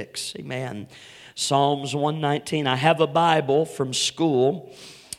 Amen. 0.00 0.88
Psalms 1.34 1.94
119. 1.94 2.66
I 2.66 2.76
have 2.76 3.00
a 3.00 3.06
Bible 3.06 3.66
from 3.66 3.92
school. 3.92 4.74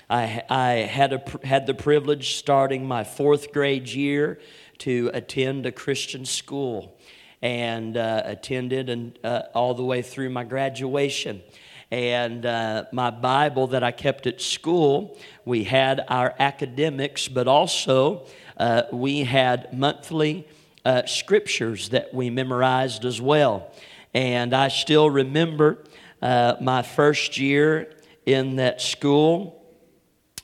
I, 0.09 0.41
I 0.49 0.71
had, 0.71 1.13
a, 1.13 1.21
had 1.45 1.67
the 1.67 1.75
privilege 1.75 2.35
starting 2.37 2.87
my 2.87 3.03
fourth 3.03 3.53
grade 3.53 3.87
year 3.87 4.39
to 4.79 5.11
attend 5.13 5.67
a 5.67 5.71
Christian 5.71 6.25
school 6.25 6.97
and 7.43 7.95
uh, 7.95 8.23
attended 8.25 8.89
and, 8.89 9.19
uh, 9.23 9.43
all 9.53 9.75
the 9.75 9.83
way 9.83 10.01
through 10.01 10.31
my 10.31 10.43
graduation. 10.43 11.43
And 11.91 12.43
uh, 12.43 12.85
my 12.91 13.11
Bible 13.11 13.67
that 13.67 13.83
I 13.83 13.91
kept 13.91 14.25
at 14.25 14.41
school, 14.41 15.15
we 15.45 15.65
had 15.65 16.03
our 16.07 16.33
academics, 16.39 17.27
but 17.27 17.47
also 17.47 18.25
uh, 18.57 18.83
we 18.91 19.25
had 19.25 19.77
monthly 19.77 20.47
uh, 20.83 21.05
scriptures 21.05 21.89
that 21.89 22.15
we 22.15 22.31
memorized 22.31 23.05
as 23.05 23.21
well. 23.21 23.71
And 24.13 24.53
I 24.53 24.67
still 24.67 25.09
remember 25.09 25.83
uh, 26.21 26.55
my 26.59 26.81
first 26.81 27.37
year 27.37 27.93
in 28.25 28.57
that 28.57 28.81
school 28.81 29.63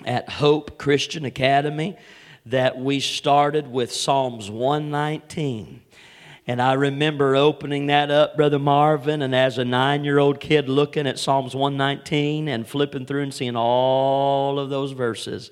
at 0.06 0.30
Hope 0.30 0.78
Christian 0.78 1.26
Academy 1.26 1.98
that 2.46 2.78
we 2.78 3.00
started 3.00 3.68
with 3.68 3.92
Psalms 3.92 4.50
119. 4.50 5.82
And 6.50 6.62
I 6.62 6.74
remember 6.74 7.36
opening 7.36 7.88
that 7.88 8.10
up, 8.10 8.38
Brother 8.38 8.58
Marvin, 8.58 9.22
and 9.22 9.36
as 9.36 9.58
a 9.58 9.66
nine 9.66 10.06
year 10.06 10.18
old 10.18 10.40
kid 10.40 10.70
looking 10.70 11.06
at 11.06 11.20
Psalms 11.20 11.54
119 11.54 12.48
and 12.48 12.66
flipping 12.66 13.06
through 13.06 13.24
and 13.24 13.34
seeing 13.34 13.58
all 13.58 14.58
of 14.60 14.70
those 14.70 14.94
verses. 14.94 15.52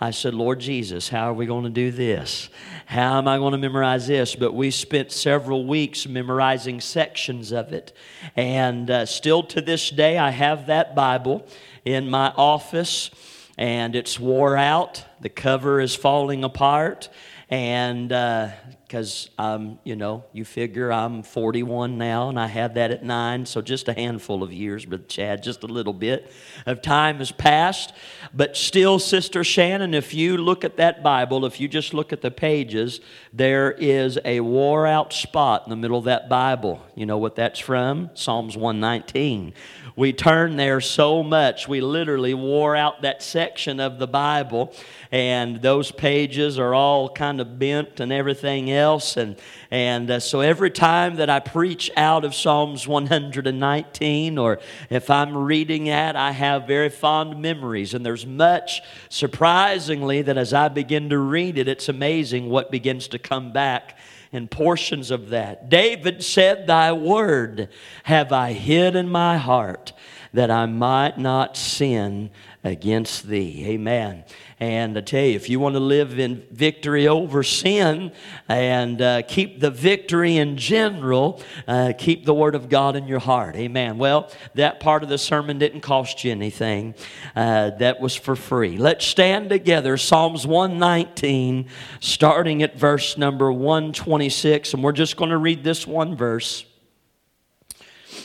I 0.00 0.12
said, 0.12 0.32
Lord 0.32 0.60
Jesus, 0.60 1.08
how 1.08 1.28
are 1.28 1.34
we 1.34 1.46
going 1.46 1.64
to 1.64 1.70
do 1.70 1.90
this? 1.90 2.50
How 2.86 3.18
am 3.18 3.26
I 3.26 3.38
going 3.38 3.50
to 3.50 3.58
memorize 3.58 4.06
this? 4.06 4.36
But 4.36 4.54
we 4.54 4.70
spent 4.70 5.10
several 5.10 5.66
weeks 5.66 6.06
memorizing 6.06 6.80
sections 6.80 7.50
of 7.50 7.72
it. 7.72 7.92
And 8.36 8.88
uh, 8.88 9.06
still 9.06 9.42
to 9.44 9.60
this 9.60 9.90
day, 9.90 10.16
I 10.16 10.30
have 10.30 10.68
that 10.68 10.94
Bible 10.94 11.44
in 11.84 12.08
my 12.08 12.32
office, 12.36 13.10
and 13.56 13.96
it's 13.96 14.20
wore 14.20 14.56
out. 14.56 15.04
The 15.20 15.30
cover 15.30 15.80
is 15.80 15.96
falling 15.96 16.44
apart. 16.44 17.08
And 17.50 18.12
uh, 18.12 18.50
because 18.88 19.28
I'm, 19.38 19.48
um, 19.48 19.78
you 19.84 19.96
know, 19.96 20.24
you 20.32 20.46
figure 20.46 20.90
I'm 20.90 21.22
41 21.22 21.98
now 21.98 22.30
and 22.30 22.40
I 22.40 22.46
had 22.46 22.76
that 22.76 22.90
at 22.90 23.04
nine, 23.04 23.44
so 23.44 23.60
just 23.60 23.86
a 23.86 23.92
handful 23.92 24.42
of 24.42 24.50
years, 24.50 24.86
but 24.86 25.10
Chad, 25.10 25.42
just 25.42 25.62
a 25.62 25.66
little 25.66 25.92
bit 25.92 26.32
of 26.64 26.80
time 26.80 27.18
has 27.18 27.30
passed. 27.30 27.92
But 28.32 28.56
still, 28.56 28.98
Sister 28.98 29.44
Shannon, 29.44 29.92
if 29.92 30.14
you 30.14 30.38
look 30.38 30.64
at 30.64 30.78
that 30.78 31.02
Bible, 31.02 31.44
if 31.44 31.60
you 31.60 31.68
just 31.68 31.92
look 31.92 32.14
at 32.14 32.22
the 32.22 32.30
pages, 32.30 33.00
there 33.30 33.72
is 33.72 34.18
a 34.24 34.40
wore 34.40 34.86
out 34.86 35.12
spot 35.12 35.64
in 35.66 35.70
the 35.70 35.76
middle 35.76 35.98
of 35.98 36.04
that 36.04 36.30
Bible. 36.30 36.82
You 36.94 37.04
know 37.04 37.18
what 37.18 37.36
that's 37.36 37.58
from? 37.58 38.08
Psalms 38.14 38.56
119. 38.56 39.52
We 39.98 40.12
turned 40.12 40.60
there 40.60 40.80
so 40.80 41.24
much, 41.24 41.66
we 41.66 41.80
literally 41.80 42.32
wore 42.32 42.76
out 42.76 43.02
that 43.02 43.20
section 43.20 43.80
of 43.80 43.98
the 43.98 44.06
Bible, 44.06 44.72
and 45.10 45.60
those 45.60 45.90
pages 45.90 46.56
are 46.56 46.72
all 46.72 47.08
kind 47.08 47.40
of 47.40 47.58
bent 47.58 47.98
and 47.98 48.12
everything 48.12 48.70
else. 48.70 48.77
And, 48.78 49.36
and 49.70 50.10
uh, 50.10 50.20
so 50.20 50.40
every 50.40 50.70
time 50.70 51.16
that 51.16 51.28
I 51.28 51.40
preach 51.40 51.90
out 51.96 52.24
of 52.24 52.34
Psalms 52.34 52.86
119, 52.86 54.38
or 54.38 54.60
if 54.88 55.10
I'm 55.10 55.36
reading 55.36 55.84
that, 55.84 56.16
I 56.16 56.30
have 56.30 56.66
very 56.66 56.88
fond 56.88 57.42
memories. 57.42 57.94
And 57.94 58.06
there's 58.06 58.26
much, 58.26 58.80
surprisingly, 59.08 60.22
that 60.22 60.38
as 60.38 60.52
I 60.52 60.68
begin 60.68 61.10
to 61.10 61.18
read 61.18 61.58
it, 61.58 61.68
it's 61.68 61.88
amazing 61.88 62.48
what 62.48 62.70
begins 62.70 63.08
to 63.08 63.18
come 63.18 63.52
back 63.52 63.98
and 64.32 64.50
portions 64.50 65.10
of 65.10 65.30
that. 65.30 65.68
David 65.68 66.22
said, 66.22 66.66
Thy 66.66 66.92
word 66.92 67.68
have 68.04 68.32
I 68.32 68.52
hid 68.52 68.94
in 68.94 69.08
my 69.08 69.38
heart 69.38 69.92
that 70.32 70.50
I 70.50 70.66
might 70.66 71.18
not 71.18 71.56
sin 71.56 72.30
against 72.62 73.26
thee. 73.26 73.64
Amen. 73.68 74.24
And 74.60 74.98
I 74.98 75.02
tell 75.02 75.22
you, 75.22 75.36
if 75.36 75.48
you 75.48 75.60
want 75.60 75.76
to 75.76 75.80
live 75.80 76.18
in 76.18 76.42
victory 76.50 77.06
over 77.06 77.44
sin 77.44 78.10
and 78.48 79.00
uh, 79.00 79.22
keep 79.22 79.60
the 79.60 79.70
victory 79.70 80.36
in 80.36 80.56
general, 80.56 81.40
uh, 81.68 81.92
keep 81.96 82.24
the 82.24 82.34
Word 82.34 82.56
of 82.56 82.68
God 82.68 82.96
in 82.96 83.06
your 83.06 83.20
heart. 83.20 83.54
Amen. 83.54 83.98
Well, 83.98 84.32
that 84.54 84.80
part 84.80 85.04
of 85.04 85.08
the 85.08 85.18
sermon 85.18 85.58
didn't 85.58 85.82
cost 85.82 86.24
you 86.24 86.32
anything, 86.32 86.96
uh, 87.36 87.70
that 87.78 88.00
was 88.00 88.16
for 88.16 88.34
free. 88.34 88.78
Let's 88.78 89.06
stand 89.06 89.48
together. 89.48 89.96
Psalms 89.96 90.44
119, 90.44 91.68
starting 92.00 92.64
at 92.64 92.76
verse 92.76 93.16
number 93.16 93.52
126. 93.52 94.74
And 94.74 94.82
we're 94.82 94.90
just 94.90 95.16
going 95.16 95.30
to 95.30 95.38
read 95.38 95.62
this 95.62 95.86
one 95.86 96.16
verse. 96.16 96.64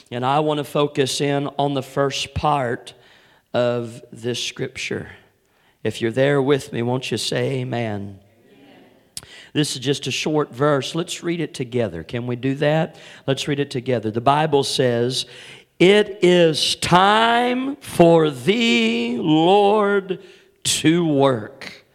And 0.09 0.25
I 0.25 0.39
want 0.39 0.57
to 0.57 0.63
focus 0.63 1.21
in 1.21 1.47
on 1.59 1.75
the 1.75 1.83
first 1.83 2.33
part 2.33 2.95
of 3.53 4.01
this 4.11 4.43
scripture. 4.43 5.09
If 5.83 6.01
you're 6.01 6.11
there 6.11 6.41
with 6.41 6.71
me, 6.71 6.81
won't 6.81 7.11
you 7.11 7.17
say 7.17 7.59
amen? 7.59 8.19
This 9.51 9.75
is 9.75 9.79
just 9.79 10.07
a 10.07 10.11
short 10.11 10.51
verse. 10.51 10.95
Let's 10.95 11.21
read 11.21 11.39
it 11.39 11.53
together. 11.53 12.03
Can 12.03 12.25
we 12.25 12.35
do 12.35 12.55
that? 12.55 12.95
Let's 13.27 13.47
read 13.47 13.59
it 13.59 13.69
together. 13.69 14.09
The 14.09 14.21
Bible 14.21 14.63
says, 14.63 15.25
It 15.77 16.19
is 16.23 16.75
time 16.77 17.75
for 17.75 18.31
thee, 18.31 19.17
Lord, 19.19 20.23
to 20.63 21.05
work, 21.05 21.85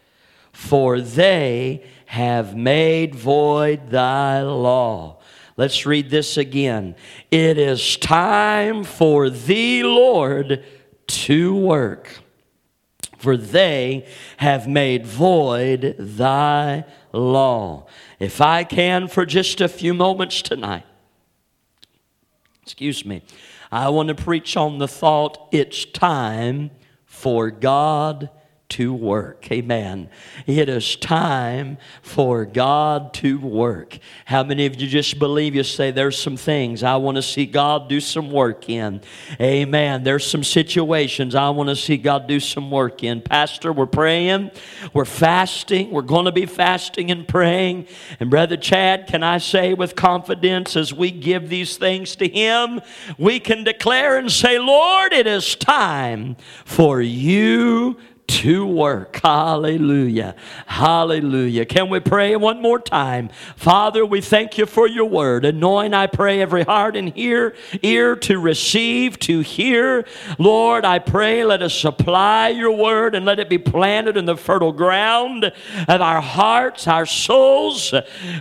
for 0.52 1.00
they 1.00 1.84
have 2.06 2.54
made 2.54 3.14
void 3.14 3.90
thy 3.90 4.42
law. 4.42 5.18
Let's 5.56 5.84
read 5.84 6.10
this 6.10 6.36
again. 6.36 6.94
It 7.30 7.58
is 7.58 7.96
time 7.96 8.84
for 8.84 9.30
thee, 9.30 9.82
Lord, 9.82 10.64
to 11.08 11.56
work 11.56 12.20
for 13.18 13.36
they 13.36 14.06
have 14.38 14.66
made 14.66 15.04
void 15.04 15.96
thy 15.98 16.84
law. 17.12 17.86
If 18.18 18.40
I 18.40 18.64
can, 18.64 19.08
for 19.08 19.26
just 19.26 19.60
a 19.60 19.68
few 19.68 19.92
moments 19.92 20.40
tonight, 20.40 20.86
excuse 22.62 23.04
me, 23.04 23.22
I 23.70 23.88
want 23.90 24.08
to 24.08 24.14
preach 24.14 24.56
on 24.56 24.78
the 24.78 24.88
thought 24.88 25.48
it's 25.52 25.84
time 25.84 26.70
for 27.04 27.50
God 27.50 28.30
to 28.70 28.92
work. 28.92 29.50
Amen. 29.50 30.10
It 30.46 30.68
is 30.68 30.96
time 30.96 31.78
for 32.02 32.44
God 32.44 33.14
to 33.14 33.38
work. 33.40 33.98
How 34.26 34.42
many 34.42 34.66
of 34.66 34.78
you 34.78 34.86
just 34.86 35.18
believe 35.18 35.54
you 35.54 35.64
say 35.64 35.90
there's 35.90 36.18
some 36.20 36.36
things 36.36 36.82
I 36.82 36.96
want 36.96 37.16
to 37.16 37.22
see 37.22 37.46
God 37.46 37.88
do 37.88 37.98
some 37.98 38.30
work 38.30 38.68
in? 38.68 39.00
Amen. 39.40 40.04
There's 40.04 40.26
some 40.26 40.44
situations 40.44 41.34
I 41.34 41.48
want 41.50 41.70
to 41.70 41.76
see 41.76 41.96
God 41.96 42.26
do 42.26 42.40
some 42.40 42.70
work 42.70 43.02
in. 43.02 43.22
Pastor, 43.22 43.72
we're 43.72 43.86
praying, 43.86 44.50
we're 44.92 45.06
fasting, 45.06 45.90
we're 45.90 46.02
going 46.02 46.26
to 46.26 46.32
be 46.32 46.44
fasting 46.44 47.10
and 47.10 47.26
praying. 47.26 47.88
And 48.20 48.28
Brother 48.28 48.58
Chad, 48.58 49.06
can 49.06 49.22
I 49.22 49.38
say 49.38 49.72
with 49.72 49.96
confidence 49.96 50.76
as 50.76 50.92
we 50.92 51.10
give 51.10 51.48
these 51.48 51.78
things 51.78 52.16
to 52.16 52.28
Him, 52.28 52.82
we 53.16 53.40
can 53.40 53.64
declare 53.64 54.18
and 54.18 54.30
say, 54.30 54.58
Lord, 54.58 55.14
it 55.14 55.26
is 55.26 55.54
time 55.54 56.36
for 56.66 57.00
you 57.00 57.96
to 58.28 58.66
work. 58.66 59.20
Hallelujah. 59.22 60.34
Hallelujah. 60.66 61.64
Can 61.64 61.88
we 61.88 61.98
pray 61.98 62.36
one 62.36 62.60
more 62.60 62.78
time? 62.78 63.30
Father, 63.56 64.04
we 64.04 64.20
thank 64.20 64.58
you 64.58 64.66
for 64.66 64.86
your 64.86 65.06
word. 65.06 65.44
Anoint, 65.44 65.94
I 65.94 66.06
pray, 66.06 66.40
every 66.40 66.62
heart 66.62 66.94
and 66.94 67.12
ear, 67.16 67.56
ear 67.82 68.14
to 68.16 68.38
receive, 68.38 69.18
to 69.20 69.40
hear. 69.40 70.04
Lord, 70.38 70.84
I 70.84 70.98
pray, 70.98 71.42
let 71.44 71.62
us 71.62 71.74
supply 71.74 72.48
your 72.48 72.72
word 72.72 73.14
and 73.14 73.24
let 73.24 73.40
it 73.40 73.48
be 73.48 73.58
planted 73.58 74.16
in 74.16 74.26
the 74.26 74.36
fertile 74.36 74.72
ground 74.72 75.50
of 75.88 76.00
our 76.00 76.20
hearts, 76.20 76.86
our 76.86 77.06
souls. 77.06 77.94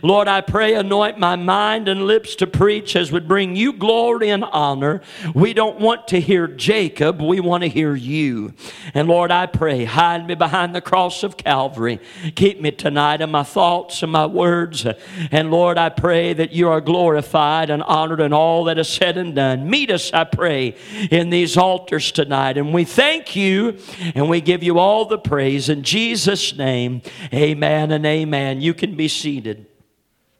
Lord, 0.03 0.27
I 0.27 0.41
pray, 0.41 0.73
anoint 0.73 1.17
my 1.17 1.37
mind 1.37 1.87
and 1.87 2.05
lips 2.05 2.35
to 2.35 2.47
preach 2.47 2.95
as 2.95 3.11
would 3.11 3.27
bring 3.27 3.55
you 3.55 3.71
glory 3.71 4.29
and 4.29 4.43
honor. 4.43 5.01
We 5.33 5.53
don't 5.53 5.79
want 5.79 6.09
to 6.09 6.19
hear 6.19 6.47
Jacob, 6.47 7.21
we 7.21 7.39
want 7.39 7.63
to 7.63 7.69
hear 7.69 7.95
you. 7.95 8.53
And 8.93 9.07
Lord, 9.07 9.31
I 9.31 9.45
pray 9.45 9.76
Hide 9.85 10.27
me 10.27 10.35
behind 10.35 10.75
the 10.75 10.81
cross 10.81 11.23
of 11.23 11.37
Calvary. 11.37 11.99
Keep 12.35 12.61
me 12.61 12.71
tonight 12.71 13.21
in 13.21 13.31
my 13.31 13.43
thoughts 13.43 14.03
and 14.03 14.11
my 14.11 14.25
words. 14.25 14.85
And 15.31 15.51
Lord, 15.51 15.77
I 15.77 15.89
pray 15.89 16.33
that 16.33 16.51
you 16.51 16.69
are 16.69 16.81
glorified 16.81 17.69
and 17.69 17.83
honored 17.83 18.19
in 18.19 18.33
all 18.33 18.65
that 18.65 18.77
is 18.77 18.89
said 18.89 19.17
and 19.17 19.35
done. 19.35 19.69
Meet 19.69 19.91
us, 19.91 20.11
I 20.13 20.23
pray, 20.23 20.75
in 21.11 21.29
these 21.29 21.57
altars 21.57 22.11
tonight. 22.11 22.57
And 22.57 22.73
we 22.73 22.83
thank 22.83 23.35
you 23.35 23.77
and 24.15 24.29
we 24.29 24.41
give 24.41 24.63
you 24.63 24.79
all 24.79 25.05
the 25.05 25.17
praise 25.17 25.69
in 25.69 25.83
Jesus' 25.83 26.55
name. 26.57 27.01
Amen 27.33 27.91
and 27.91 28.05
amen. 28.05 28.61
You 28.61 28.73
can 28.73 28.95
be 28.95 29.07
seated. 29.07 29.65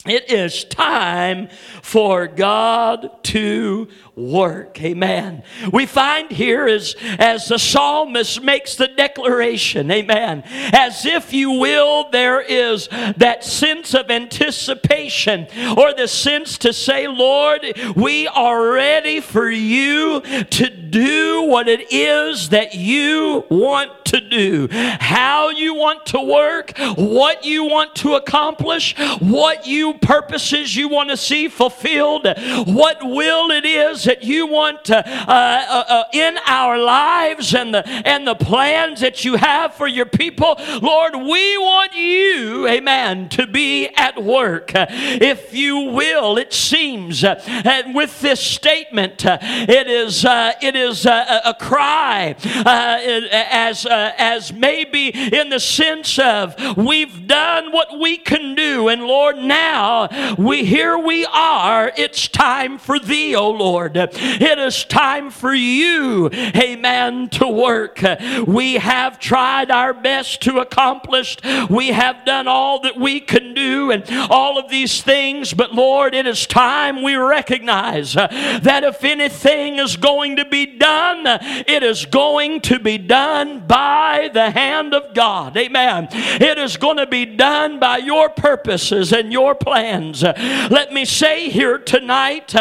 It 0.06 0.32
is 0.32 0.64
time 0.64 1.50
for 1.82 2.28
God 2.28 3.24
to 3.24 3.88
work. 4.16 4.82
Amen. 4.82 5.44
We 5.74 5.86
find 5.86 6.32
here 6.32 6.68
as, 6.68 6.96
as 7.20 7.48
the 7.48 7.60
psalmist 7.60 8.42
makes 8.42 8.76
the 8.76 8.88
declaration, 8.88 9.90
amen, 9.92 10.44
as 10.46 11.06
if 11.06 11.34
you 11.34 11.52
will, 11.52 12.10
there 12.12 12.42
is 12.42 12.88
that 13.18 13.44
sense 13.44 13.94
of 13.94 14.10
anticipation 14.10 15.48
or 15.78 15.94
the 15.94 16.08
sense 16.08 16.58
to 16.60 16.74
say, 16.74 17.08
Lord, 17.08 17.66
we 17.96 18.28
are 18.28 18.72
ready 18.72 19.20
for 19.20 19.50
you 19.50 20.22
to 20.22 20.70
do 20.70 21.42
what 21.44 21.68
it 21.68 21.92
is 21.92 22.50
that 22.50 22.76
you 22.76 23.46
want 23.50 24.06
to 24.08 24.20
do, 24.20 24.68
how 24.72 25.50
you 25.50 25.74
want 25.74 26.06
to 26.08 26.20
work, 26.20 26.78
what 26.96 27.46
you 27.46 27.66
want 27.66 27.96
to 27.96 28.16
accomplish, 28.16 28.96
what 29.20 29.68
you 29.68 29.94
purposes 29.96 30.76
you 30.76 30.88
want 30.88 31.10
to 31.10 31.18
see 31.18 31.48
fulfilled, 31.48 32.28
what 32.66 32.98
will 33.04 33.52
it 33.52 33.66
is 33.66 34.04
that 34.06 34.24
you 34.24 34.48
want 34.48 34.90
uh, 34.90 35.04
uh, 35.06 35.84
uh, 35.88 36.04
in 36.14 36.38
our 36.46 36.78
lives 36.78 37.54
and 37.54 37.74
the, 37.74 37.88
and 37.88 38.28
the 38.28 38.36
plans 38.36 39.02
that 39.02 39.26
you 39.26 39.36
have 39.36 39.74
for 39.74 39.88
your 39.88 40.06
people. 40.06 40.56
Lord, 40.82 41.16
we 41.16 41.58
want 41.58 41.94
you, 41.94 42.68
amen, 42.68 43.30
to 43.30 43.48
be 43.48 43.88
at 43.96 44.22
work. 44.22 44.72
If 44.74 45.54
you 45.54 45.80
will, 45.80 46.38
it 46.38 46.54
seems, 46.54 47.24
uh, 47.24 47.42
and 47.48 47.94
with 47.96 48.20
this 48.22 48.40
statement, 48.40 49.26
uh, 49.26 49.38
it 49.42 49.88
is, 49.88 50.26
uh, 50.26 50.54
it 50.62 50.76
is 50.76 51.06
a, 51.06 51.42
a 51.46 51.54
cry 51.54 52.36
as, 52.66 53.86
Uh, 53.98 54.14
as 54.20 54.54
maybe 54.54 55.10
in 55.10 55.50
the 55.50 55.60
sense 55.60 56.20
of 56.20 56.78
we've 56.78 57.26
done 57.26 57.72
what 57.72 58.00
we 58.00 58.16
can 58.16 58.54
do, 58.54 58.90
and 58.90 59.02
Lord, 59.06 59.38
now 59.38 60.36
we 60.38 60.64
here 60.64 61.00
we 61.00 61.26
are. 61.26 61.92
It's 61.98 62.28
time 62.28 62.78
for 62.78 63.00
thee, 63.00 63.36
O 63.36 63.50
Lord. 63.50 63.98
It 63.98 64.60
is 64.60 64.84
time 64.84 65.32
for 65.32 65.52
you, 65.52 66.30
amen, 66.32 67.30
to 67.30 67.48
work. 67.48 68.04
We 68.46 68.76
have 68.76 69.20
tried 69.20 69.72
our 69.72 69.96
best 69.96 70.44
to 70.44 70.60
accomplish. 70.60 71.38
We 71.68 71.88
have 71.88 72.24
done 72.24 72.48
all 72.48 72.82
that 72.82 72.98
we 72.98 73.20
can 73.20 73.56
do 73.56 73.90
and 73.90 74.04
all 74.30 74.60
of 74.60 74.70
these 74.70 75.02
things, 75.02 75.56
but 75.56 75.74
Lord, 75.74 76.14
it 76.14 76.28
is 76.28 76.46
time 76.46 77.02
we 77.02 77.16
recognize 77.16 78.16
uh, 78.16 78.28
that 78.62 78.84
if 78.84 79.04
anything 79.04 79.80
is 79.80 79.98
going 79.98 80.36
to 80.36 80.46
be 80.46 80.78
done, 80.78 81.26
it 81.26 81.82
is 81.82 82.06
going 82.06 82.62
to 82.62 82.78
be 82.78 83.00
done 83.00 83.66
by 83.66 83.87
the 84.34 84.52
hand 84.52 84.94
of 84.94 85.14
God. 85.14 85.56
Amen. 85.58 86.08
It 86.12 86.58
is 86.58 86.78
going 86.78 86.98
to 86.98 87.08
be 87.08 87.26
done 87.26 87.80
by 87.80 87.98
your 87.98 88.30
purposes 88.30 89.14
and 89.14 89.32
your 89.32 89.56
plans. 89.56 90.24
Let 90.24 90.92
me 90.92 91.06
say 91.06 91.50
here 91.50 91.78
tonight, 91.78 92.54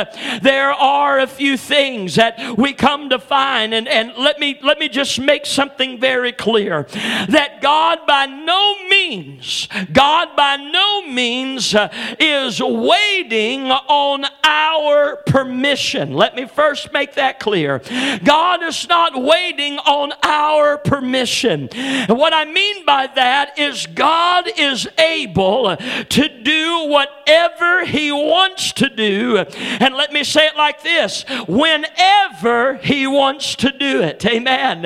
there 0.43 0.73
are 0.73 1.19
a 1.19 1.27
few 1.27 1.57
things 1.57 2.15
that 2.17 2.57
we 2.57 2.73
come 2.73 3.11
to 3.11 3.19
find 3.19 3.75
and, 3.75 3.89
and 3.89 4.13
let 4.17 4.39
me 4.39 4.59
let 4.63 4.79
me 4.79 4.89
just 4.89 5.21
make 5.21 5.47
something 5.47 5.99
very 6.01 6.33
clear 6.33 6.85
that 7.29 7.61
God 7.61 8.07
by 8.07 8.27
no 8.27 8.77
means 8.89 9.69
God 9.93 10.37
by 10.37 10.57
no 10.57 11.03
means 11.03 11.75
uh, 11.75 11.89
is 12.19 12.61
waiting 12.61 13.71
on 13.71 14.25
our 14.45 15.17
permission 15.27 16.13
let 16.13 16.35
me 16.35 16.47
first 16.47 16.93
make 16.93 17.15
that 17.15 17.41
clear 17.41 17.81
God 18.25 18.63
is 18.63 18.89
not 18.89 19.21
waiting 19.21 19.79
on 19.79 20.13
our 20.23 20.79
permission 20.79 21.16
and 21.17 21.73
what 22.09 22.33
I 22.33 22.45
mean 22.45 22.85
by 22.85 23.07
that 23.15 23.59
is 23.59 23.87
God 23.87 24.49
is 24.57 24.87
able 24.99 25.77
to 25.77 26.43
do 26.43 26.87
whatever 26.89 27.85
he 27.85 28.13
wants 28.13 28.73
to 28.75 28.89
do 28.89 29.39
and 29.39 29.95
let 29.95 30.13
me 30.13 30.25
say 30.25 30.47
it 30.47 30.57
like 30.57 30.83
this 30.83 31.25
whenever 31.49 32.77
he 32.77 33.07
wants 33.07 33.55
to 33.57 33.73
do 33.73 34.03
it. 34.03 34.25
Amen. 34.27 34.83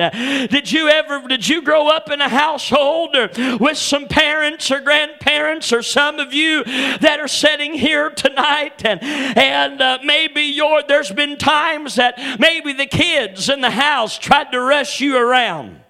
Did 0.49 0.71
you 0.71 0.87
ever 0.87 1.27
did 1.27 1.47
you 1.47 1.61
grow 1.61 1.87
up 1.87 2.09
in 2.09 2.21
a 2.21 2.29
household 2.29 3.15
or 3.15 3.29
with 3.57 3.77
some 3.77 4.07
parents 4.07 4.71
or 4.71 4.79
grandparents 4.79 5.73
or 5.73 5.81
some 5.81 6.19
of 6.19 6.33
you 6.33 6.63
that 6.63 7.19
are 7.19 7.27
sitting 7.27 7.73
here 7.73 8.09
tonight 8.09 8.85
and 8.85 9.01
and 9.03 9.81
uh, 9.81 9.99
maybe 10.03 10.41
your 10.41 10.83
there's 10.83 11.11
been 11.11 11.37
times 11.37 11.95
that 11.95 12.17
maybe 12.39 12.73
the 12.73 12.85
kids 12.85 13.49
in 13.49 13.61
the 13.61 13.71
house 13.71 14.17
tried 14.17 14.51
to 14.51 14.59
rush 14.59 15.01
you 15.01 15.17
around. 15.17 15.80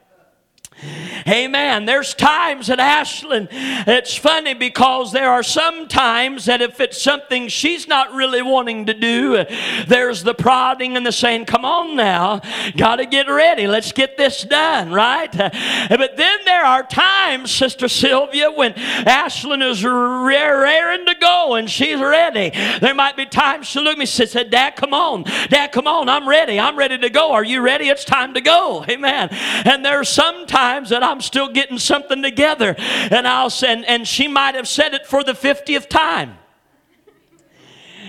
Amen. 1.28 1.86
There's 1.86 2.14
times 2.14 2.70
at 2.70 2.80
Ashland, 2.80 3.50
it's 3.52 4.16
funny 4.16 4.54
because 4.54 5.12
there 5.12 5.30
are 5.30 5.44
some 5.44 5.88
times 5.88 6.46
that 6.46 6.62
if 6.62 6.80
it's 6.80 7.02
something 7.02 7.48
she's 7.48 7.88
not 7.88 8.14
really 8.14 8.42
wanting 8.42 8.88
to 8.88 8.94
do, 8.94 9.46
there's 9.88 10.24
the 10.24 10.34
prodding 10.34 10.98
and 10.98 11.06
the 11.06 11.12
saying, 11.12 11.46
Come 11.46 11.66
on 11.66 11.96
now, 11.96 12.42
got 12.76 12.98
to 12.98 13.06
get 13.06 13.28
ready. 13.28 13.68
Let's 13.68 13.92
get 13.92 14.18
this 14.18 14.44
done, 14.44 14.92
right? 14.92 15.32
But 15.32 16.18
then 16.18 16.40
there 16.46 16.66
are 16.66 16.84
times, 16.84 17.52
Sister 17.52 17.88
Sylvia, 17.88 18.52
when 18.52 18.74
Ashland 18.74 19.64
is 19.64 19.84
raring 19.84 21.06
to 21.06 21.16
go 21.16 21.56
and 21.56 21.70
she's 21.70 22.00
ready. 22.00 22.52
There 22.80 22.94
might 22.94 23.16
be 23.16 23.26
times 23.26 23.68
she'll 23.68 23.84
look 23.84 23.94
at 23.94 23.98
me 23.98 24.04
and 24.04 24.30
said, 24.30 24.50
Dad, 24.50 24.76
come 24.76 24.94
on. 24.94 25.24
Dad, 25.50 25.72
come 25.72 25.88
on. 25.88 26.10
I'm 26.10 26.28
ready. 26.28 26.60
I'm 26.60 26.78
ready 26.78 26.98
to 26.98 27.10
go. 27.10 27.32
Are 27.32 27.44
you 27.44 27.62
ready? 27.62 27.90
It's 27.90 28.06
time 28.06 28.34
to 28.34 28.42
go. 28.42 28.86
Amen. 28.90 29.30
And 29.32 29.86
there's 29.86 30.10
some 30.10 30.46
times 30.72 30.90
that 30.90 31.04
I'm 31.04 31.20
still 31.20 31.50
getting 31.50 31.78
something 31.78 32.22
together. 32.22 32.76
And 32.78 33.28
I'll 33.28 33.50
send, 33.50 33.86
and 33.86 34.08
she 34.08 34.28
might 34.28 34.56
have 34.56 34.68
said 34.68 34.94
it 34.94 35.06
for 35.06 35.24
the 35.24 35.34
50th 35.34 35.90
time. 35.90 36.38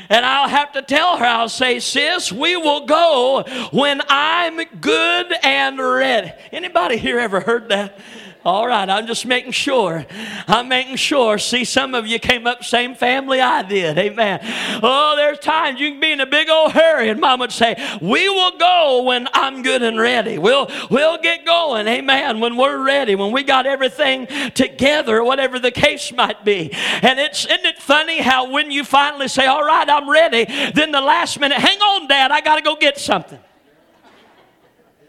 And 0.08 0.26
I'll 0.26 0.48
have 0.48 0.72
to 0.72 0.82
tell 0.82 1.16
her, 1.16 1.24
I'll 1.24 1.48
say, 1.48 1.80
sis, 1.80 2.30
we 2.30 2.56
will 2.56 2.86
go 2.86 3.44
when 3.72 4.00
I'm 4.08 4.62
good 4.80 5.32
and 5.42 5.78
ready. 5.78 6.32
Anybody 6.52 6.98
here 6.98 7.18
ever 7.18 7.40
heard 7.40 7.70
that? 7.70 7.98
All 8.44 8.66
right, 8.66 8.90
I'm 8.90 9.06
just 9.06 9.24
making 9.24 9.52
sure. 9.52 10.04
I'm 10.48 10.66
making 10.66 10.96
sure. 10.96 11.38
See, 11.38 11.64
some 11.64 11.94
of 11.94 12.08
you 12.08 12.18
came 12.18 12.44
up 12.44 12.64
same 12.64 12.96
family 12.96 13.40
I 13.40 13.62
did. 13.62 13.96
Amen. 13.96 14.40
Oh, 14.82 15.14
there's 15.16 15.38
times 15.38 15.78
you 15.78 15.90
can 15.90 16.00
be 16.00 16.10
in 16.10 16.20
a 16.20 16.26
big 16.26 16.48
old 16.48 16.72
hurry, 16.72 17.08
and 17.08 17.20
Mom 17.20 17.38
would 17.38 17.52
say, 17.52 17.76
"We 18.00 18.28
will 18.28 18.58
go 18.58 19.02
when 19.02 19.28
I'm 19.32 19.62
good 19.62 19.82
and 19.82 19.96
ready. 19.96 20.38
We'll 20.38 20.68
we'll 20.90 21.18
get 21.18 21.46
going." 21.46 21.86
Amen. 21.86 22.40
When 22.40 22.56
we're 22.56 22.82
ready, 22.84 23.14
when 23.14 23.30
we 23.30 23.44
got 23.44 23.64
everything 23.64 24.26
together, 24.54 25.22
whatever 25.22 25.60
the 25.60 25.70
case 25.70 26.12
might 26.12 26.44
be. 26.44 26.72
And 26.72 27.20
it's 27.20 27.44
isn't 27.44 27.64
it 27.64 27.80
funny 27.80 28.18
how 28.18 28.50
when 28.50 28.72
you 28.72 28.82
finally 28.82 29.28
say, 29.28 29.46
"All 29.46 29.62
right, 29.62 29.88
I'm 29.88 30.10
ready," 30.10 30.46
then 30.74 30.90
the 30.90 31.00
last 31.00 31.38
minute, 31.38 31.58
"Hang 31.58 31.78
on, 31.78 32.08
Dad, 32.08 32.32
I 32.32 32.40
got 32.40 32.56
to 32.56 32.62
go 32.62 32.74
get 32.74 32.98
something." 32.98 33.38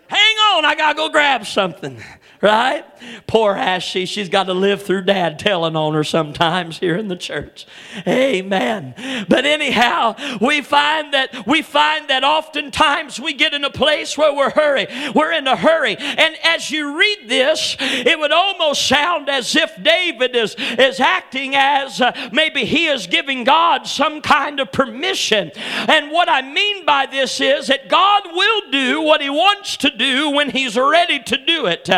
Hang 0.07 0.35
on, 0.53 0.65
I 0.65 0.75
got 0.75 0.89
to 0.89 0.95
go 0.95 1.09
grab 1.09 1.47
something 1.47 1.99
right? 2.43 2.85
Poor 3.25 3.53
Ashley, 3.53 4.05
she's 4.05 4.27
got 4.27 4.43
to 4.43 4.53
live 4.53 4.83
through 4.83 5.03
dad 5.03 5.39
telling 5.39 5.75
on 5.75 5.93
her 5.93 6.03
sometimes 6.03 6.79
here 6.79 6.97
in 6.97 7.07
the 7.07 7.15
church. 7.15 7.65
Amen. 8.05 8.93
But 9.29 9.45
anyhow, 9.45 10.15
we 10.41 10.61
find 10.61 11.13
that 11.13 11.47
we 11.47 11.61
find 11.61 12.09
that 12.09 12.23
oftentimes 12.23 13.19
we 13.19 13.33
get 13.33 13.53
in 13.53 13.63
a 13.63 13.69
place 13.69 14.17
where 14.17 14.33
we're 14.33 14.51
hurry. 14.51 14.87
We're 15.15 15.31
in 15.31 15.47
a 15.47 15.55
hurry. 15.55 15.95
And 15.97 16.35
as 16.43 16.69
you 16.69 16.97
read 16.97 17.27
this, 17.27 17.77
it 17.79 18.19
would 18.19 18.31
almost 18.31 18.87
sound 18.87 19.29
as 19.29 19.55
if 19.55 19.81
David 19.81 20.35
is, 20.35 20.55
is 20.57 20.99
acting 20.99 21.55
as 21.55 22.01
uh, 22.01 22.29
maybe 22.31 22.65
he 22.65 22.87
is 22.87 23.07
giving 23.07 23.45
God 23.45 23.87
some 23.87 24.21
kind 24.21 24.59
of 24.59 24.71
permission. 24.71 25.51
And 25.55 26.11
what 26.11 26.29
I 26.29 26.41
mean 26.41 26.85
by 26.85 27.05
this 27.05 27.39
is 27.39 27.67
that 27.67 27.87
God 27.87 28.23
will 28.33 28.71
do 28.71 29.01
what 29.01 29.21
he 29.21 29.29
wants 29.29 29.77
to 29.77 29.89
do 29.89 30.29
when 30.31 30.49
he's 30.49 30.77
ready 30.77 31.19
to 31.23 31.37
do 31.37 31.67
it. 31.67 31.89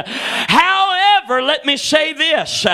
However, 0.47 1.41
let 1.41 1.65
me 1.65 1.77
say 1.77 2.13
this 2.13 2.65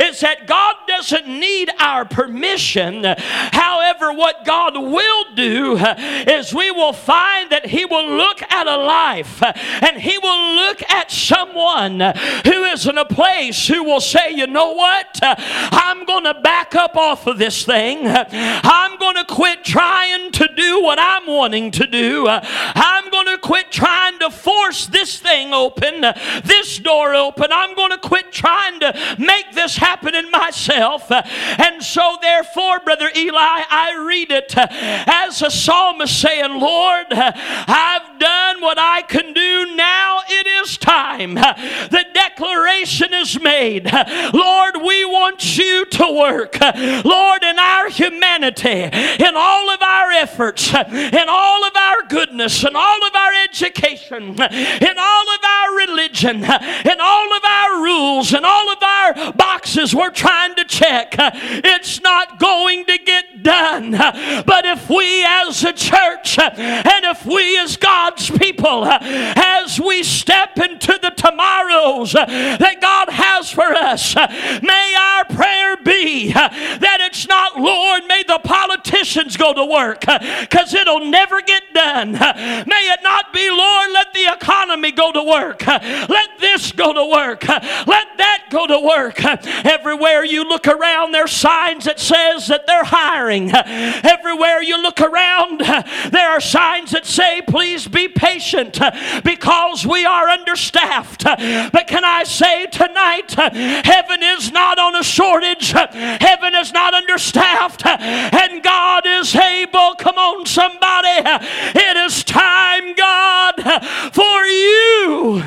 is 0.00 0.20
that 0.20 0.46
God 0.46 0.76
doesn't 0.86 1.26
need 1.26 1.70
our 1.78 2.04
permission. 2.04 3.04
However, 3.04 4.12
what 4.12 4.44
God 4.44 4.74
will 4.74 5.34
do 5.34 5.76
is 5.76 6.54
we 6.54 6.70
will 6.70 6.92
find 6.92 7.50
that 7.50 7.66
He 7.66 7.84
will 7.84 8.08
look 8.16 8.42
at 8.42 8.66
a 8.66 8.76
life 8.76 9.42
and 9.42 9.96
He 9.96 10.18
will 10.18 10.54
look 10.54 10.82
at 10.90 11.10
someone 11.10 12.00
who 12.00 12.64
is 12.64 12.86
in 12.86 12.98
a 12.98 13.04
place 13.04 13.66
who 13.66 13.82
will 13.82 14.00
say, 14.00 14.32
you 14.32 14.46
know 14.46 14.72
what? 14.72 15.18
I'm 15.22 16.04
going 16.04 16.24
to 16.24 16.34
back 16.34 16.74
up 16.74 16.96
off 16.96 17.26
of 17.26 17.38
this 17.38 17.64
thing. 17.64 18.00
I'm 18.06 18.98
going 18.98 19.16
to 19.16 19.24
quit 19.24 19.64
trying 19.64 20.30
to 20.32 20.48
do 20.56 20.82
what 20.82 20.98
I'm 20.98 21.26
wanting 21.26 21.70
to 21.72 21.86
do. 21.86 22.26
I'm 22.28 23.10
going 23.10 23.26
to 23.26 23.38
quit 23.38 23.70
trying 23.72 24.18
to 24.20 24.30
force 24.30 24.86
this 24.86 25.18
thing 25.18 25.52
open, 25.52 26.02
this 26.44 26.78
door 26.78 27.05
door 27.06 27.14
open. 27.14 27.46
I'm 27.50 27.74
going 27.74 27.90
to 27.90 27.98
quit 27.98 28.32
trying 28.32 28.80
to 28.80 29.16
make 29.18 29.52
this 29.52 29.76
happen 29.76 30.14
in 30.14 30.30
myself. 30.30 31.10
And 31.10 31.82
so, 31.82 32.18
therefore, 32.20 32.80
Brother 32.80 33.10
Eli, 33.14 33.36
I 33.38 34.04
read 34.06 34.30
it 34.30 34.52
as 34.56 35.42
a 35.42 35.50
psalmist 35.50 36.20
saying, 36.20 36.60
Lord, 36.60 37.06
I've 37.10 38.18
done 38.18 38.60
what 38.60 38.78
I 38.78 39.02
can 39.02 39.32
do. 39.32 39.74
Now 39.76 40.20
it 40.28 40.46
is 40.46 40.55
it's 40.66 40.76
time 40.76 41.34
the 41.34 42.04
declaration 42.12 43.14
is 43.14 43.40
made 43.40 43.86
Lord, 44.32 44.76
we 44.76 45.04
want 45.04 45.56
you 45.56 45.84
to 45.86 46.12
work. 46.12 46.58
Lord, 46.60 47.42
in 47.42 47.58
our 47.58 47.88
humanity, 47.88 48.68
in 48.68 49.34
all 49.34 49.70
of 49.70 49.82
our 49.82 50.10
efforts, 50.12 50.72
in 50.74 51.26
all 51.28 51.64
of 51.64 51.76
our 51.76 52.02
goodness, 52.08 52.64
in 52.64 52.74
all 52.74 53.04
of 53.06 53.14
our 53.14 53.32
education, 53.44 54.22
in 54.22 54.96
all 54.98 55.30
of 55.30 55.40
our 55.44 55.76
religion, 55.76 56.36
in 56.44 57.00
all 57.00 57.32
of 57.32 57.44
our 57.44 57.82
rules, 57.82 58.32
in 58.32 58.44
all 58.44 58.70
of 58.70 58.82
our 58.82 59.32
boxes 59.32 59.94
we're 59.94 60.10
trying 60.10 60.54
to 60.56 60.64
check, 60.64 61.14
it's 61.18 62.00
not 62.02 62.38
going 62.38 62.84
to 62.86 62.98
get 62.98 63.42
done. 63.42 63.92
But 63.92 64.64
if 64.64 64.88
we 64.88 65.24
as 65.24 65.64
a 65.64 65.72
church 65.72 66.38
and 66.38 67.04
if 67.04 67.24
we 67.24 67.58
as 67.58 67.76
God's 67.76 68.30
people, 68.30 68.84
as 68.86 69.80
we 69.80 70.02
step 70.02 70.55
into 70.58 70.98
the 71.00 71.10
tomorrows 71.10 72.12
that 72.12 72.80
God 72.80 73.10
has 73.10 73.50
for 73.50 73.62
us, 73.62 74.14
may 74.16 74.94
our 74.98 75.24
prayer 75.24 75.76
be 75.76 76.32
that 76.32 76.98
it's 77.00 77.26
not, 77.28 77.58
Lord, 77.58 78.02
may 78.08 78.22
the 78.26 78.38
politicians 78.38 79.36
go 79.36 79.52
to 79.52 79.64
work 79.64 80.00
because 80.00 80.74
it'll 80.74 81.06
never 81.06 81.40
get 81.42 81.62
done. 81.74 82.12
May 82.12 82.90
it 82.92 83.00
not 83.02 83.32
be, 83.32 83.48
Lord, 83.50 83.90
let 83.92 84.12
the 84.12 84.32
economy 84.32 84.92
go 84.92 85.12
to 85.12 85.22
work. 85.22 85.66
Let 85.66 86.38
this 86.40 86.72
go 86.72 86.92
to 86.92 87.04
work. 87.04 87.46
Let 87.48 88.18
that 88.18 88.46
go 88.50 88.66
to 88.66 88.78
work. 88.80 89.24
Everywhere 89.24 90.24
you 90.24 90.44
look 90.48 90.66
around, 90.66 91.12
there's 91.12 91.32
signs 91.32 91.84
that 91.84 92.00
says 92.00 92.48
that 92.48 92.66
they're 92.66 92.84
hiring. 92.84 93.50
Everywhere 93.52 94.62
you 94.62 94.80
look 94.80 95.00
around, 95.00 95.60
there 95.60 96.30
are 96.30 96.40
signs 96.40 96.92
that 96.92 97.06
say, 97.06 97.42
please 97.46 97.86
be 97.86 98.08
patient 98.08 98.78
because 99.24 99.86
we 99.86 100.04
are 100.04 100.28
understaffed. 100.46 101.24
But 101.24 101.86
can 101.86 102.04
I 102.04 102.24
say 102.24 102.66
tonight, 102.66 103.32
heaven 103.32 104.22
is 104.22 104.52
not 104.52 104.78
on 104.78 104.94
a 104.94 105.02
shortage, 105.02 105.72
heaven 105.72 106.54
is 106.54 106.72
not 106.72 106.94
understaffed, 106.94 107.84
and 107.84 108.62
God 108.62 109.04
is 109.06 109.34
able. 109.34 109.94
Come 109.96 110.16
on, 110.16 110.46
somebody. 110.46 111.42
It 111.74 111.96
is 111.96 112.22
time, 112.24 112.94
God, 112.94 113.84
for 114.12 114.44
you 114.46 115.42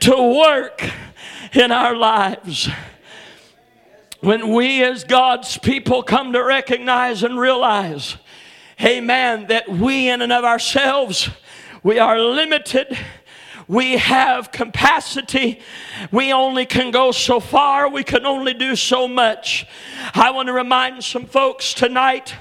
to 0.00 0.38
work 0.38 0.90
in 1.52 1.70
our 1.70 1.94
lives. 1.94 2.68
When 4.20 4.52
we, 4.52 4.82
as 4.82 5.04
God's 5.04 5.58
people, 5.58 6.02
come 6.02 6.32
to 6.32 6.42
recognize 6.42 7.22
and 7.22 7.38
realize, 7.38 8.16
amen, 8.80 9.46
that 9.48 9.68
we 9.68 10.08
in 10.08 10.22
and 10.22 10.32
of 10.32 10.44
ourselves, 10.44 11.30
we 11.84 12.00
are 12.00 12.18
limited. 12.18 12.98
We 13.68 13.98
have 13.98 14.50
capacity. 14.50 15.60
We 16.10 16.32
only 16.32 16.64
can 16.64 16.90
go 16.90 17.12
so 17.12 17.38
far. 17.38 17.90
We 17.90 18.02
can 18.02 18.24
only 18.24 18.54
do 18.54 18.74
so 18.74 19.06
much. 19.06 19.66
I 20.14 20.30
want 20.30 20.46
to 20.46 20.54
remind 20.54 21.04
some 21.04 21.26
folks 21.26 21.74
tonight 21.74 22.34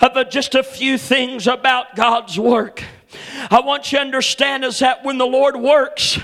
of 0.00 0.30
just 0.30 0.54
a 0.54 0.62
few 0.62 0.96
things 0.96 1.48
about 1.48 1.96
God's 1.96 2.38
work. 2.38 2.84
I 3.50 3.60
want 3.60 3.90
you 3.90 3.98
to 3.98 4.04
understand 4.04 4.64
is 4.64 4.78
that 4.78 5.04
when 5.04 5.18
the 5.18 5.26
Lord 5.26 5.56
works, 5.56 6.20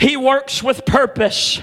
He 0.00 0.16
works 0.16 0.62
with 0.62 0.86
purpose. 0.86 1.60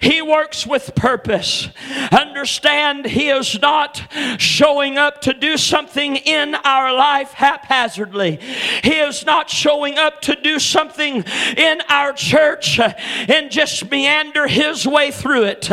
He 0.00 0.22
works 0.22 0.66
with 0.66 0.94
purpose. 0.94 1.68
Understand, 2.10 3.06
He 3.06 3.28
is 3.28 3.60
not 3.60 4.02
showing 4.38 4.98
up 4.98 5.20
to 5.22 5.32
do 5.32 5.56
something 5.56 6.16
in 6.16 6.54
our 6.54 6.92
life 6.94 7.32
haphazardly. 7.32 8.38
He 8.82 8.94
is 8.94 9.24
not 9.24 9.50
showing 9.50 9.98
up 9.98 10.20
to 10.22 10.36
do 10.40 10.58
something 10.58 11.24
in 11.56 11.80
our 11.88 12.12
church 12.12 12.78
and 12.80 13.50
just 13.50 13.90
meander 13.90 14.46
His 14.46 14.86
way 14.86 15.10
through 15.10 15.44
it. 15.44 15.70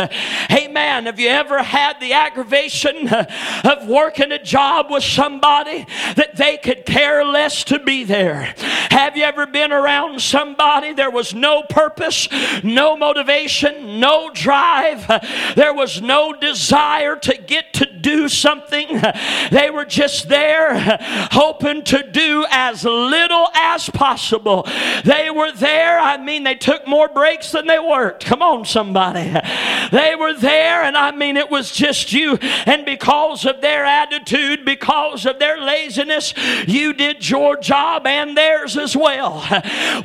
Amen. 0.51 1.05
Have 1.05 1.19
you 1.19 1.29
ever 1.29 1.63
had 1.63 1.99
the 1.99 2.13
aggravation 2.13 3.07
of 3.09 3.87
working 3.87 4.31
a 4.31 4.41
job 4.41 4.87
with 4.89 5.03
somebody 5.03 5.85
that 6.15 6.35
they 6.35 6.57
could 6.57 6.85
care 6.85 7.25
less 7.25 7.63
to 7.65 7.79
be 7.79 8.03
there? 8.03 8.53
Have 8.91 9.17
you 9.17 9.23
ever 9.23 9.45
been 9.45 9.71
around 9.71 10.21
somebody 10.21 10.93
there 10.93 11.11
was 11.11 11.33
no 11.33 11.63
purpose, 11.63 12.27
no 12.63 12.97
motivation, 12.97 13.78
no 13.81 14.31
drive, 14.33 15.07
there 15.55 15.73
was 15.73 16.01
no 16.01 16.33
desire 16.33 17.15
to 17.17 17.37
get 17.37 17.73
to 17.73 17.85
do 18.01 18.29
something. 18.29 19.01
They 19.51 19.69
were 19.69 19.85
just 19.85 20.29
there 20.29 20.79
hoping 21.31 21.83
to 21.85 22.03
do 22.03 22.45
as 22.49 22.83
little 22.83 23.47
as 23.55 23.89
possible. 23.89 24.67
They 25.03 25.29
were 25.29 25.51
there, 25.51 25.99
I 25.99 26.17
mean, 26.17 26.43
they 26.43 26.55
took 26.55 26.87
more 26.87 27.07
breaks 27.07 27.51
than 27.51 27.67
they 27.67 27.79
worked. 27.79 28.25
Come 28.25 28.41
on, 28.41 28.65
somebody. 28.65 29.33
They 29.91 30.13
were 30.13 30.33
there, 30.33 30.83
and 30.83 30.95
I 30.95 31.09
mean, 31.11 31.35
it 31.35 31.49
was 31.49 31.71
just 31.71 32.13
you. 32.13 32.37
And 32.67 32.85
because 32.85 33.43
of 33.45 33.59
their 33.59 33.83
attitude, 33.85 34.63
because 34.63 35.25
of 35.25 35.39
their 35.39 35.59
laziness, 35.59 36.33
you 36.67 36.93
did 36.93 37.27
your 37.27 37.57
job 37.57 38.05
and 38.05 38.37
theirs 38.37 38.77
as 38.77 38.95
well. 38.95 39.43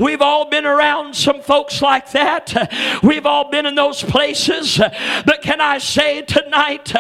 We've 0.01 0.23
all 0.23 0.49
been 0.49 0.65
around 0.65 1.15
some 1.17 1.43
folks 1.43 1.83
like 1.83 2.13
that. 2.13 3.01
We've 3.03 3.27
all 3.27 3.51
been 3.51 3.67
in 3.67 3.75
those 3.75 4.03
places. 4.03 4.79
But 4.79 5.43
can 5.43 5.61
I 5.61 5.79
say 5.79 6.23
tonight 6.23 6.93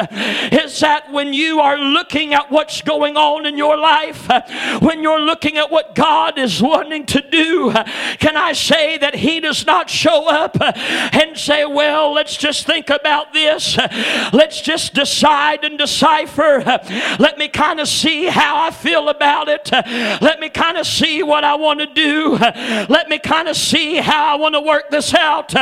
is 0.53 0.79
that 0.85 1.11
when 1.11 1.33
you 1.33 1.61
are 1.61 1.77
looking 1.79 2.35
at 2.35 2.51
what's 2.51 2.83
going 2.83 3.17
on 3.17 3.47
in 3.47 3.59
your 3.59 3.77
life, 3.77 4.29
when 4.81 5.03
you're 5.03 5.21
looking 5.21 5.57
at 5.57 5.71
what 5.71 5.95
God 5.95 6.39
is 6.39 6.63
wanting 6.63 7.07
to 7.07 7.21
do, 7.21 7.73
can 8.19 8.37
I 8.37 8.53
say 8.53 8.99
that 8.99 9.15
He 9.15 9.41
does 9.41 9.67
not 9.67 9.91
show 9.91 10.29
up 10.29 10.57
and 10.61 11.37
say, 11.37 11.65
Well, 11.65 12.13
let's 12.13 12.37
just 12.37 12.67
think 12.67 12.91
about 12.91 13.33
this. 13.33 13.77
Let's 14.33 14.61
just 14.61 14.95
decide 14.95 15.65
and 15.65 15.79
decipher. 15.79 16.63
Let 17.19 17.39
me 17.39 17.49
kind 17.49 17.81
of 17.81 17.89
see 17.89 18.27
how 18.27 18.63
I 18.67 18.71
feel 18.71 19.09
about 19.09 19.49
it. 19.49 19.71
Let 19.73 20.41
me 20.41 20.49
kind 20.49 20.77
of 20.77 20.87
see 20.87 21.23
what 21.23 21.45
I 21.45 21.55
want 21.57 21.81
to 21.81 21.87
do. 21.87 22.37
Let 22.37 23.09
me 23.09 23.19
kind 23.19 23.49
of 23.49 23.57
see 23.57 23.97
how 23.97 24.35
I 24.35 24.37
want 24.37 24.55
to 24.55 24.61
work 24.61 24.91
this 24.91 25.15
out. 25.15 25.53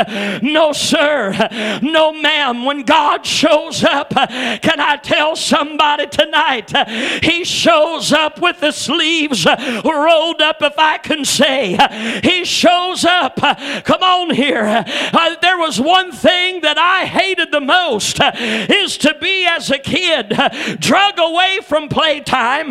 No, 0.42 0.72
sir 0.72 0.92
sir. 0.92 1.80
No, 1.82 2.12
ma'am. 2.12 2.64
When 2.64 2.82
God 2.82 3.26
shows 3.26 3.84
up, 3.84 4.10
can 4.10 4.80
I 4.80 4.96
tell 5.12 5.37
somebody 5.37 6.07
tonight? 6.07 6.73
He 7.23 7.45
shows 7.45 8.12
up 8.12 8.40
with 8.40 8.61
the 8.61 8.73
sleeves 8.73 9.47
rolled 9.47 10.40
up, 10.40 10.62
if 10.62 10.78
I 10.78 10.99
can 10.99 11.25
say. 11.25 11.76
He 12.23 12.45
shows 12.45 13.04
up. 13.04 13.37
Come 13.37 14.02
on 14.02 14.31
here. 14.31 14.85
Uh, 14.87 15.37
there 15.40 15.59
was 15.59 15.81
one 15.81 16.12
thing 16.12 16.61
that 16.62 16.78
I 16.78 17.07
hated 17.07 17.50
the 17.50 17.61
most 17.61 18.21
is 18.21 18.97
to 18.99 19.14
be 19.21 19.47
as 19.47 19.71
a 19.71 19.78
kid 19.78 20.28
drug 20.81 21.19
away 21.19 21.59
from 21.62 21.88
playtime, 21.88 22.69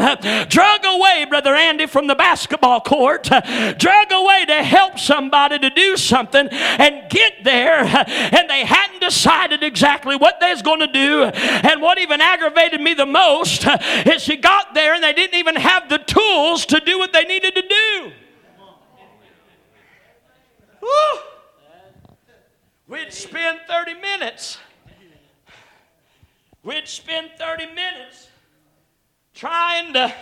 drug 0.48 0.86
away, 0.86 1.26
Brother 1.30 1.56
Andy, 1.56 1.86
from 1.86 2.08
the 2.08 2.16
basketball 2.16 2.82
court, 2.82 3.24
drug 3.24 4.12
away 4.12 4.46
to 4.48 4.64
help 4.64 5.00
somebody 5.00 5.60
to 5.60 5.70
do 5.70 5.98
something 5.98 6.48
and 6.50 7.10
get 7.10 7.44
there 7.44 7.84
and 7.84 8.50
they 8.50 8.66
hadn't 8.66 9.02
decided 9.02 9.64
exactly 9.64 10.16
what 10.16 10.40
they 10.40 10.52
was 10.52 10.62
going 10.62 10.80
to 10.80 10.88
do. 10.88 11.24
And 11.24 11.82
what 11.82 11.98
even 11.98 12.22
aggravated 12.32 12.82
me 12.82 12.94
the 12.94 13.06
most 13.06 13.66
is 14.06 14.22
she 14.22 14.38
got 14.38 14.74
there 14.74 14.94
and 14.94 15.04
they 15.04 15.14
didn't 15.14 15.38
even 15.38 15.56
have 15.56 15.90
the 15.90 15.98
tools 15.98 16.66
to 16.68 16.80
do 16.80 16.98
what 16.98 17.14
they 17.14 17.24
needed 17.24 17.56
to 17.56 17.62
do. 17.62 18.12
We'd 22.88 23.14
spend 23.14 23.60
30 23.68 23.94
minutes. 23.96 24.58
We'd 26.64 26.88
spend 26.88 27.32
30 27.38 27.68
minutes 27.68 28.30
trying 29.34 29.94
to 29.94 30.14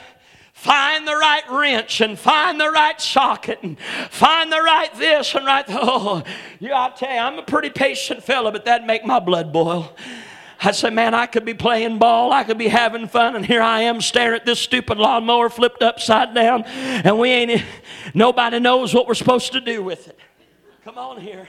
find 0.53 1.07
the 1.07 1.15
right 1.15 1.43
wrench 1.49 2.01
and 2.01 2.19
find 2.19 2.59
the 2.59 2.69
right 2.69 2.99
socket 2.99 3.59
and 3.63 3.79
find 4.09 4.51
the 4.51 4.61
right 4.61 4.93
this 4.95 5.33
and 5.33 5.45
right 5.45 5.63
oh 5.69 6.21
yeah 6.59 6.83
i 6.83 6.89
tell 6.89 7.09
you 7.09 7.17
i'm 7.17 7.39
a 7.39 7.43
pretty 7.43 7.69
patient 7.69 8.21
fella 8.21 8.51
but 8.51 8.65
that'd 8.65 8.85
make 8.85 9.05
my 9.05 9.19
blood 9.19 9.53
boil 9.53 9.95
I 10.61 10.71
say, 10.71 10.89
man, 10.89 11.13
I 11.13 11.25
could 11.25 11.45
be 11.45 11.53
playing 11.53 11.99
ball, 11.99 12.33
I 12.33 12.43
could 12.43 12.57
be 12.57 12.67
having 12.67 13.07
fun, 13.07 13.35
and 13.35 13.45
here 13.45 13.61
I 13.61 13.81
am 13.81 14.01
staring 14.01 14.35
at 14.35 14.45
this 14.45 14.59
stupid 14.59 14.97
lawnmower 14.97 15.49
flipped 15.49 15.81
upside 15.81 16.33
down, 16.33 16.63
and 16.63 17.17
we 17.17 17.29
ain't, 17.29 17.63
nobody 18.13 18.59
knows 18.59 18.93
what 18.93 19.07
we're 19.07 19.13
supposed 19.13 19.53
to 19.53 19.61
do 19.61 19.81
with 19.81 20.09
it. 20.09 20.19
Come 20.83 20.97
on 20.97 21.21
here. 21.21 21.47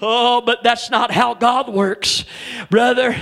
Oh, 0.00 0.40
but 0.40 0.62
that's 0.64 0.90
not 0.90 1.12
how 1.12 1.34
God 1.34 1.72
works, 1.72 2.24
brother. 2.68 3.16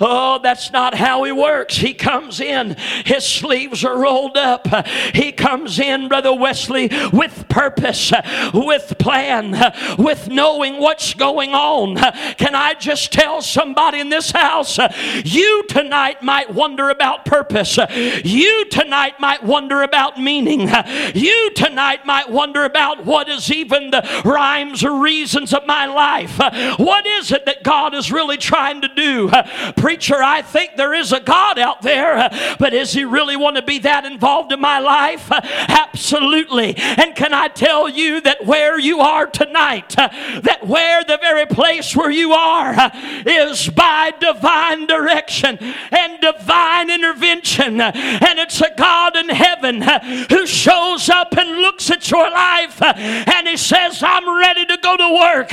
Oh, 0.00 0.40
that's 0.42 0.72
not 0.72 0.94
how 0.94 1.24
He 1.24 1.32
works. 1.32 1.76
He 1.76 1.92
comes 1.92 2.40
in, 2.40 2.76
His 3.04 3.26
sleeves 3.26 3.84
are 3.84 3.96
rolled 3.96 4.36
up. 4.38 4.66
He 5.14 5.32
comes 5.32 5.78
in, 5.78 6.08
Brother 6.08 6.34
Wesley, 6.34 6.90
with 7.12 7.46
purpose, 7.48 8.10
with 8.54 8.94
plan, 8.98 9.52
with 9.98 10.28
knowing 10.28 10.80
what's 10.80 11.12
going 11.12 11.50
on. 11.50 11.96
Can 12.36 12.54
I 12.54 12.74
just 12.74 13.12
tell 13.12 13.42
somebody 13.42 14.00
in 14.00 14.08
this 14.08 14.30
house, 14.30 14.78
you 15.24 15.64
tonight 15.68 16.22
might 16.22 16.52
wonder 16.52 16.88
about 16.88 17.26
purpose. 17.26 17.78
You 18.24 18.64
tonight 18.70 19.20
might 19.20 19.42
wonder 19.44 19.82
about 19.82 20.18
meaning. 20.18 20.70
You 21.14 21.50
tonight 21.54 22.06
might 22.06 22.30
wonder 22.30 22.64
about 22.64 23.04
what 23.04 23.28
is 23.28 23.52
even 23.52 23.90
the 23.90 24.22
rhymes 24.24 24.82
or 24.82 25.00
reasons 25.00 25.52
of 25.52 25.66
my 25.66 25.84
life 25.84 26.23
life? 26.26 26.78
What 26.78 27.06
is 27.06 27.32
it 27.32 27.46
that 27.46 27.62
God 27.62 27.94
is 27.94 28.10
really 28.10 28.36
trying 28.36 28.80
to 28.82 28.88
do? 28.88 29.30
Preacher, 29.76 30.22
I 30.22 30.42
think 30.42 30.76
there 30.76 30.94
is 30.94 31.12
a 31.12 31.20
God 31.20 31.58
out 31.58 31.82
there, 31.82 32.28
but 32.58 32.70
does 32.70 32.92
He 32.92 33.04
really 33.04 33.36
want 33.36 33.56
to 33.56 33.62
be 33.62 33.78
that 33.80 34.04
involved 34.04 34.52
in 34.52 34.60
my 34.60 34.78
life? 34.78 35.30
Absolutely. 35.30 36.76
And 36.76 37.14
can 37.14 37.32
I 37.32 37.48
tell 37.48 37.88
you 37.88 38.20
that 38.22 38.44
where 38.46 38.78
you 38.78 39.00
are 39.00 39.26
tonight, 39.26 39.90
that 39.96 40.60
where 40.66 41.04
the 41.04 41.18
very 41.18 41.46
place 41.46 41.94
where 41.96 42.10
you 42.10 42.32
are 42.32 42.90
is 43.26 43.68
by 43.68 44.12
divine 44.18 44.86
direction 44.86 45.58
and 45.90 46.20
divine 46.20 46.90
intervention. 46.90 47.80
And 47.80 48.38
it's 48.38 48.60
a 48.60 48.72
God 48.76 49.16
in 49.16 49.28
heaven 49.28 49.82
who 50.30 50.46
shows 50.46 51.08
up 51.08 51.36
and 51.36 51.58
looks 51.58 51.90
at 51.90 52.10
your 52.10 52.30
life 52.30 52.80
and 52.82 53.48
He 53.48 53.56
says, 53.56 54.02
I'm 54.02 54.28
ready 54.38 54.66
to 54.66 54.78
go 54.82 54.96
to 54.96 55.14
work. 55.14 55.52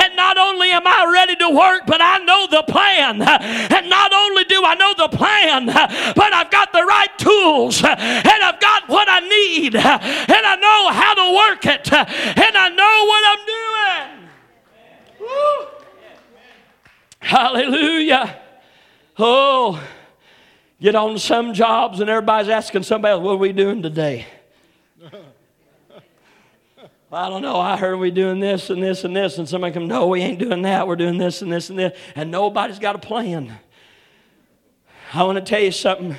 And 0.00 0.16
not 0.16 0.38
only 0.38 0.70
am 0.70 0.86
I 0.86 1.10
ready 1.12 1.34
to 1.36 1.50
work, 1.50 1.82
but 1.86 2.00
I 2.00 2.18
know 2.18 2.46
the 2.50 2.62
plan. 2.62 3.20
And 3.22 3.90
not 3.90 4.12
only 4.12 4.44
do 4.44 4.62
I 4.64 4.74
know 4.74 4.94
the 4.96 5.08
plan, 5.16 5.66
but 5.66 6.32
I've 6.32 6.50
got 6.50 6.72
the 6.72 6.82
right 6.82 7.18
tools 7.18 7.82
and 7.82 8.42
I've 8.44 8.60
got 8.60 8.88
what 8.88 9.08
I 9.08 9.20
need 9.20 9.74
and 9.74 9.84
I 9.84 10.56
know 10.56 10.90
how 10.92 11.14
to 11.14 11.36
work 11.36 11.66
it 11.66 11.92
and 11.92 12.56
I 12.56 12.68
know 12.68 13.04
what 13.06 13.24
I'm 13.26 13.44
doing. 13.46 14.28
Woo. 15.20 15.66
Hallelujah. 17.20 18.40
Oh, 19.18 19.82
get 20.80 20.94
on 20.94 21.18
some 21.18 21.52
jobs 21.52 22.00
and 22.00 22.08
everybody's 22.08 22.48
asking 22.48 22.84
somebody 22.84 23.20
what 23.20 23.32
are 23.32 23.36
we 23.36 23.52
doing 23.52 23.82
today? 23.82 24.26
I 27.10 27.30
don't 27.30 27.40
know. 27.40 27.58
I 27.58 27.76
heard 27.78 27.96
we 27.96 28.10
doing 28.10 28.38
this 28.38 28.68
and 28.68 28.82
this 28.82 29.04
and 29.04 29.16
this, 29.16 29.38
and 29.38 29.48
somebody 29.48 29.72
come, 29.72 29.86
no, 29.86 30.08
we 30.08 30.20
ain't 30.20 30.38
doing 30.38 30.62
that. 30.62 30.86
We're 30.86 30.96
doing 30.96 31.16
this 31.16 31.40
and 31.40 31.50
this 31.50 31.70
and 31.70 31.78
this, 31.78 31.98
and 32.14 32.30
nobody's 32.30 32.78
got 32.78 32.96
a 32.96 32.98
plan. 32.98 33.58
I 35.14 35.22
want 35.22 35.36
to 35.36 35.44
tell 35.44 35.60
you 35.60 35.72
something. 35.72 36.16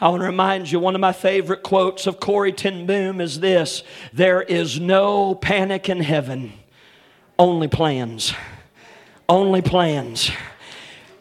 I 0.00 0.08
want 0.08 0.22
to 0.22 0.26
remind 0.26 0.70
you 0.70 0.80
one 0.80 0.96
of 0.96 1.00
my 1.00 1.12
favorite 1.12 1.62
quotes 1.62 2.06
of 2.08 2.18
Corrie 2.18 2.52
ten 2.52 2.84
Boom 2.84 3.20
is 3.20 3.38
this: 3.38 3.84
"There 4.12 4.42
is 4.42 4.80
no 4.80 5.36
panic 5.36 5.88
in 5.88 6.00
heaven, 6.00 6.52
only 7.38 7.68
plans, 7.68 8.34
only 9.28 9.62
plans." 9.62 10.32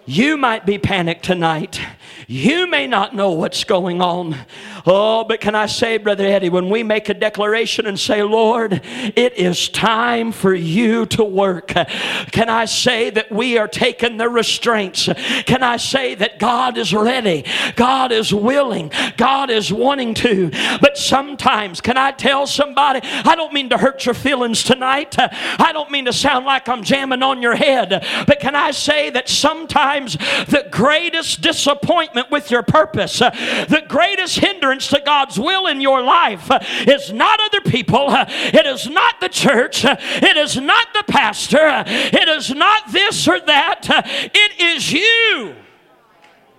You 0.10 0.38
might 0.38 0.66
be 0.66 0.78
panicked 0.78 1.26
tonight. 1.26 1.82
You 2.28 2.66
may 2.66 2.88
not 2.88 3.14
know 3.14 3.32
what's 3.32 3.66
going 3.66 4.02
on. 4.02 4.38
Oh, 4.86 5.26
but 5.26 5.42
can 5.42 5.54
I 5.54 5.66
say, 5.66 5.98
Brother 5.98 6.26
Eddie, 6.26 6.48
when 6.48 6.70
we 6.70 6.82
make 6.82 7.10
a 7.10 7.14
declaration 7.14 7.86
and 7.86 8.00
say, 8.00 8.24
Lord, 8.24 8.82
it 8.84 9.34
is 9.34 9.68
time 9.68 10.32
for 10.32 10.56
you 10.56 11.06
to 11.08 11.26
work, 11.26 11.68
can 11.68 12.50
I 12.50 12.66
say 12.66 13.10
that 13.10 13.30
we 13.32 13.58
are 13.58 13.68
taking 13.68 14.16
the 14.16 14.30
restraints? 14.30 15.10
Can 15.46 15.62
I 15.62 15.76
say 15.76 16.16
that 16.16 16.40
God 16.40 16.78
is 16.78 16.94
ready? 16.94 17.44
God 17.76 18.14
is 18.14 18.34
willing. 18.34 18.94
God 19.18 19.50
is 19.50 19.74
wanting 19.74 20.14
to. 20.16 20.52
But 20.80 20.98
sometimes, 20.98 21.82
can 21.82 21.98
I 21.98 22.12
tell 22.12 22.48
somebody, 22.48 23.02
I 23.04 23.36
don't 23.36 23.52
mean 23.52 23.70
to 23.70 23.78
hurt 23.78 24.06
your 24.06 24.16
feelings 24.16 24.64
tonight. 24.64 25.16
I 25.18 25.72
don't 25.74 25.92
mean 25.92 26.06
to 26.06 26.14
sound 26.14 26.46
like 26.46 26.70
I'm 26.70 26.84
jamming 26.84 27.24
on 27.24 27.42
your 27.42 27.56
head. 27.56 28.06
But 28.26 28.40
can 28.40 28.56
I 28.56 28.72
say 28.72 29.10
that 29.10 29.28
sometimes 29.28 29.97
the 30.06 30.68
greatest 30.72 31.42
disappointment 31.42 32.32
with 32.32 32.52
your 32.52 32.64
purpose, 32.64 33.22
uh, 33.22 33.30
the 33.70 33.84
greatest 33.88 34.40
hindrance 34.40 34.88
to 34.90 35.02
God's 35.04 35.40
will 35.40 35.68
in 35.68 35.82
your 35.82 36.02
life 36.02 36.50
uh, 36.50 36.60
is 36.88 37.12
not 37.12 37.40
other 37.40 37.62
people, 37.62 38.10
uh, 38.10 38.26
it 38.28 38.66
is 38.66 38.88
not 38.88 39.20
the 39.20 39.30
church, 39.30 39.84
it 39.86 40.38
is 40.38 40.58
not 40.58 40.88
the 40.94 41.04
pastor, 41.08 41.84
it 41.88 42.30
is 42.30 42.54
not 42.54 42.92
this 42.92 43.28
or 43.28 43.40
that, 43.40 43.86
it 44.34 44.60
is 44.60 44.92
you. 44.92 45.56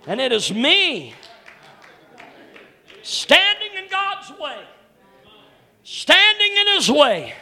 And 0.07 0.19
it 0.19 0.31
is 0.31 0.53
me 0.53 1.13
standing 3.03 3.77
in 3.77 3.89
God's 3.89 4.31
way, 4.39 4.57
standing 5.83 6.57
in 6.57 6.75
His 6.75 6.89
way. 6.89 7.33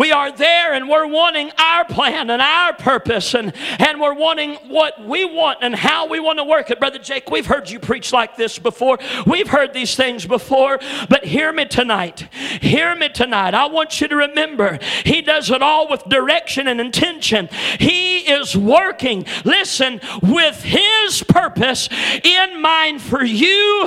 We 0.00 0.12
are 0.12 0.32
there 0.32 0.72
and 0.72 0.88
we're 0.88 1.06
wanting 1.06 1.50
our 1.58 1.84
plan 1.84 2.30
and 2.30 2.40
our 2.40 2.72
purpose 2.72 3.34
and, 3.34 3.52
and 3.78 4.00
we're 4.00 4.14
wanting 4.14 4.54
what 4.68 5.06
we 5.06 5.26
want 5.26 5.58
and 5.60 5.74
how 5.74 6.08
we 6.08 6.20
want 6.20 6.38
to 6.38 6.44
work 6.44 6.70
it. 6.70 6.80
Brother 6.80 6.98
Jake, 6.98 7.30
we've 7.30 7.44
heard 7.44 7.68
you 7.68 7.78
preach 7.78 8.10
like 8.10 8.34
this 8.34 8.58
before. 8.58 8.98
We've 9.26 9.48
heard 9.48 9.74
these 9.74 9.94
things 9.96 10.24
before, 10.24 10.80
but 11.10 11.26
hear 11.26 11.52
me 11.52 11.66
tonight. 11.66 12.20
Hear 12.62 12.96
me 12.96 13.10
tonight. 13.10 13.52
I 13.52 13.66
want 13.66 14.00
you 14.00 14.08
to 14.08 14.16
remember 14.16 14.78
He 15.04 15.20
does 15.20 15.50
it 15.50 15.60
all 15.60 15.86
with 15.86 16.02
direction 16.04 16.66
and 16.66 16.80
intention. 16.80 17.50
He 17.78 18.20
is 18.20 18.56
working, 18.56 19.26
listen, 19.44 20.00
with 20.22 20.62
His 20.62 21.22
purpose 21.24 21.90
in 22.24 22.62
mind 22.62 23.02
for 23.02 23.22
you 23.22 23.86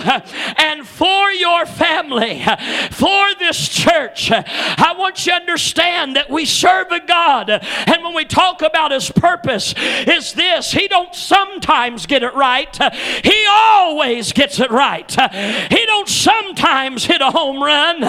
and 0.57 0.87
for 0.87 1.31
your 1.31 1.65
family, 1.65 2.43
for 2.91 3.33
this 3.39 3.67
church. 3.67 4.29
I 4.31 4.93
want 4.95 5.25
you 5.25 5.31
to 5.31 5.37
understand 5.37 6.02
understand 6.03 6.15
that 6.15 6.29
we 6.29 6.45
serve 6.45 6.91
a 6.91 6.99
God. 7.05 7.49
And 7.49 8.03
when 8.03 8.13
we 8.13 8.25
talk 8.25 8.61
about 8.61 8.91
his 8.91 9.09
purpose, 9.11 9.73
is 9.77 10.33
this 10.33 10.71
He 10.71 10.87
don't 10.87 11.13
sometimes 11.15 12.05
get 12.05 12.23
it 12.23 12.33
right. 12.33 12.77
He 13.23 13.45
always 13.49 14.33
gets 14.33 14.59
it 14.59 14.71
right. 14.71 15.09
He 15.09 15.85
don't 15.85 16.09
sometimes 16.09 17.05
hit 17.05 17.21
a 17.21 17.31
home 17.31 17.61
run. 17.61 18.03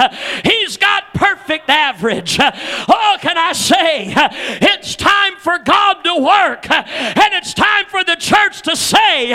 He's 0.45 0.77
got 0.77 1.15
perfect 1.15 1.69
average. 1.69 2.39
Oh, 2.41 3.17
can 3.21 3.39
I 3.39 3.53
say, 3.53 4.13
it's 4.61 4.97
time 4.97 5.37
for 5.39 5.59
God 5.59 6.03
to 6.05 6.17
work. 6.17 6.71
And 6.71 7.35
it's 7.35 7.55
time 7.55 7.87
for 7.87 8.05
the 8.05 8.17
church 8.17 8.63
to 8.63 8.77
say, 8.77 9.31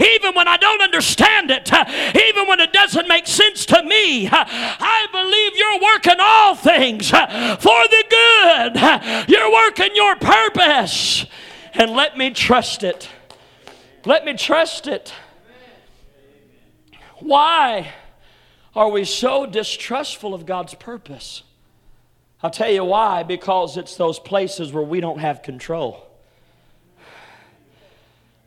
even 0.00 0.34
when 0.34 0.48
I 0.48 0.56
don't 0.56 0.82
understand 0.82 1.50
it, 1.50 1.70
even 1.72 2.46
when 2.48 2.60
it 2.60 2.72
doesn't 2.72 3.03
make 3.24 3.34
sense 3.34 3.64
to 3.66 3.82
me, 3.82 4.28
I 4.30 5.06
believe 5.10 5.56
you're 5.56 5.80
working 5.80 6.16
all 6.20 6.54
things 6.54 7.08
for 7.08 7.88
the 7.88 8.04
good. 8.10 9.28
You're 9.30 9.50
working 9.50 9.90
your 9.94 10.16
purpose. 10.16 11.26
And 11.72 11.92
let 11.92 12.18
me 12.18 12.30
trust 12.30 12.82
it. 12.82 13.08
Let 14.04 14.24
me 14.24 14.34
trust 14.34 14.86
it. 14.86 15.12
Why 17.20 17.92
are 18.76 18.90
we 18.90 19.04
so 19.04 19.46
distrustful 19.46 20.34
of 20.34 20.44
God's 20.44 20.74
purpose? 20.74 21.42
I'll 22.42 22.50
tell 22.50 22.70
you 22.70 22.84
why 22.84 23.22
because 23.22 23.78
it's 23.78 23.96
those 23.96 24.18
places 24.18 24.72
where 24.72 24.84
we 24.84 25.00
don't 25.00 25.20
have 25.20 25.42
control. 25.42 26.06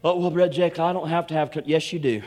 Oh, 0.04 0.20
well, 0.20 0.30
Brother 0.30 0.54
Jake, 0.54 0.78
I 0.78 0.94
don't 0.94 1.10
have 1.10 1.26
to 1.28 1.34
have. 1.34 1.52
Yes, 1.66 1.92
you 1.92 1.98
do. 1.98 2.22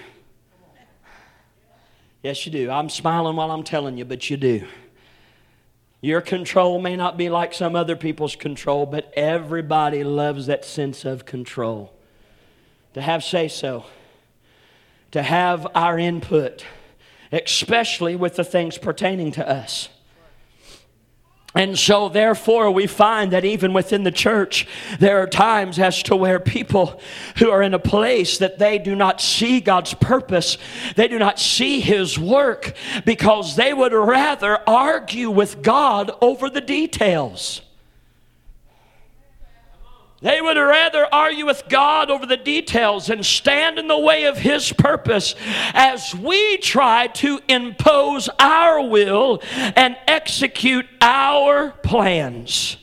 Yes, 2.22 2.44
you 2.44 2.52
do. 2.52 2.70
I'm 2.70 2.90
smiling 2.90 3.36
while 3.36 3.50
I'm 3.50 3.62
telling 3.62 3.96
you, 3.96 4.04
but 4.04 4.28
you 4.28 4.36
do. 4.36 4.66
Your 6.02 6.20
control 6.20 6.80
may 6.80 6.96
not 6.96 7.16
be 7.16 7.28
like 7.28 7.52
some 7.52 7.76
other 7.76 7.96
people's 7.96 8.36
control, 8.36 8.86
but 8.86 9.12
everybody 9.14 10.04
loves 10.04 10.46
that 10.46 10.64
sense 10.64 11.04
of 11.04 11.26
control. 11.26 11.92
To 12.94 13.00
have 13.00 13.22
say 13.22 13.48
so, 13.48 13.84
to 15.12 15.22
have 15.22 15.66
our 15.74 15.98
input, 15.98 16.64
especially 17.32 18.16
with 18.16 18.36
the 18.36 18.44
things 18.44 18.78
pertaining 18.78 19.30
to 19.32 19.48
us. 19.48 19.88
And 21.54 21.76
so, 21.76 22.08
therefore, 22.08 22.70
we 22.70 22.86
find 22.86 23.32
that 23.32 23.44
even 23.44 23.72
within 23.72 24.04
the 24.04 24.12
church, 24.12 24.68
there 25.00 25.20
are 25.20 25.26
times 25.26 25.80
as 25.80 26.00
to 26.04 26.14
where 26.14 26.38
people 26.38 27.00
who 27.38 27.50
are 27.50 27.60
in 27.60 27.74
a 27.74 27.78
place 27.78 28.38
that 28.38 28.58
they 28.58 28.78
do 28.78 28.94
not 28.94 29.20
see 29.20 29.60
God's 29.60 29.92
purpose, 29.94 30.58
they 30.94 31.08
do 31.08 31.18
not 31.18 31.40
see 31.40 31.80
His 31.80 32.16
work, 32.16 32.74
because 33.04 33.56
they 33.56 33.74
would 33.74 33.92
rather 33.92 34.58
argue 34.68 35.30
with 35.30 35.60
God 35.60 36.12
over 36.20 36.48
the 36.48 36.60
details. 36.60 37.62
They 40.22 40.42
would 40.42 40.58
rather 40.58 41.06
argue 41.12 41.46
with 41.46 41.64
God 41.68 42.10
over 42.10 42.26
the 42.26 42.36
details 42.36 43.08
and 43.08 43.24
stand 43.24 43.78
in 43.78 43.88
the 43.88 43.98
way 43.98 44.24
of 44.24 44.36
His 44.36 44.70
purpose 44.70 45.34
as 45.72 46.14
we 46.14 46.58
try 46.58 47.06
to 47.06 47.40
impose 47.48 48.28
our 48.38 48.82
will 48.86 49.42
and 49.52 49.96
execute 50.06 50.86
our 51.00 51.70
plans. 51.82 52.76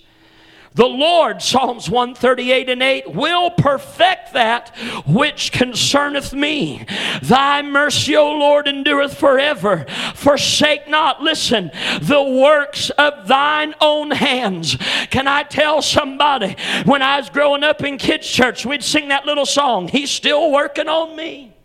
The 0.77 0.85
Lord, 0.85 1.41
Psalms 1.41 1.89
138 1.89 2.69
and 2.69 2.83
8, 2.83 3.11
will 3.11 3.49
perfect 3.49 4.33
that 4.33 4.69
which 5.07 5.51
concerneth 5.51 6.33
me. 6.33 6.85
Thy 7.23 7.63
mercy, 7.63 8.15
O 8.15 8.31
Lord, 8.31 8.67
endureth 8.67 9.17
forever. 9.17 9.87
Forsake 10.13 10.87
not, 10.87 11.19
listen, 11.19 11.71
the 11.99 12.21
works 12.21 12.91
of 12.91 13.27
thine 13.27 13.73
own 13.81 14.11
hands. 14.11 14.77
Can 15.09 15.27
I 15.27 15.41
tell 15.41 15.81
somebody, 15.81 16.55
when 16.85 17.01
I 17.01 17.17
was 17.17 17.31
growing 17.31 17.63
up 17.63 17.83
in 17.83 17.97
kids' 17.97 18.27
church, 18.27 18.63
we'd 18.63 18.83
sing 18.83 19.07
that 19.07 19.25
little 19.25 19.47
song, 19.47 19.87
He's 19.87 20.11
still 20.11 20.51
working 20.51 20.87
on 20.87 21.15
me 21.15 21.55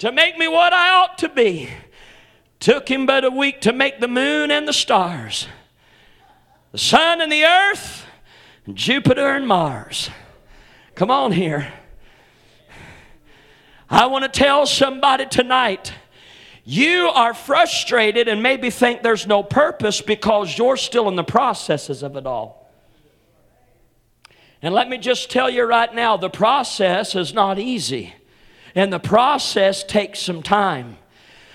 to 0.00 0.12
make 0.12 0.36
me 0.36 0.48
what 0.48 0.74
I 0.74 0.90
ought 0.90 1.16
to 1.18 1.30
be. 1.30 1.70
Took 2.60 2.90
him 2.90 3.06
but 3.06 3.24
a 3.24 3.30
week 3.30 3.62
to 3.62 3.72
make 3.72 4.00
the 4.00 4.08
moon 4.08 4.50
and 4.50 4.68
the 4.68 4.74
stars, 4.74 5.48
the 6.72 6.78
sun 6.78 7.22
and 7.22 7.32
the 7.32 7.44
earth 7.44 8.04
Jupiter 8.72 9.26
and 9.34 9.46
Mars. 9.46 10.08
Come 10.94 11.10
on 11.10 11.32
here. 11.32 11.72
I 13.90 14.06
want 14.06 14.24
to 14.24 14.30
tell 14.30 14.64
somebody 14.64 15.26
tonight 15.26 15.92
you 16.64 17.08
are 17.08 17.34
frustrated 17.34 18.26
and 18.26 18.42
maybe 18.42 18.70
think 18.70 19.02
there's 19.02 19.26
no 19.26 19.42
purpose 19.42 20.00
because 20.00 20.56
you're 20.56 20.78
still 20.78 21.08
in 21.08 21.16
the 21.16 21.24
processes 21.24 22.02
of 22.02 22.16
it 22.16 22.26
all. 22.26 22.72
And 24.62 24.72
let 24.72 24.88
me 24.88 24.96
just 24.96 25.30
tell 25.30 25.50
you 25.50 25.64
right 25.64 25.94
now 25.94 26.16
the 26.16 26.30
process 26.30 27.14
is 27.14 27.34
not 27.34 27.58
easy, 27.58 28.14
and 28.74 28.90
the 28.90 28.98
process 28.98 29.84
takes 29.84 30.20
some 30.20 30.42
time. 30.42 30.96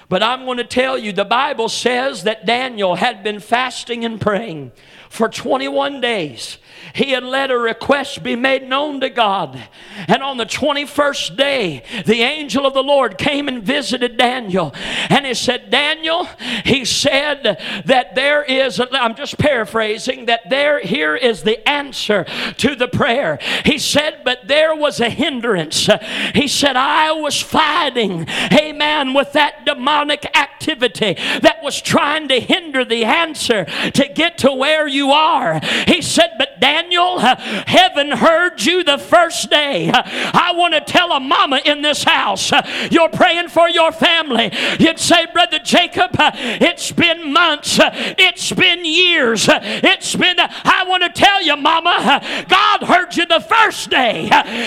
But 0.09 0.21
I'm 0.21 0.45
going 0.45 0.57
to 0.57 0.63
tell 0.63 0.95
you 0.95 1.11
the 1.11 1.25
Bible 1.25 1.69
says 1.69 2.23
that 2.23 2.45
Daniel 2.45 2.95
had 2.95 3.23
been 3.23 3.39
fasting 3.39 4.05
and 4.05 4.21
praying 4.21 4.71
for 5.09 5.27
21 5.27 6.01
days 6.01 6.59
he 6.93 7.11
had 7.11 7.23
let 7.23 7.51
a 7.51 7.57
request 7.57 8.23
be 8.23 8.35
made 8.35 8.67
known 8.67 8.99
to 9.01 9.09
God. 9.09 9.61
And 10.07 10.23
on 10.23 10.37
the 10.37 10.45
21st 10.45 11.37
day, 11.37 11.83
the 12.05 12.21
angel 12.21 12.65
of 12.65 12.73
the 12.73 12.83
Lord 12.83 13.17
came 13.17 13.47
and 13.47 13.63
visited 13.63 14.17
Daniel. 14.17 14.73
And 15.09 15.25
he 15.25 15.33
said, 15.33 15.69
Daniel, 15.69 16.27
he 16.65 16.85
said 16.85 17.43
that 17.85 18.15
there 18.15 18.43
is, 18.43 18.81
I'm 18.91 19.15
just 19.15 19.37
paraphrasing, 19.37 20.25
that 20.25 20.49
there, 20.49 20.79
here 20.79 21.15
is 21.15 21.43
the 21.43 21.67
answer 21.67 22.25
to 22.57 22.75
the 22.75 22.87
prayer. 22.87 23.39
He 23.65 23.77
said, 23.77 24.21
but 24.23 24.47
there 24.47 24.75
was 24.75 24.99
a 24.99 25.09
hindrance. 25.09 25.89
He 26.33 26.47
said, 26.47 26.75
I 26.75 27.11
was 27.11 27.41
fighting, 27.41 28.27
amen, 28.51 29.13
with 29.13 29.33
that 29.33 29.65
demonic 29.65 30.25
activity 30.37 31.15
that 31.41 31.59
was 31.63 31.81
trying 31.81 32.27
to 32.29 32.39
hinder 32.39 32.83
the 32.85 33.05
answer 33.05 33.65
to 33.65 34.07
get 34.13 34.37
to 34.39 34.51
where 34.51 34.87
you 34.87 35.11
are. 35.11 35.59
He 35.87 36.01
said, 36.01 36.31
but 36.37 36.59
Daniel, 36.59 36.68
Daniel, 36.69 37.17
heaven 37.17 38.11
heard 38.11 38.63
you 38.63 38.83
the 38.83 38.99
first 38.99 39.49
day. 39.49 39.89
I 39.91 40.53
want 40.55 40.75
to 40.75 40.81
tell 40.81 41.11
a 41.11 41.19
mama 41.19 41.59
in 41.65 41.81
this 41.81 42.03
house, 42.03 42.51
you're 42.91 43.09
praying 43.09 43.47
for 43.47 43.67
your 43.67 43.91
family. 43.91 44.51
You'd 44.79 44.99
say, 44.99 45.25
Brother 45.33 45.57
Jacob, 45.57 46.11
it's 46.13 46.91
been 46.91 47.33
months, 47.33 47.79
it's 47.81 48.51
been 48.51 48.85
years, 48.85 49.47
it's 49.49 50.15
been, 50.15 50.35
I 50.39 50.85
want 50.87 51.01
to 51.01 51.09
tell 51.09 51.41
you, 51.41 51.57
mama, 51.57 52.21
God 52.47 52.83
heard 52.83 53.17
you 53.17 53.25
the 53.25 53.39
first 53.39 53.89
day. 53.89 54.25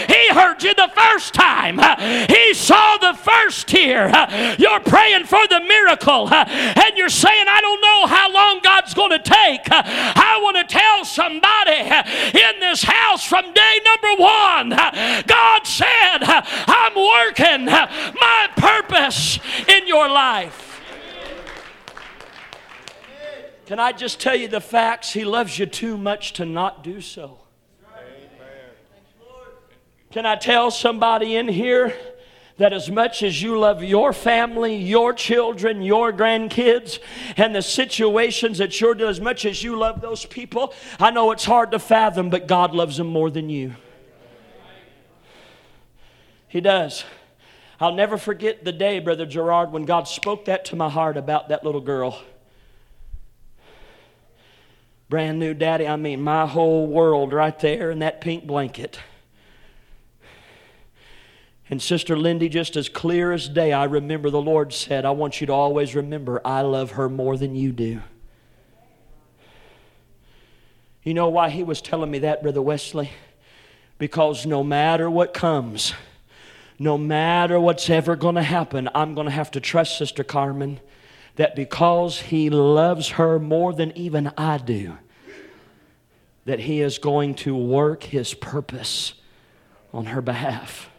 He 0.09 0.35
heard 0.35 0.65
you 0.65 0.75
the 0.75 0.91
first 0.93 1.35
time. 1.35 1.79
He 2.29 2.53
saw 2.53 2.97
the 2.97 3.15
first 3.17 3.69
tear. 3.69 4.09
You're 4.59 4.81
praying 4.81 5.27
for 5.27 5.47
the 5.47 5.61
miracle, 5.61 6.29
and 6.33 6.97
you're 6.97 7.09
saying, 7.09 7.47
I 7.49 7.61
don't 7.61 7.81
know 7.81 8.07
how 8.07 8.33
long 8.33 8.61
God's 8.61 8.93
going 8.93 9.13
to 9.13 9.21
take. 9.21 9.61
I 9.71 10.41
want 10.43 10.57
to 10.57 10.65
tell 10.65 11.05
somebody 11.05 11.92
in 11.93 12.61
this 12.61 12.83
house 12.83 13.25
from 13.25 13.53
day 13.53 13.81
number 13.85 14.23
one. 14.23 14.71
God 15.27 15.67
said, 15.67 16.19
I'm 16.21 16.95
working 16.95 17.67
my 17.67 18.49
purpose 18.57 19.39
in 19.69 19.87
your 19.87 20.09
life. 20.09 20.81
Can 23.67 23.79
I 23.79 23.93
just 23.93 24.21
tell 24.21 24.35
you 24.35 24.49
the 24.49 24.61
facts? 24.61 25.13
He 25.13 25.25
loves 25.25 25.59
you 25.59 25.67
too 25.67 25.97
much 25.97 26.35
to 26.35 26.45
not 26.45 26.83
do 26.85 27.01
so. 27.01 27.39
Can 30.11 30.27
I 30.27 30.37
tell 30.37 30.71
somebody 30.71 31.37
in 31.37 31.49
here? 31.49 31.95
That 32.59 32.73
as 32.73 32.91
much 32.91 33.23
as 33.23 33.43
you 33.43 33.59
love 33.59 33.83
your 33.83 34.13
family, 34.13 34.77
your 34.77 35.13
children, 35.13 35.83
your 35.83 36.13
grandkids, 36.13 36.99
and 37.37 37.55
the 37.55 37.63
situations 37.63 38.59
that 38.59 38.81
you're 38.81 38.95
doing, 38.95 39.11
as 39.11 39.21
much 39.21 39.45
as 39.45 39.63
you 39.63 39.77
love 39.77 40.01
those 40.01 40.25
people, 40.27 40.75
I 41.01 41.11
know 41.11 41.31
it's 41.31 41.45
hard 41.45 41.71
to 41.73 41.79
fathom, 41.79 42.31
but 42.31 42.47
God 42.47 42.75
loves 42.75 42.99
them 42.99 43.07
more 43.07 43.31
than 43.31 43.49
you. 43.51 43.75
He 46.49 46.61
does. 46.61 47.05
I'll 47.81 47.95
never 47.95 48.19
forget 48.19 48.65
the 48.65 48.73
day, 48.73 49.01
Brother 49.01 49.27
Gerard, 49.27 49.73
when 49.73 49.87
God 49.87 50.07
spoke 50.07 50.45
that 50.45 50.67
to 50.67 50.77
my 50.77 50.89
heart 50.89 51.17
about 51.17 51.49
that 51.49 51.65
little 51.65 51.81
girl. 51.81 52.21
Brand 55.09 55.39
new 55.39 55.53
daddy, 55.53 55.89
I 55.89 55.97
mean, 55.97 56.23
my 56.23 56.47
whole 56.47 56.87
world 56.87 57.33
right 57.33 57.59
there 57.59 57.91
in 57.91 57.99
that 57.99 58.21
pink 58.21 58.47
blanket. 58.47 58.99
And 61.73 61.81
Sister 61.81 62.19
Lindy, 62.19 62.51
just 62.51 62.77
as 62.77 62.91
clear 62.91 63.33
as 63.33 63.49
day, 63.49 63.73
I 63.73 63.85
remember 63.85 64.29
the 64.29 64.43
Lord 64.43 64.75
said, 64.75 65.07
I 65.07 65.13
want 65.13 65.41
you 65.41 65.47
to 65.47 65.55
always 65.55 65.95
remember, 65.95 66.39
I 66.45 66.61
love 66.61 66.91
her 66.91 67.09
more 67.09 67.39
than 67.39 67.57
you 67.57 67.73
do. 67.73 68.03
You 71.03 71.15
know 71.15 71.31
why 71.31 71.49
he 71.49 71.63
was 71.63 71.81
telling 71.81 72.11
me 72.11 72.19
that, 72.19 72.43
Brother 72.43 72.61
Wesley? 72.61 73.13
Because 73.97 74.45
no 74.45 74.63
matter 74.63 75.09
what 75.09 75.33
comes, 75.33 75.95
no 76.79 76.99
matter 76.99 77.59
what's 77.59 77.89
ever 77.89 78.17
going 78.17 78.35
to 78.35 78.43
happen, 78.43 78.91
I'm 78.95 79.15
going 79.15 79.25
to 79.25 79.31
have 79.31 79.51
to 79.53 79.61
trust 79.61 79.97
Sister 79.97 80.23
Carmen 80.23 80.79
that 81.37 81.57
because 81.57 82.21
he 82.21 82.51
loves 82.51 83.09
her 83.13 83.39
more 83.39 83.73
than 83.73 83.97
even 83.97 84.31
I 84.37 84.59
do, 84.59 84.99
that 86.45 86.61
he 86.61 86.83
is 86.83 86.99
going 86.99 87.35
to 87.37 87.57
work 87.57 88.03
his 88.03 88.35
purpose 88.35 89.15
on 89.95 90.05
her 90.05 90.21
behalf. 90.21 90.91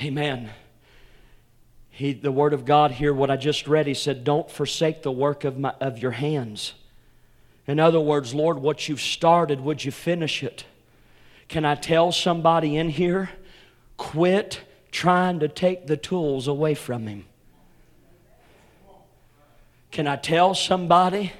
Amen. 0.00 0.50
He, 1.90 2.14
the 2.14 2.32
word 2.32 2.54
of 2.54 2.64
God 2.64 2.92
here, 2.92 3.12
what 3.12 3.30
I 3.30 3.36
just 3.36 3.68
read, 3.68 3.86
he 3.86 3.94
said, 3.94 4.24
Don't 4.24 4.50
forsake 4.50 5.02
the 5.02 5.12
work 5.12 5.44
of, 5.44 5.58
my, 5.58 5.74
of 5.80 5.98
your 5.98 6.12
hands. 6.12 6.74
In 7.66 7.78
other 7.78 8.00
words, 8.00 8.34
Lord, 8.34 8.58
what 8.58 8.88
you've 8.88 9.00
started, 9.00 9.60
would 9.60 9.84
you 9.84 9.92
finish 9.92 10.42
it? 10.42 10.64
Can 11.48 11.64
I 11.64 11.74
tell 11.74 12.10
somebody 12.10 12.76
in 12.76 12.88
here, 12.88 13.30
quit 13.98 14.62
trying 14.90 15.40
to 15.40 15.48
take 15.48 15.86
the 15.86 15.96
tools 15.96 16.48
away 16.48 16.74
from 16.74 17.06
him? 17.06 17.26
Can 19.90 20.06
I 20.06 20.16
tell 20.16 20.54
somebody, 20.54 21.32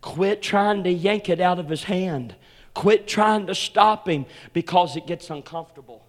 quit 0.00 0.40
trying 0.40 0.84
to 0.84 0.90
yank 0.90 1.28
it 1.28 1.40
out 1.40 1.58
of 1.58 1.68
his 1.68 1.84
hand? 1.84 2.36
Quit 2.72 3.08
trying 3.08 3.48
to 3.48 3.54
stop 3.54 4.08
him 4.08 4.24
because 4.52 4.96
it 4.96 5.06
gets 5.06 5.28
uncomfortable. 5.28 6.04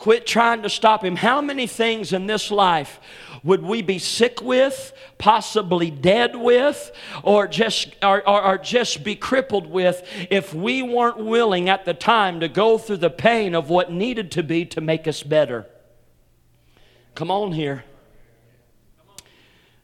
Quit 0.00 0.26
trying 0.26 0.62
to 0.62 0.70
stop 0.70 1.04
him. 1.04 1.14
How 1.14 1.42
many 1.42 1.66
things 1.66 2.14
in 2.14 2.26
this 2.26 2.50
life 2.50 2.98
would 3.42 3.62
we 3.62 3.82
be 3.82 3.98
sick 3.98 4.40
with, 4.40 4.94
possibly 5.18 5.90
dead 5.90 6.34
with, 6.34 6.90
or 7.22 7.46
just, 7.46 7.94
or, 8.02 8.26
or, 8.26 8.42
or, 8.42 8.56
just 8.56 9.04
be 9.04 9.14
crippled 9.14 9.66
with 9.66 10.02
if 10.30 10.54
we 10.54 10.82
weren't 10.82 11.18
willing 11.18 11.68
at 11.68 11.84
the 11.84 11.92
time 11.92 12.40
to 12.40 12.48
go 12.48 12.78
through 12.78 12.96
the 12.96 13.10
pain 13.10 13.54
of 13.54 13.68
what 13.68 13.92
needed 13.92 14.30
to 14.32 14.42
be 14.42 14.64
to 14.64 14.80
make 14.80 15.06
us 15.06 15.22
better? 15.22 15.66
Come 17.14 17.30
on 17.30 17.52
here. 17.52 17.84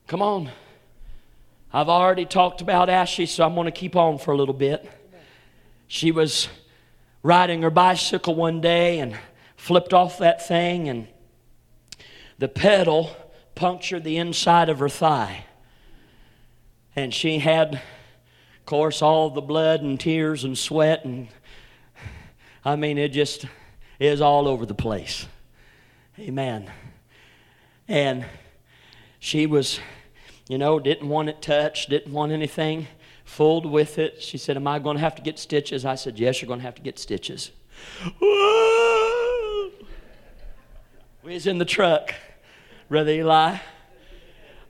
Come 0.06 0.22
on. 0.22 0.48
I've 1.74 1.90
already 1.90 2.24
talked 2.24 2.62
about 2.62 2.88
Ashley, 2.88 3.26
so 3.26 3.44
I'm 3.44 3.54
going 3.54 3.66
to 3.66 3.70
keep 3.70 3.94
on 3.94 4.16
for 4.16 4.32
a 4.32 4.36
little 4.38 4.54
bit. 4.54 4.90
She 5.88 6.10
was 6.10 6.48
riding 7.22 7.60
her 7.60 7.70
bicycle 7.70 8.34
one 8.34 8.62
day 8.62 9.00
and 9.00 9.14
flipped 9.56 9.92
off 9.92 10.18
that 10.18 10.46
thing, 10.46 10.88
and 10.88 11.08
the 12.38 12.48
pedal 12.48 13.16
punctured 13.54 14.04
the 14.04 14.16
inside 14.16 14.68
of 14.68 14.78
her 14.78 14.88
thigh. 14.88 15.44
And 16.94 17.12
she 17.12 17.38
had, 17.38 17.74
of 17.74 18.66
course, 18.66 19.02
all 19.02 19.30
the 19.30 19.40
blood 19.40 19.82
and 19.82 19.98
tears 19.98 20.44
and 20.44 20.56
sweat, 20.56 21.04
and 21.04 21.28
I 22.64 22.76
mean, 22.76 22.98
it 22.98 23.08
just 23.08 23.46
is 23.98 24.20
all 24.20 24.48
over 24.48 24.66
the 24.66 24.74
place. 24.74 25.26
Amen. 26.18 26.70
And 27.88 28.24
she 29.18 29.46
was, 29.46 29.80
you 30.48 30.58
know, 30.58 30.78
didn't 30.78 31.08
want 31.08 31.28
it 31.28 31.42
touched, 31.42 31.90
didn't 31.90 32.12
want 32.12 32.32
anything 32.32 32.88
fooled 33.26 33.66
with 33.66 33.98
it. 33.98 34.22
She 34.22 34.38
said, 34.38 34.56
Am 34.56 34.66
I 34.66 34.78
going 34.78 34.96
to 34.96 35.00
have 35.00 35.16
to 35.16 35.22
get 35.22 35.38
stitches? 35.38 35.84
I 35.84 35.96
said, 35.96 36.18
Yes, 36.18 36.40
you're 36.40 36.46
going 36.46 36.60
to 36.60 36.64
have 36.64 36.76
to 36.76 36.82
get 36.82 36.98
stitches. 36.98 37.50
Ah! 38.22 39.15
We 41.26 41.34
was 41.34 41.48
in 41.48 41.58
the 41.58 41.64
truck, 41.64 42.14
Brother 42.88 43.10
Eli. 43.10 43.56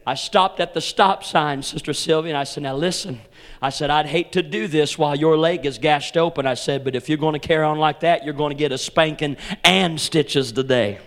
I 0.06 0.14
stopped 0.14 0.58
at 0.58 0.72
the 0.72 0.80
stop 0.80 1.22
sign, 1.22 1.62
Sister 1.62 1.92
Sylvia, 1.92 2.30
and 2.30 2.38
I 2.38 2.44
said, 2.44 2.62
Now 2.62 2.74
listen. 2.74 3.20
I 3.60 3.68
said, 3.68 3.90
I'd 3.90 4.06
hate 4.06 4.32
to 4.32 4.42
do 4.42 4.66
this 4.66 4.96
while 4.96 5.14
your 5.14 5.36
leg 5.36 5.66
is 5.66 5.76
gashed 5.76 6.16
open. 6.16 6.46
I 6.46 6.54
said, 6.54 6.82
But 6.82 6.96
if 6.96 7.10
you're 7.10 7.18
going 7.18 7.34
to 7.34 7.46
carry 7.46 7.62
on 7.62 7.78
like 7.78 8.00
that, 8.00 8.24
you're 8.24 8.32
going 8.32 8.52
to 8.52 8.56
get 8.56 8.72
a 8.72 8.78
spanking 8.78 9.36
and 9.64 10.00
stitches 10.00 10.50
today. 10.50 10.98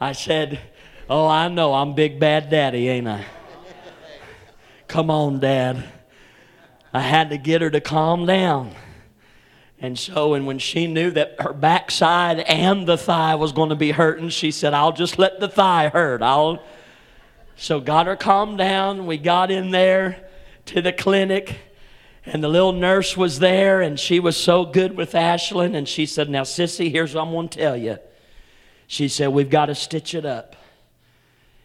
I 0.00 0.10
said, 0.10 0.58
Oh, 1.08 1.28
I 1.28 1.46
know. 1.46 1.72
I'm 1.72 1.94
Big 1.94 2.18
Bad 2.18 2.50
Daddy, 2.50 2.88
ain't 2.88 3.06
I? 3.06 3.24
Come 4.88 5.08
on, 5.08 5.38
Dad. 5.38 5.84
I 6.92 6.98
had 6.98 7.30
to 7.30 7.38
get 7.38 7.62
her 7.62 7.70
to 7.70 7.80
calm 7.80 8.26
down. 8.26 8.74
And 9.82 9.98
so, 9.98 10.34
and 10.34 10.46
when 10.46 10.60
she 10.60 10.86
knew 10.86 11.10
that 11.10 11.34
her 11.40 11.52
backside 11.52 12.38
and 12.38 12.86
the 12.86 12.96
thigh 12.96 13.34
was 13.34 13.50
going 13.50 13.70
to 13.70 13.74
be 13.74 13.90
hurting, 13.90 14.28
she 14.28 14.52
said, 14.52 14.74
I'll 14.74 14.92
just 14.92 15.18
let 15.18 15.40
the 15.40 15.48
thigh 15.48 15.88
hurt. 15.88 16.22
I'll. 16.22 16.62
So, 17.56 17.80
got 17.80 18.06
her 18.06 18.14
calmed 18.14 18.58
down. 18.58 19.06
We 19.06 19.18
got 19.18 19.50
in 19.50 19.72
there 19.72 20.24
to 20.66 20.82
the 20.82 20.92
clinic, 20.92 21.58
and 22.24 22.44
the 22.44 22.48
little 22.48 22.72
nurse 22.72 23.16
was 23.16 23.40
there, 23.40 23.80
and 23.82 23.98
she 23.98 24.20
was 24.20 24.36
so 24.36 24.64
good 24.64 24.96
with 24.96 25.12
Ashlyn. 25.14 25.74
And 25.74 25.88
she 25.88 26.06
said, 26.06 26.30
Now, 26.30 26.42
Sissy, 26.42 26.88
here's 26.88 27.16
what 27.16 27.22
I'm 27.22 27.32
going 27.32 27.48
to 27.48 27.58
tell 27.58 27.76
you. 27.76 27.98
She 28.86 29.08
said, 29.08 29.30
We've 29.30 29.50
got 29.50 29.66
to 29.66 29.74
stitch 29.74 30.14
it 30.14 30.24
up. 30.24 30.54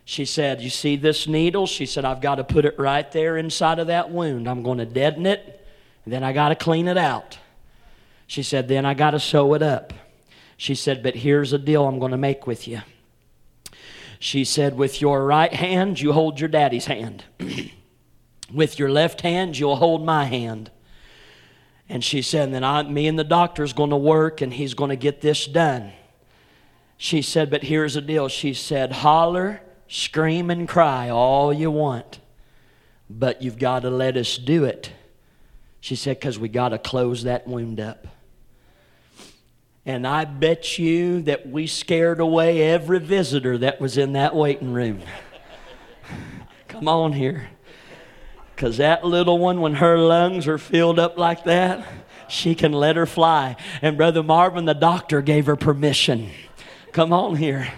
She 0.06 0.26
said, 0.26 0.60
You 0.60 0.72
see 0.72 0.96
this 0.96 1.28
needle? 1.28 1.68
She 1.68 1.86
said, 1.86 2.04
I've 2.04 2.22
got 2.22 2.36
to 2.36 2.44
put 2.44 2.66
it 2.66 2.80
right 2.80 3.10
there 3.12 3.38
inside 3.38 3.78
of 3.78 3.88
that 3.88 4.10
wound. 4.10 4.50
I'm 4.50 4.64
going 4.64 4.80
to 4.80 4.88
deaden 4.88 5.28
it, 5.28 5.68
and 6.04 6.12
then 6.12 6.24
I 6.24 6.34
got 6.34 6.50
to 6.50 6.56
clean 6.56 6.88
it 6.88 6.98
out. 6.98 7.38
She 8.28 8.44
said, 8.44 8.68
Then 8.68 8.86
I 8.86 8.94
got 8.94 9.12
to 9.12 9.20
sew 9.20 9.54
it 9.54 9.64
up. 9.64 9.94
She 10.58 10.76
said, 10.76 11.02
But 11.02 11.16
here's 11.16 11.54
a 11.54 11.58
deal 11.58 11.86
I'm 11.88 12.00
going 12.00 12.12
to 12.12 12.18
make 12.18 12.46
with 12.46 12.68
you. 12.68 12.82
She 14.20 14.44
said, 14.44 14.78
With 14.78 15.02
your 15.02 15.26
right 15.26 15.54
hand, 15.54 16.00
you 16.00 16.12
hold 16.12 16.40
your 16.40 16.50
daddy's 16.50 16.86
hand. 16.86 17.24
With 18.54 18.80
your 18.80 18.90
left 18.90 19.22
hand, 19.22 19.58
you'll 19.58 19.76
hold 19.76 20.06
my 20.06 20.24
hand. 20.24 20.72
And 21.90 22.04
she 22.04 22.22
said, 22.22 22.54
Then 22.54 22.64
I, 22.64 22.84
me 22.84 23.08
and 23.08 23.20
the 23.20 23.24
doctor's 23.24 23.74
going 23.74 23.90
to 23.90 23.98
work, 23.98 24.42
and 24.42 24.54
he's 24.54 24.74
going 24.74 24.90
to 24.90 24.96
get 24.96 25.22
this 25.22 25.46
done. 25.46 25.92
She 26.98 27.22
said, 27.22 27.50
But 27.50 27.64
here's 27.64 27.94
the 27.94 28.02
deal. 28.02 28.28
She 28.28 28.54
said, 28.54 28.92
Holler, 28.92 29.62
scream, 29.88 30.50
and 30.50 30.68
cry 30.68 31.10
all 31.10 31.54
you 31.54 31.70
want, 31.70 32.20
but 33.10 33.42
you've 33.42 33.60
got 33.60 33.82
to 33.82 33.90
let 33.90 34.18
us 34.18 34.38
do 34.38 34.64
it. 34.64 34.92
She 35.80 35.96
said, 35.96 36.18
Because 36.18 36.40
we 36.40 36.50
got 36.50 36.70
to 36.70 36.78
close 36.78 37.24
that 37.24 37.48
wound 37.48 37.80
up. 37.80 38.08
And 39.88 40.06
I 40.06 40.26
bet 40.26 40.78
you 40.78 41.22
that 41.24 41.48
we 41.48 41.66
scared 41.66 42.20
away 42.20 42.62
every 42.62 43.00
visitor 43.00 43.58
that 43.60 43.80
was 43.80 43.98
in 43.98 44.14
that 44.14 44.36
waiting 44.36 44.74
room. 44.74 45.00
Come 46.68 46.90
on 46.90 47.14
here. 47.14 47.50
Because 48.54 48.78
that 48.78 49.06
little 49.06 49.40
one, 49.40 49.62
when 49.62 49.76
her 49.76 49.98
lungs 49.98 50.46
are 50.46 50.58
filled 50.58 51.00
up 51.00 51.18
like 51.18 51.46
that, 51.46 51.88
she 52.28 52.54
can 52.54 52.74
let 52.74 52.98
her 52.98 53.06
fly. 53.06 53.56
And 53.82 53.96
Brother 53.96 54.24
Marvin, 54.24 54.66
the 54.66 54.74
doctor, 54.74 55.22
gave 55.22 55.46
her 55.46 55.56
permission. 55.56 56.32
Come 56.92 57.14
on 57.14 57.38
here 57.38 57.72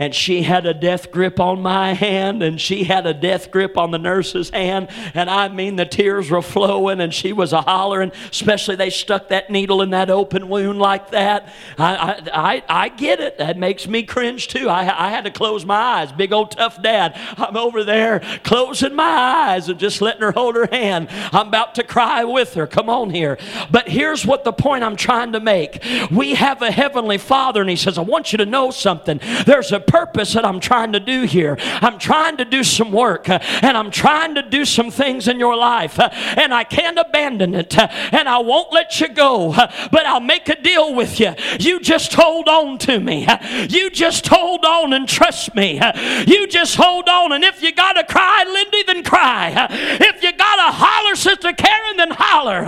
and 0.00 0.14
she 0.14 0.42
had 0.42 0.64
a 0.64 0.72
death 0.72 1.10
grip 1.10 1.38
on 1.38 1.60
my 1.60 1.92
hand, 1.92 2.42
and 2.42 2.58
she 2.58 2.84
had 2.84 3.06
a 3.06 3.12
death 3.12 3.50
grip 3.50 3.76
on 3.76 3.90
the 3.90 3.98
nurse's 3.98 4.48
hand. 4.48 4.88
And 5.12 5.28
I 5.28 5.48
mean, 5.48 5.76
the 5.76 5.84
tears 5.84 6.30
were 6.30 6.40
flowing, 6.40 7.02
and 7.02 7.12
she 7.12 7.34
was 7.34 7.52
a 7.52 7.60
hollering, 7.60 8.10
especially 8.30 8.76
they 8.76 8.88
stuck 8.88 9.28
that 9.28 9.50
needle 9.50 9.82
in 9.82 9.90
that 9.90 10.08
open 10.08 10.48
wound 10.48 10.78
like 10.78 11.10
that. 11.10 11.52
I, 11.76 11.94
I, 11.94 12.30
I, 12.32 12.62
I 12.68 12.88
get 12.88 13.20
it. 13.20 13.36
That 13.36 13.58
makes 13.58 13.86
me 13.86 14.02
cringe 14.02 14.48
too. 14.48 14.70
I, 14.70 14.80
I 14.80 15.10
had 15.10 15.24
to 15.24 15.30
close 15.30 15.66
my 15.66 15.76
eyes. 15.76 16.12
Big 16.12 16.32
old 16.32 16.52
tough 16.52 16.80
dad. 16.80 17.12
I'm 17.36 17.58
over 17.58 17.84
there 17.84 18.20
closing 18.42 18.94
my 18.94 19.04
eyes 19.04 19.68
and 19.68 19.78
just 19.78 20.00
letting 20.00 20.22
her 20.22 20.32
hold 20.32 20.56
her 20.56 20.68
hand. 20.72 21.08
I'm 21.30 21.48
about 21.48 21.74
to 21.74 21.84
cry 21.84 22.24
with 22.24 22.54
her. 22.54 22.66
Come 22.66 22.88
on 22.88 23.10
here. 23.10 23.38
But 23.70 23.86
here's 23.86 24.24
what 24.24 24.44
the 24.44 24.52
point 24.52 24.82
I'm 24.82 24.96
trying 24.96 25.32
to 25.32 25.40
make. 25.40 25.84
We 26.10 26.36
have 26.36 26.62
a 26.62 26.70
heavenly 26.70 27.18
Father, 27.18 27.60
and 27.60 27.68
He 27.68 27.76
says, 27.76 27.98
I 27.98 28.02
want 28.02 28.32
you 28.32 28.38
to 28.38 28.46
know 28.46 28.70
something. 28.70 29.20
There's 29.44 29.72
a 29.72 29.89
purpose 29.90 30.34
that 30.34 30.44
I'm 30.44 30.60
trying 30.60 30.92
to 30.92 31.00
do 31.00 31.22
here. 31.22 31.56
I'm 31.82 31.98
trying 31.98 32.36
to 32.36 32.44
do 32.44 32.62
some 32.62 32.92
work 32.92 33.28
uh, 33.28 33.40
and 33.60 33.76
I'm 33.76 33.90
trying 33.90 34.36
to 34.36 34.42
do 34.42 34.64
some 34.64 34.90
things 34.90 35.26
in 35.26 35.40
your 35.40 35.56
life 35.56 35.98
uh, 35.98 36.08
and 36.12 36.54
I 36.54 36.62
can't 36.62 36.96
abandon 36.96 37.54
it 37.54 37.76
uh, 37.76 37.88
and 38.12 38.28
I 38.28 38.38
won't 38.38 38.72
let 38.72 39.00
you 39.00 39.08
go, 39.08 39.52
uh, 39.52 39.70
but 39.90 40.06
I'll 40.06 40.20
make 40.20 40.48
a 40.48 40.60
deal 40.60 40.94
with 40.94 41.18
you. 41.18 41.34
You 41.58 41.80
just 41.80 42.14
hold 42.14 42.48
on 42.48 42.78
to 42.78 43.00
me. 43.00 43.26
Uh, 43.26 43.66
you 43.68 43.90
just 43.90 44.28
hold 44.28 44.64
on 44.64 44.92
and 44.92 45.08
trust 45.08 45.54
me. 45.56 45.80
Uh, 45.80 46.24
you 46.26 46.46
just 46.46 46.76
hold 46.76 47.08
on 47.08 47.32
and 47.32 47.42
if 47.42 47.60
you 47.60 47.72
got 47.72 47.94
to 47.94 48.04
cry, 48.04 48.44
Lindy, 48.46 48.84
then 48.84 49.02
cry. 49.02 49.66
If 49.70 50.22
you 50.22 50.32
got 50.32 50.56
to 50.56 50.72
holler, 50.72 51.16
Sister 51.16 51.52
Karen, 51.52 51.96
then 51.96 52.10
holler. 52.12 52.64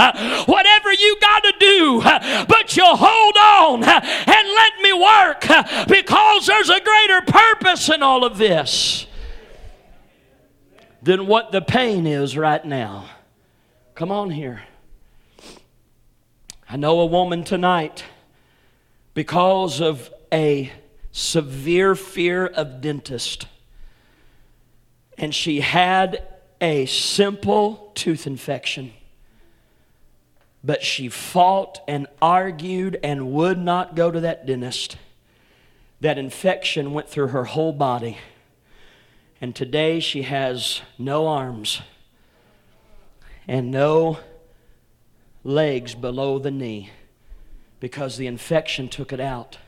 Whatever 0.46 0.92
you 0.92 1.16
got 1.20 1.44
to 1.44 1.52
do, 1.60 2.00
but 2.48 2.76
you 2.76 2.84
hold 2.84 3.36
on 3.36 3.84
and 3.84 4.48
let 4.54 4.80
me 4.82 4.92
work 4.92 5.42
because 5.86 6.46
there's 6.46 6.68
a 6.68 6.80
greater 6.80 7.11
greater 7.12 7.32
purpose 7.32 7.88
in 7.88 8.02
all 8.02 8.24
of 8.24 8.38
this 8.38 9.06
than 11.02 11.26
what 11.26 11.52
the 11.52 11.60
pain 11.60 12.06
is 12.06 12.36
right 12.36 12.64
now. 12.64 13.06
Come 13.94 14.10
on 14.10 14.30
here. 14.30 14.62
I 16.68 16.76
know 16.76 17.00
a 17.00 17.06
woman 17.06 17.44
tonight 17.44 18.04
because 19.14 19.80
of 19.80 20.12
a 20.32 20.72
severe 21.10 21.94
fear 21.94 22.46
of 22.46 22.80
dentist. 22.80 23.46
And 25.18 25.34
she 25.34 25.60
had 25.60 26.26
a 26.60 26.86
simple 26.86 27.92
tooth 27.94 28.26
infection. 28.26 28.94
But 30.64 30.82
she 30.82 31.08
fought 31.08 31.80
and 31.86 32.06
argued 32.22 32.98
and 33.02 33.32
would 33.32 33.58
not 33.58 33.96
go 33.96 34.10
to 34.10 34.20
that 34.20 34.46
dentist 34.46 34.96
that 36.02 36.18
infection 36.18 36.92
went 36.92 37.08
through 37.08 37.28
her 37.28 37.44
whole 37.44 37.72
body. 37.72 38.18
And 39.40 39.54
today 39.54 40.00
she 40.00 40.22
has 40.22 40.82
no 40.98 41.28
arms 41.28 41.80
and 43.46 43.70
no 43.70 44.18
legs 45.44 45.94
below 45.94 46.40
the 46.40 46.50
knee 46.50 46.90
because 47.78 48.16
the 48.16 48.26
infection 48.26 48.88
took 48.88 49.12
it 49.12 49.20
out. 49.20 49.58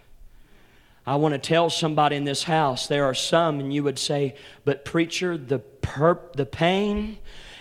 I 1.07 1.17
want 1.17 1.35
to 1.35 1.39
tell 1.39 1.71
somebody 1.71 2.17
in 2.17 2.25
this 2.25 2.43
house, 2.43 2.89
there 2.89 3.05
are 3.05 3.15
some, 3.15 3.61
and 3.61 3.73
you 3.73 3.85
would 3.85 3.99
say, 3.99 4.35
but 4.65 4.85
preacher, 4.85 5.39
the, 5.39 5.61
perp, 5.83 6.33
the 6.33 6.47
pain 6.47 7.19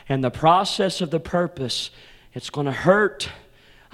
and 0.09 0.23
the 0.23 0.31
process 0.31 0.99
of 0.99 1.11
the 1.11 1.19
purpose, 1.19 1.91
it's 2.33 2.49
going 2.49 2.65
to 2.65 2.71
hurt. 2.71 3.29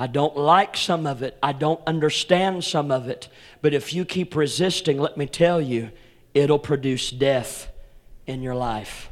I 0.02 0.08
don't 0.08 0.38
like 0.38 0.78
some 0.78 1.06
of 1.06 1.22
it. 1.22 1.38
I 1.44 1.52
don't 1.52 1.82
understand 1.86 2.64
some 2.64 2.90
of 2.90 3.10
it. 3.10 3.28
But 3.62 3.74
if 3.74 3.94
you 3.94 4.06
keep 4.06 4.34
resisting, 4.34 4.98
let 4.98 5.18
me 5.18 5.26
tell 5.26 5.60
you, 5.60 5.92
it'll 6.34 6.58
produce 6.58 7.12
death 7.12 7.70
in 8.26 8.42
your 8.42 8.56
life. 8.56 9.10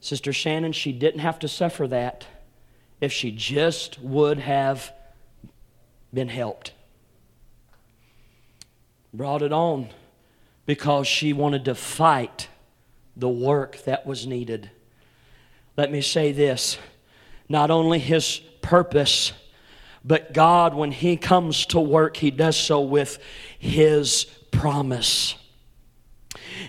Sister 0.00 0.32
Shannon, 0.32 0.72
she 0.72 0.90
didn't 0.90 1.20
have 1.20 1.38
to 1.38 1.48
suffer 1.48 1.86
that 1.86 2.26
if 3.00 3.12
she 3.12 3.30
just 3.30 4.00
would 4.00 4.40
have 4.40 4.92
been 6.12 6.28
helped. 6.28 6.72
Brought 9.14 9.42
it 9.42 9.52
on 9.52 9.90
because 10.66 11.06
she 11.06 11.32
wanted 11.32 11.64
to 11.66 11.76
fight 11.76 12.48
the 13.16 13.28
work 13.28 13.84
that 13.84 14.06
was 14.06 14.26
needed. 14.26 14.70
Let 15.76 15.92
me 15.92 16.00
say 16.00 16.32
this 16.32 16.78
not 17.48 17.70
only 17.70 18.00
his 18.00 18.40
purpose. 18.66 19.32
But 20.04 20.32
God, 20.32 20.74
when 20.74 20.90
He 20.90 21.16
comes 21.16 21.66
to 21.66 21.78
work, 21.78 22.16
He 22.16 22.32
does 22.32 22.56
so 22.56 22.80
with 22.80 23.18
His 23.60 24.24
promise. 24.50 25.36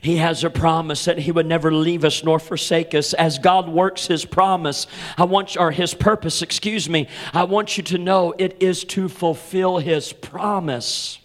He 0.01 0.17
has 0.17 0.43
a 0.43 0.51
promise 0.51 1.05
that 1.05 1.17
He 1.17 1.31
would 1.31 1.47
never 1.47 1.73
leave 1.73 2.05
us 2.05 2.23
nor 2.23 2.37
forsake 2.37 2.93
us. 2.93 3.13
As 3.15 3.39
God 3.39 3.67
works 3.67 4.05
His 4.05 4.25
promise, 4.25 4.85
I 5.17 5.23
want 5.23 5.57
or 5.57 5.71
His 5.71 5.95
purpose, 5.95 6.43
excuse 6.43 6.87
me, 6.87 7.07
I 7.33 7.45
want 7.45 7.77
you 7.77 7.83
to 7.85 7.97
know 7.97 8.35
it 8.37 8.57
is 8.59 8.83
to 8.85 9.09
fulfill 9.09 9.79
His 9.79 10.13
promise 10.13 11.19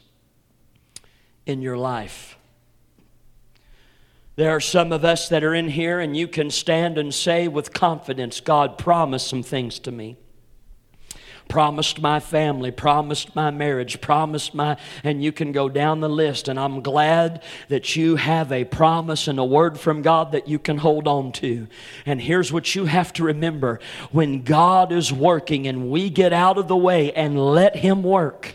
in 1.44 1.61
your 1.61 1.76
life. 1.76 2.38
There 4.37 4.50
are 4.50 4.61
some 4.61 4.90
of 4.90 5.04
us 5.04 5.28
that 5.28 5.44
are 5.44 5.54
in 5.54 5.68
here, 5.68 6.00
and 6.00 6.16
you 6.16 6.26
can 6.26 6.50
stand 6.50 6.96
and 6.96 7.12
say 7.12 7.46
with 7.46 7.74
confidence, 7.74 8.40
God 8.40 8.78
promised 8.78 9.28
some 9.28 9.42
things 9.42 9.78
to 9.80 9.92
me 9.92 10.16
promised 11.52 12.00
my 12.00 12.18
family, 12.18 12.70
promised 12.70 13.36
my 13.36 13.50
marriage, 13.50 14.00
promised 14.00 14.54
my, 14.54 14.74
and 15.04 15.22
you 15.22 15.30
can 15.30 15.52
go 15.52 15.68
down 15.68 16.00
the 16.00 16.08
list. 16.08 16.48
And 16.48 16.58
I'm 16.58 16.80
glad 16.80 17.42
that 17.68 17.94
you 17.94 18.16
have 18.16 18.50
a 18.50 18.64
promise 18.64 19.28
and 19.28 19.38
a 19.38 19.44
word 19.44 19.78
from 19.78 20.00
God 20.00 20.32
that 20.32 20.48
you 20.48 20.58
can 20.58 20.78
hold 20.78 21.06
on 21.06 21.30
to. 21.32 21.68
And 22.06 22.22
here's 22.22 22.54
what 22.54 22.74
you 22.74 22.86
have 22.86 23.12
to 23.12 23.24
remember 23.24 23.80
when 24.12 24.44
God 24.44 24.92
is 24.92 25.12
working 25.12 25.66
and 25.66 25.90
we 25.90 26.08
get 26.08 26.32
out 26.32 26.56
of 26.56 26.68
the 26.68 26.76
way 26.76 27.12
and 27.12 27.38
let 27.38 27.76
Him 27.76 28.02
work, 28.02 28.54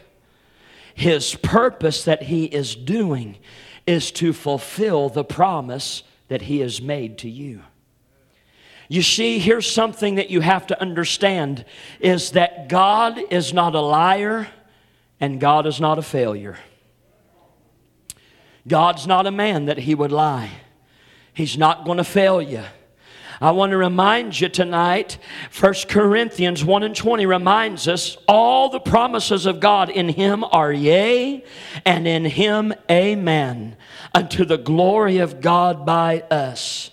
His 0.95 1.35
purpose 1.35 2.03
that 2.05 2.23
He 2.23 2.45
is 2.45 2.73
doing 2.73 3.37
is 3.85 4.09
to 4.13 4.33
fulfill 4.33 5.09
the 5.09 5.23
promise 5.23 6.01
that 6.29 6.41
He 6.41 6.61
has 6.61 6.81
made 6.81 7.19
to 7.19 7.29
you. 7.29 7.61
You 8.89 9.01
see, 9.01 9.39
here's 9.39 9.69
something 9.69 10.15
that 10.15 10.29
you 10.29 10.39
have 10.39 10.67
to 10.67 10.81
understand 10.81 11.65
is 11.99 12.31
that 12.31 12.69
God 12.69 13.19
is 13.29 13.53
not 13.53 13.75
a 13.75 13.81
liar 13.81 14.47
and 15.19 15.39
God 15.39 15.67
is 15.67 15.81
not 15.81 15.99
a 15.99 16.01
failure. 16.01 16.57
God's 18.67 19.05
not 19.05 19.27
a 19.27 19.31
man 19.31 19.65
that 19.65 19.77
he 19.77 19.93
would 19.93 20.11
lie. 20.11 20.51
He's 21.33 21.57
not 21.57 21.85
going 21.85 21.97
to 21.97 22.03
fail 22.03 22.41
you. 22.41 22.63
I 23.39 23.51
want 23.51 23.69
to 23.71 23.77
remind 23.77 24.39
you 24.39 24.49
tonight, 24.49 25.19
1 25.59 25.73
Corinthians 25.89 26.65
1 26.65 26.83
and 26.83 26.95
20 26.95 27.27
reminds 27.27 27.87
us 27.87 28.17
all 28.27 28.69
the 28.69 28.79
promises 28.79 29.45
of 29.45 29.59
God 29.59 29.91
in 29.91 30.09
Him 30.09 30.43
are 30.43 30.73
yea, 30.73 31.45
and 31.85 32.07
in 32.07 32.25
Him 32.25 32.73
amen, 32.89 33.77
unto 34.15 34.43
the 34.43 34.57
glory 34.57 35.19
of 35.19 35.39
God 35.39 35.85
by 35.85 36.21
us 36.31 36.89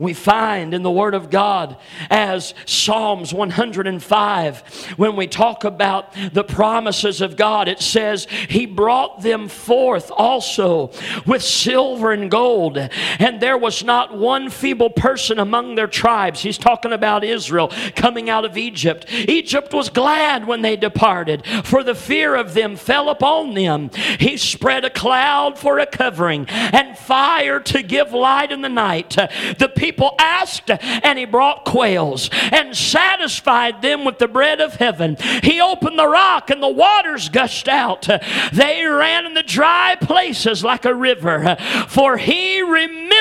we 0.00 0.14
find 0.14 0.74
in 0.74 0.84
the 0.84 0.90
Word 0.92 1.14
of 1.14 1.28
God 1.28 1.76
as 2.08 2.54
Psalms 2.66 3.34
105. 3.34 4.60
When 4.96 5.16
we 5.16 5.26
talk 5.26 5.64
about 5.64 6.14
the 6.32 6.44
promises 6.44 7.20
of 7.20 7.36
God, 7.36 7.66
it 7.66 7.80
says, 7.80 8.28
He 8.48 8.64
brought 8.64 9.22
them 9.22 9.48
forth 9.48 10.12
also 10.14 10.92
with 11.26 11.42
silver 11.42 12.12
and 12.12 12.30
gold, 12.30 12.78
and 12.78 13.40
there 13.40 13.58
was 13.58 13.82
not 13.82 14.16
one 14.16 14.50
feeble 14.50 14.90
person 14.90 15.40
among 15.40 15.74
their 15.74 15.88
tribes. 15.88 16.42
He's 16.42 16.58
talking 16.58 16.92
about 16.92 17.24
Israel 17.24 17.72
coming 17.96 18.30
out 18.30 18.44
of 18.44 18.56
Egypt. 18.56 19.06
Egypt 19.10 19.74
was 19.74 19.88
glad 19.88 20.46
when 20.46 20.62
they 20.62 20.76
departed, 20.76 21.44
for 21.64 21.82
the 21.82 21.96
fear 21.96 22.36
of 22.36 22.54
them 22.54 22.76
fell 22.76 23.08
upon 23.10 23.54
them. 23.54 23.90
He 24.20 24.36
spread 24.36 24.84
a 24.84 24.90
cloud 24.90 25.58
for 25.58 25.80
a 25.80 25.86
covering 25.86 26.46
and 26.48 26.96
fire 26.96 27.58
to 27.58 27.82
give 27.82 28.12
light 28.12 28.52
in 28.52 28.62
the 28.62 28.68
night. 28.68 29.10
The 29.10 29.72
people 29.74 29.87
asked, 30.18 30.70
and 30.70 31.18
he 31.18 31.24
brought 31.24 31.64
quails 31.64 32.30
and 32.32 32.76
satisfied 32.76 33.82
them 33.82 34.04
with 34.04 34.18
the 34.18 34.28
bread 34.28 34.60
of 34.60 34.74
heaven. 34.74 35.16
He 35.42 35.60
opened 35.60 35.98
the 35.98 36.08
rock, 36.08 36.50
and 36.50 36.62
the 36.62 36.68
waters 36.68 37.28
gushed 37.28 37.68
out. 37.68 38.08
They 38.52 38.84
ran 38.84 39.26
in 39.26 39.34
the 39.34 39.42
dry 39.42 39.96
places 40.00 40.64
like 40.64 40.84
a 40.84 40.94
river, 40.94 41.56
for 41.88 42.16
he 42.16 42.62
remembered 42.62 43.17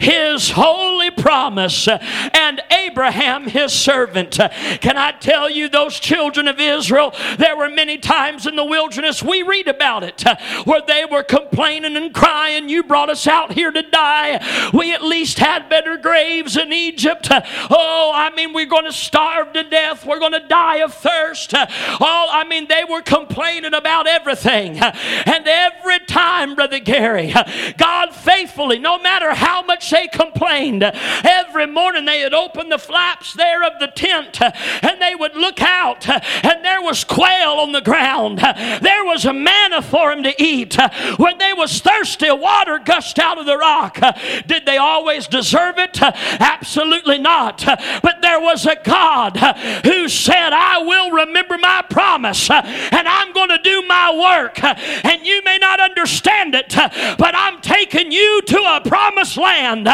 his 0.00 0.50
holy 0.50 1.10
promise 1.10 1.86
and 1.88 2.62
Abraham 2.70 3.48
his 3.48 3.72
servant. 3.72 4.38
Can 4.80 4.96
I 4.96 5.12
tell 5.12 5.50
you, 5.50 5.68
those 5.68 6.00
children 6.00 6.48
of 6.48 6.58
Israel, 6.58 7.14
there 7.36 7.56
were 7.56 7.68
many 7.68 7.98
times 7.98 8.46
in 8.46 8.56
the 8.56 8.64
wilderness, 8.64 9.22
we 9.22 9.42
read 9.42 9.68
about 9.68 10.02
it, 10.02 10.24
where 10.64 10.82
they 10.86 11.04
were 11.04 11.22
complaining 11.22 11.96
and 11.96 12.14
crying, 12.14 12.68
You 12.68 12.82
brought 12.82 13.10
us 13.10 13.26
out 13.26 13.52
here 13.52 13.70
to 13.70 13.82
die. 13.82 14.70
We 14.72 14.92
at 14.92 15.02
least 15.02 15.38
had 15.38 15.58
had 15.58 15.68
better 15.68 15.96
graves 15.96 16.56
in 16.56 16.72
Egypt. 16.72 17.28
Oh, 17.30 18.12
I 18.14 18.30
mean, 18.34 18.52
we're 18.52 18.66
going 18.66 18.84
to 18.84 18.92
starve 18.92 19.52
to 19.54 19.64
death. 19.64 20.06
We're 20.06 20.20
going 20.20 20.32
to 20.32 20.46
die 20.46 20.76
of 20.76 20.94
thirst. 20.94 21.52
Oh, 21.54 22.28
I 22.30 22.44
mean, 22.48 22.68
they 22.68 22.84
were 22.88 23.02
complaining 23.02 23.74
about 23.74 24.06
everything. 24.06 24.78
And 24.78 25.46
every 25.46 25.98
time, 26.00 26.54
Brother 26.54 26.78
Gary, 26.78 27.34
God 27.76 28.14
faithfully, 28.14 28.78
no 28.78 28.97
matter 29.02 29.34
how 29.34 29.62
much 29.62 29.90
they 29.90 30.08
complained, 30.08 30.82
every 30.82 31.66
morning 31.66 32.04
they 32.04 32.22
would 32.24 32.34
open 32.34 32.68
the 32.68 32.78
flaps 32.78 33.34
there 33.34 33.64
of 33.64 33.72
the 33.80 33.88
tent 33.88 34.40
and 34.40 35.00
they 35.00 35.14
would 35.14 35.34
look 35.34 35.60
out 35.60 36.08
and 36.08 36.64
there 36.64 36.82
was 36.82 37.04
quail 37.04 37.58
on 37.58 37.72
the 37.72 37.80
ground. 37.80 38.38
There 38.38 39.04
was 39.04 39.24
a 39.24 39.32
manna 39.32 39.82
for 39.82 40.10
them 40.10 40.22
to 40.24 40.42
eat. 40.42 40.76
When 41.16 41.38
they 41.38 41.52
was 41.52 41.80
thirsty, 41.80 42.30
water 42.30 42.78
gushed 42.78 43.18
out 43.18 43.38
of 43.38 43.46
the 43.46 43.56
rock. 43.56 43.98
Did 44.46 44.66
they 44.66 44.76
always 44.76 45.26
deserve 45.26 45.78
it? 45.78 46.00
Absolutely 46.02 47.18
not. 47.18 47.64
But 48.02 48.22
there 48.22 48.40
was 48.40 48.66
a 48.66 48.76
God 48.82 49.36
who 49.84 50.08
said, 50.08 50.52
I 50.52 50.78
will 50.78 51.10
remember 51.10 51.58
my 51.58 51.82
promise 51.88 52.50
and 52.50 53.08
I'm 53.08 53.32
going 53.32 53.50
to 53.50 53.58
do 53.62 53.82
my 53.82 54.14
work. 54.14 54.62
And 54.62 55.26
you 55.26 55.42
may 55.44 55.58
not 55.58 55.80
understand 55.80 56.54
it, 56.54 56.74
but 56.74 57.34
I'm 57.34 57.60
taking 57.60 58.12
you 58.12 58.42
to 58.42 58.58
a 58.76 58.80
promised 58.88 59.36
land, 59.36 59.86
a 59.86 59.90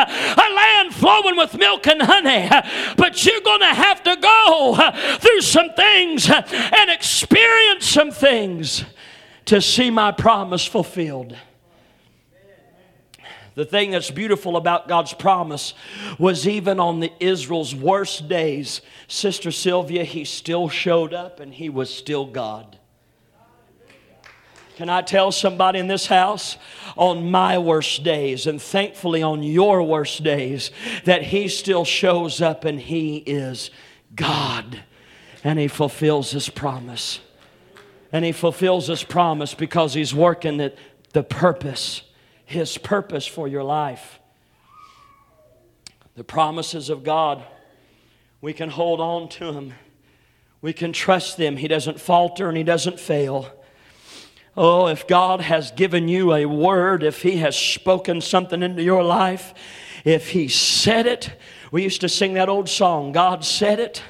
land 0.57 0.95
flowing 0.95 1.37
with 1.37 1.59
milk 1.59 1.87
and 1.87 2.01
honey. 2.03 2.49
But 2.97 3.25
you're 3.25 3.41
going 3.41 3.61
to 3.61 3.75
have 3.75 4.03
to 4.05 4.17
go 4.17 5.17
through 5.19 5.41
some 5.41 5.71
things 5.75 6.31
and 6.31 6.91
experience 6.91 7.87
some 7.87 8.11
things 8.11 8.85
to 9.47 9.61
see 9.61 9.91
my 9.91 10.13
promise 10.13 10.65
fulfilled. 10.65 11.37
The 13.55 13.65
thing 13.65 13.93
that's 13.93 14.11
beautiful 14.11 14.57
about 14.57 14.89
God's 14.89 15.15
promise 15.15 15.75
was 16.19 16.49
even 16.49 16.81
on 16.81 16.99
the 16.99 17.13
Israel's 17.21 17.75
worst 17.75 18.29
days, 18.29 18.81
Sister 19.07 19.53
Sylvia, 19.53 20.03
he 20.03 20.25
still 20.25 20.69
showed 20.69 21.15
up 21.15 21.39
and 21.39 21.55
he 21.55 21.69
was 21.69 21.95
still 21.95 22.27
God. 22.27 22.79
Can 24.77 24.89
I 24.89 25.03
tell 25.03 25.31
somebody 25.31 25.79
in 25.79 25.87
this 25.87 26.07
house 26.07 26.57
on 26.97 27.31
my 27.31 27.59
worst 27.59 28.03
days 28.03 28.47
and 28.47 28.61
thankfully 28.61 29.23
on 29.23 29.43
your 29.43 29.83
worst 29.83 30.23
days 30.25 30.71
that 31.05 31.23
he 31.23 31.49
still 31.49 31.85
shows 31.85 32.41
up 32.41 32.65
and 32.65 32.81
he 32.81 33.19
is 33.19 33.71
God 34.15 34.83
and 35.45 35.59
he 35.59 35.69
fulfills 35.69 36.33
his 36.33 36.49
promise. 36.49 37.21
And 38.13 38.25
he 38.25 38.33
fulfills 38.33 38.89
his 38.89 39.05
promise 39.05 39.55
because 39.55 39.95
he's 39.95 40.15
working 40.15 40.61
at 40.61 40.77
the 41.13 41.23
purpose 41.23 42.03
his 42.45 42.79
purpose 42.79 43.27
for 43.27 43.49
your 43.49 43.65
life. 43.65 44.21
The 46.17 46.25
promises 46.25 46.91
of 46.91 47.03
God, 47.03 47.43
we 48.41 48.53
can 48.53 48.71
hold 48.71 49.01
on 49.01 49.29
to 49.31 49.53
them. 49.53 49.75
We 50.61 50.73
can 50.73 50.93
trust 50.93 51.37
them. 51.37 51.57
He 51.57 51.69
doesn't 51.69 52.01
falter 52.01 52.49
and 52.49 52.57
He 52.57 52.63
doesn't 52.63 53.01
fail. 53.01 53.51
Oh, 54.57 54.87
if 54.87 55.07
God 55.07 55.41
has 55.41 55.73
given 55.73 56.07
you 56.07 56.33
a 56.33 56.47
word, 56.47 57.03
if 57.03 57.23
He 57.23 57.39
has 57.39 57.57
spoken 57.57 58.21
something 58.21 58.63
into 58.63 58.83
your 58.83 59.03
life, 59.03 59.53
if 60.05 60.31
He 60.31 60.49
said 60.49 61.07
it, 61.07 61.33
we 61.73 61.83
used 61.83 62.03
to 62.03 62.09
sing 62.09 62.35
that 62.35 62.49
old 62.49 62.69
song, 62.69 63.11
God 63.11 63.45
said 63.45 63.81
it, 63.81 64.03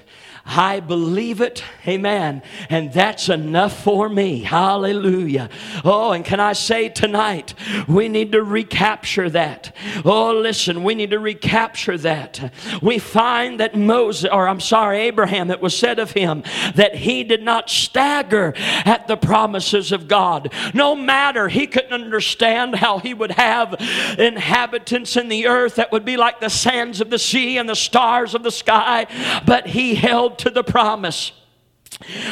I 0.47 0.81
believe 0.81 1.41
it. 1.41 1.65
Amen. 1.89 2.43
And 2.69 2.93
that's 2.93 3.31
enough 3.31 3.83
for 3.83 4.11
me. 4.11 4.43
Hallelujah. 4.43 5.49
Oh, 5.85 6.13
and 6.13 6.23
can 6.23 6.39
I 6.39 6.53
say 6.53 6.91
tonight, 6.91 7.55
we 7.89 8.09
need 8.09 8.33
to 8.33 8.43
recapture 8.43 9.31
that. 9.31 9.75
Oh, 10.05 10.35
listen, 10.35 10.85
we 10.85 10.95
need 10.95 11.11
to 11.11 11.19
recapture 11.19 11.97
that. 11.99 12.53
We 12.83 12.99
find 12.99 13.59
that 13.61 13.75
Moses, 13.75 14.29
or 14.31 14.47
I'm 14.47 14.61
sorry, 14.61 14.99
Abraham, 15.01 15.51
it 15.51 15.63
was 15.63 15.77
said 15.77 15.99
of 15.99 16.11
him 16.11 16.43
that 16.75 16.95
he 16.95 17.25
did 17.25 17.43
not 17.43 17.71
stagger 17.71 18.53
at 18.57 19.09
the 19.09 19.17
promises 19.17 19.93
of 19.93 20.09
God. 20.09 20.53
No 20.75 20.95
matter, 20.95 21.49
he 21.49 21.67
couldn't 21.67 21.95
understand 21.95 22.75
how 22.75 22.99
he 22.99 23.15
would 23.15 23.33
have 23.33 23.77
inhabitants 24.19 25.17
in 25.17 25.31
the 25.31 25.47
earth 25.47 25.77
that 25.77 25.91
would 25.91 26.05
be 26.05 26.19
like 26.19 26.41
the 26.41 26.51
sands 26.51 27.01
of 27.01 27.09
the 27.09 27.19
sea 27.19 27.57
and 27.57 27.67
the 27.67 27.75
stars 27.75 28.35
of 28.35 28.43
the 28.43 28.51
sky, 28.51 29.07
but 29.47 29.67
he 29.69 29.95
held 29.95 30.34
to 30.39 30.51
the 30.51 30.65
promise 30.65 31.33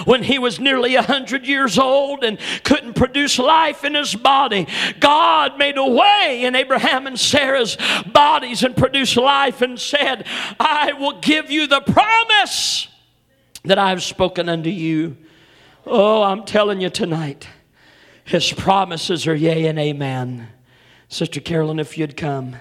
when 0.05 0.25
he 0.25 0.39
was 0.39 0.59
nearly 0.59 0.97
a 0.97 1.03
hundred 1.03 1.47
years 1.47 1.79
old 1.79 2.25
and 2.25 2.39
couldn't 2.65 2.95
produce 2.95 3.39
life 3.39 3.85
in 3.85 3.95
his 3.95 4.15
body, 4.15 4.67
God 4.99 5.59
made 5.59 5.79
a 5.79 5.87
way 5.87 6.43
in 6.45 6.55
Abraham 6.57 7.07
and 7.07 7.19
Sarah's 7.19 7.77
bodies 8.13 8.63
and 8.63 8.77
produced 8.77 9.17
life 9.17 9.63
and 9.63 9.79
said, 9.79 10.27
I 10.59 10.93
will 10.93 11.21
give 11.21 11.51
you 11.51 11.67
the 11.67 11.81
promise 11.81 12.89
that 13.65 13.79
I 13.79 13.91
have 13.91 14.03
spoken 14.03 14.49
unto 14.49 14.71
you. 14.71 15.17
Oh, 15.87 16.23
I'm 16.23 16.45
telling 16.45 16.81
you 16.81 16.91
tonight, 16.91 17.49
his 18.25 18.53
promises 18.53 19.27
are 19.27 19.35
yea 19.35 19.67
and 19.67 19.79
amen. 19.79 20.49
Sister 21.09 21.41
Carolyn, 21.41 21.79
if 21.79 21.99
you'd 21.99 22.17
come. 22.17 22.57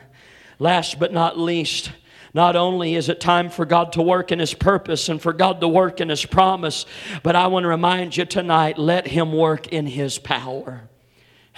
Last 0.59 0.99
but 0.99 1.11
not 1.11 1.39
least, 1.39 1.91
not 2.33 2.55
only 2.55 2.95
is 2.95 3.09
it 3.09 3.19
time 3.19 3.49
for 3.49 3.65
God 3.65 3.93
to 3.93 4.01
work 4.01 4.31
in 4.31 4.39
His 4.39 4.53
purpose 4.53 5.09
and 5.09 5.21
for 5.21 5.33
God 5.33 5.59
to 5.61 5.67
work 5.67 5.99
in 5.99 6.09
His 6.09 6.25
promise, 6.25 6.85
but 7.23 7.35
I 7.35 7.47
want 7.47 7.63
to 7.63 7.67
remind 7.69 8.15
you 8.15 8.25
tonight 8.25 8.77
let 8.77 9.07
Him 9.07 9.33
work 9.33 9.67
in 9.67 9.85
His 9.85 10.17
power. 10.17 10.89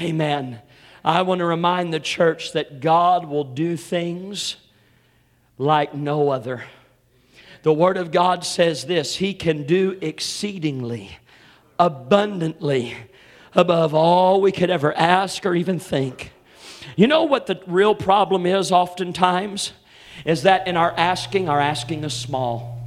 Amen. 0.01 0.62
I 1.05 1.21
want 1.21 1.39
to 1.39 1.45
remind 1.45 1.93
the 1.93 1.99
church 1.99 2.53
that 2.53 2.79
God 2.79 3.25
will 3.25 3.43
do 3.43 3.77
things 3.77 4.55
like 5.57 5.93
no 5.93 6.29
other. 6.29 6.63
The 7.62 7.73
Word 7.73 7.97
of 7.97 8.12
God 8.12 8.43
says 8.43 8.86
this 8.86 9.17
He 9.17 9.33
can 9.33 9.63
do 9.63 9.97
exceedingly, 10.01 11.17
abundantly, 11.77 12.95
above 13.53 13.93
all 13.93 14.41
we 14.41 14.51
could 14.51 14.69
ever 14.69 14.93
ask 14.97 15.45
or 15.45 15.53
even 15.53 15.77
think. 15.77 16.31
You 16.95 17.07
know 17.07 17.23
what 17.23 17.45
the 17.45 17.62
real 17.67 17.95
problem 17.95 18.45
is 18.45 18.71
oftentimes? 18.71 19.71
Is 20.26 20.43
that 20.43 20.67
in 20.67 20.78
our 20.78 20.91
asking, 20.97 21.49
our 21.49 21.60
asking 21.60 22.04
is 22.04 22.13
small. 22.13 22.82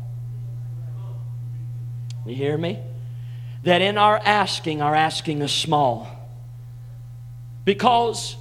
You 2.24 2.34
hear 2.34 2.58
me? 2.58 2.78
That 3.62 3.82
in 3.82 3.98
our 3.98 4.18
asking, 4.18 4.82
our 4.82 4.94
asking 4.94 5.42
is 5.42 5.52
small. 5.52 6.08
Because 7.64 8.36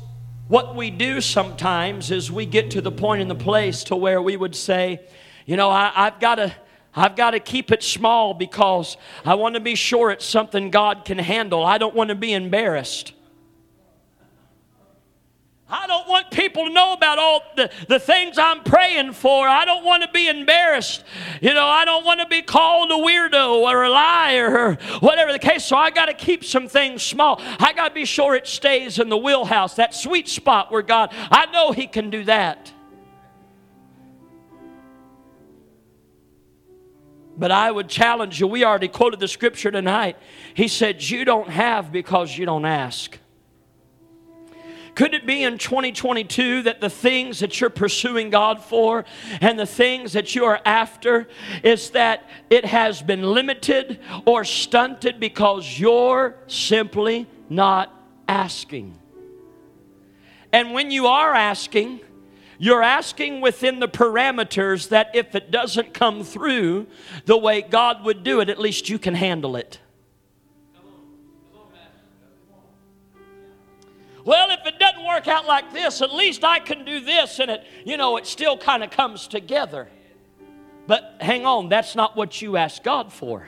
what 0.47 0.75
we 0.75 0.91
do 0.91 1.21
sometimes 1.21 2.11
is 2.11 2.31
we 2.31 2.45
get 2.45 2.71
to 2.71 2.81
the 2.81 2.91
point 2.91 3.21
in 3.21 3.27
the 3.27 3.35
place 3.35 3.83
to 3.85 3.95
where 3.95 4.21
we 4.21 4.37
would 4.37 4.55
say, 4.55 5.01
you 5.45 5.57
know, 5.57 5.69
I, 5.69 5.91
have 5.95 6.19
got 6.19 6.35
to. 6.35 6.55
I've 6.97 7.17
got 7.17 7.31
to 7.31 7.41
keep 7.41 7.73
it 7.73 7.83
small 7.83 8.33
because 8.33 8.95
I 9.25 9.35
want 9.35 9.55
to 9.55 9.59
be 9.59 9.75
sure 9.75 10.11
it's 10.11 10.25
something 10.25 10.71
God 10.71 11.03
can 11.03 11.17
handle. 11.17 11.65
I 11.65 11.77
don't 11.77 11.93
want 11.93 12.07
to 12.07 12.15
be 12.15 12.31
embarrassed. 12.31 13.11
I 15.77 15.87
don't 15.87 16.07
want 16.07 16.31
people 16.31 16.65
to 16.65 16.69
know 16.69 16.93
about 16.93 17.19
all 17.19 17.43
the, 17.57 17.69
the 17.89 17.99
things 17.99 18.37
I'm 18.37 18.63
praying 18.63 19.11
for. 19.11 19.45
I 19.45 19.65
don't 19.65 19.83
want 19.83 20.03
to 20.03 20.09
be 20.09 20.29
embarrassed. 20.29 21.03
You 21.41 21.53
know, 21.53 21.65
I 21.65 21.83
don't 21.83 22.05
want 22.05 22.21
to 22.21 22.27
be 22.27 22.41
called 22.41 22.91
a 22.91 22.93
weirdo 22.93 23.49
or 23.49 23.83
a 23.83 23.89
liar 23.89 24.57
or 24.57 24.73
whatever 24.99 25.33
the 25.33 25.39
case. 25.39 25.65
So 25.65 25.75
I 25.75 25.91
got 25.91 26.05
to 26.05 26.13
keep 26.13 26.45
some 26.45 26.69
things 26.69 27.03
small. 27.03 27.41
I 27.59 27.73
got 27.73 27.89
to 27.89 27.93
be 27.93 28.05
sure 28.05 28.35
it 28.35 28.47
stays 28.47 28.99
in 28.99 29.09
the 29.09 29.17
wheelhouse, 29.17 29.75
that 29.75 29.93
sweet 29.93 30.29
spot 30.29 30.71
where 30.71 30.81
God, 30.81 31.09
I 31.13 31.47
know 31.47 31.73
He 31.73 31.87
can 31.87 32.09
do 32.09 32.23
that. 32.23 32.71
But 37.37 37.51
I 37.51 37.69
would 37.69 37.89
challenge 37.89 38.39
you. 38.39 38.47
We 38.47 38.63
already 38.63 38.87
quoted 38.87 39.19
the 39.19 39.27
scripture 39.27 39.71
tonight. 39.71 40.15
He 40.53 40.69
said, 40.69 41.03
You 41.03 41.25
don't 41.25 41.49
have 41.49 41.91
because 41.91 42.37
you 42.37 42.45
don't 42.45 42.65
ask. 42.65 43.19
Could 44.95 45.13
it 45.13 45.27
be 45.27 45.43
in 45.43 45.57
2022 45.57 46.63
that 46.63 46.79
the 46.79 46.89
things 46.89 47.39
that 47.39 47.59
you're 47.59 47.69
pursuing 47.69 48.29
God 48.29 48.63
for 48.63 49.03
and 49.41 49.59
the 49.59 49.65
things 49.65 50.13
that 50.13 50.33
you 50.35 50.45
are 50.45 50.61
after 50.65 51.27
is 51.63 51.89
that 51.91 52.29
it 52.49 52.63
has 52.63 53.01
been 53.01 53.21
limited 53.21 53.99
or 54.25 54.45
stunted 54.45 55.19
because 55.19 55.77
you're 55.77 56.37
simply 56.47 57.27
not 57.49 57.93
asking? 58.29 58.97
And 60.53 60.71
when 60.71 60.89
you 60.89 61.07
are 61.07 61.33
asking, 61.33 61.99
you're 62.57 62.81
asking 62.81 63.41
within 63.41 63.81
the 63.81 63.89
parameters 63.89 64.87
that 64.89 65.11
if 65.13 65.35
it 65.35 65.51
doesn't 65.51 65.93
come 65.93 66.23
through 66.23 66.87
the 67.25 67.37
way 67.37 67.61
God 67.61 68.05
would 68.05 68.23
do 68.23 68.39
it, 68.39 68.49
at 68.49 68.57
least 68.57 68.87
you 68.87 68.97
can 68.97 69.15
handle 69.15 69.57
it. 69.57 69.79
well, 74.25 74.49
if 74.49 74.64
work 75.15 75.27
out 75.29 75.45
like 75.45 75.71
this, 75.71 76.01
at 76.01 76.13
least 76.13 76.43
I 76.43 76.59
can 76.59 76.83
do 76.83 76.99
this, 76.99 77.39
and 77.39 77.49
it, 77.49 77.63
you 77.85 77.95
know, 77.95 78.17
it 78.17 78.27
still 78.27 78.57
kind 78.57 78.83
of 78.83 78.91
comes 78.91 79.27
together. 79.27 79.87
But 80.87 81.17
hang 81.21 81.45
on, 81.45 81.69
that's 81.69 81.95
not 81.95 82.17
what 82.17 82.41
you 82.41 82.57
asked 82.57 82.83
God 82.83 83.13
for. 83.13 83.47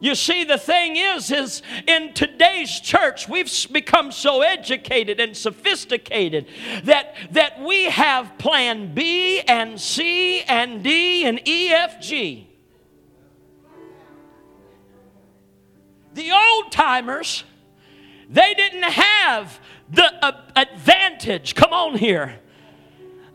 You 0.00 0.14
see, 0.14 0.44
the 0.44 0.58
thing 0.58 0.96
is, 0.96 1.30
is 1.30 1.62
in 1.86 2.14
today's 2.14 2.80
church, 2.80 3.28
we've 3.28 3.50
become 3.70 4.12
so 4.12 4.42
educated 4.42 5.20
and 5.20 5.36
sophisticated 5.36 6.46
that, 6.84 7.14
that 7.32 7.60
we 7.62 7.84
have 7.84 8.36
plan 8.38 8.94
B 8.94 9.40
and 9.40 9.80
C 9.80 10.40
and 10.42 10.82
D 10.82 11.24
and 11.24 11.46
E, 11.46 11.68
F, 11.70 12.00
G. 12.00 12.48
The 16.12 16.30
old 16.30 16.72
timers, 16.72 17.44
they 18.28 18.54
didn't 18.54 18.84
have 18.84 19.60
the 19.90 20.12
uh, 20.24 20.32
advantage, 20.56 21.54
come 21.54 21.72
on 21.72 21.96
here, 21.96 22.38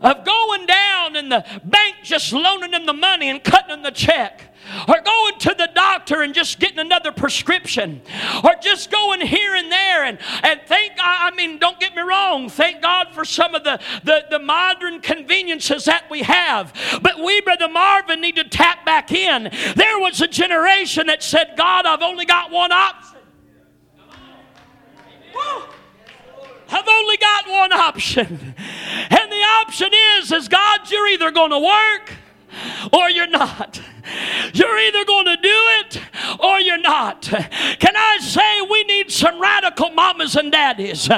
of 0.00 0.24
going 0.24 0.66
down 0.66 1.16
and 1.16 1.30
the 1.30 1.44
bank 1.64 1.96
just 2.02 2.32
loaning 2.32 2.72
them 2.72 2.86
the 2.86 2.92
money 2.92 3.28
and 3.28 3.42
cutting 3.42 3.68
them 3.68 3.82
the 3.82 3.90
check 3.90 4.52
or 4.88 5.00
going 5.00 5.38
to 5.38 5.54
the 5.56 5.68
doctor 5.74 6.22
and 6.22 6.34
just 6.34 6.58
getting 6.58 6.78
another 6.78 7.12
prescription, 7.12 8.00
or 8.44 8.54
just 8.60 8.90
going 8.90 9.20
here 9.20 9.54
and 9.54 9.70
there. 9.70 10.04
And, 10.04 10.18
and 10.42 10.60
thank 10.66 10.96
God, 10.96 11.32
I 11.32 11.34
mean, 11.36 11.58
don't 11.58 11.78
get 11.78 11.94
me 11.94 12.02
wrong, 12.02 12.48
thank 12.48 12.82
God 12.82 13.08
for 13.12 13.24
some 13.24 13.54
of 13.54 13.64
the, 13.64 13.80
the, 14.04 14.24
the 14.30 14.38
modern 14.38 15.00
conveniences 15.00 15.84
that 15.84 16.04
we 16.10 16.22
have. 16.22 16.72
But 17.02 17.22
we, 17.22 17.40
Brother 17.40 17.68
Marvin, 17.68 18.20
need 18.20 18.36
to 18.36 18.44
tap 18.44 18.84
back 18.84 19.12
in. 19.12 19.50
There 19.76 19.98
was 19.98 20.20
a 20.20 20.28
generation 20.28 21.06
that 21.08 21.22
said, 21.22 21.54
God, 21.56 21.86
I've 21.86 22.02
only 22.02 22.24
got 22.24 22.50
one 22.50 22.72
option. 22.72 23.11
I've 26.68 26.88
only 26.88 27.16
got 27.18 27.48
one 27.48 27.72
option. 27.72 28.54
And 29.10 29.32
the 29.32 29.44
option 29.60 29.90
is, 30.18 30.32
is 30.32 30.48
God, 30.48 30.90
you're 30.90 31.08
either 31.08 31.30
going 31.30 31.50
to 31.50 31.58
work 31.58 32.14
or 32.92 33.10
you're 33.10 33.26
not. 33.26 33.80
You're 34.52 34.78
either 34.78 35.04
going 35.04 35.26
to 35.26 35.36
do 35.36 35.48
it 35.80 36.00
or 36.40 36.60
you're 36.60 36.78
not. 36.78 37.22
Can 37.22 37.96
I 37.96 38.18
say 38.20 38.60
we 38.70 38.84
need 38.84 39.10
some 39.10 39.40
radical 39.40 39.90
mamas 39.90 40.36
and 40.36 40.50
daddies? 40.50 41.08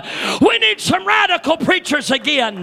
We 0.41 0.59
need 0.59 0.81
some 0.81 1.07
radical 1.07 1.57
preachers 1.57 2.11
again. 2.11 2.63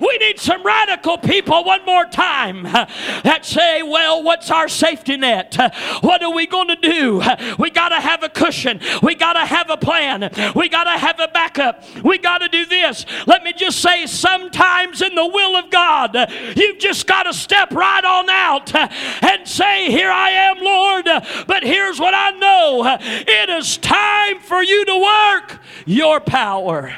We 0.00 0.18
need 0.18 0.38
some 0.38 0.62
radical 0.62 1.18
people 1.18 1.64
one 1.64 1.84
more 1.84 2.04
time 2.06 2.64
that 2.64 3.40
say, 3.44 3.82
well, 3.82 4.22
what's 4.22 4.50
our 4.50 4.68
safety 4.68 5.16
net? 5.16 5.56
What 6.00 6.22
are 6.22 6.32
we 6.32 6.46
going 6.46 6.68
to 6.68 6.76
do? 6.76 7.22
We 7.58 7.70
got 7.70 7.90
to 7.90 8.00
have 8.00 8.22
a 8.22 8.28
cushion. 8.28 8.80
We 9.02 9.14
got 9.14 9.34
to 9.34 9.46
have 9.46 9.70
a 9.70 9.76
plan. 9.76 10.30
We 10.54 10.68
got 10.68 10.84
to 10.84 10.98
have 10.98 11.20
a 11.20 11.28
backup. 11.28 11.84
We 12.02 12.18
got 12.18 12.38
to 12.38 12.48
do 12.48 12.66
this. 12.66 13.06
Let 13.26 13.42
me 13.42 13.52
just 13.52 13.80
say, 13.80 14.06
sometimes 14.06 15.02
in 15.02 15.14
the 15.14 15.26
will 15.26 15.56
of 15.56 15.70
God, 15.70 16.16
you've 16.56 16.78
just 16.78 17.06
got 17.06 17.24
to 17.24 17.32
step 17.32 17.70
right 17.72 18.04
on 18.04 18.28
out 18.28 18.74
and 18.74 19.48
say, 19.52 19.90
Here 19.90 20.10
I 20.10 20.30
am, 20.30 20.58
Lord, 20.58 21.04
but 21.46 21.62
here's 21.62 22.00
what 22.00 22.14
I 22.14 22.30
know 22.30 22.98
it 23.00 23.48
is 23.48 23.76
time 23.76 24.40
for 24.40 24.62
you 24.62 24.84
to 24.86 24.96
work 24.96 25.60
your 25.86 26.20
power. 26.20 26.94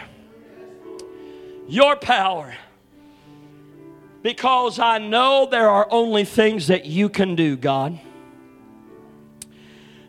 Your 1.67 1.97
power. 1.97 2.55
Because 4.23 4.79
I 4.79 4.99
know 4.99 5.47
there 5.51 5.69
are 5.69 5.87
only 5.91 6.25
things 6.25 6.69
that 6.69 6.87
you 6.87 7.09
can 7.09 7.35
do, 7.35 7.57
God. 7.57 7.99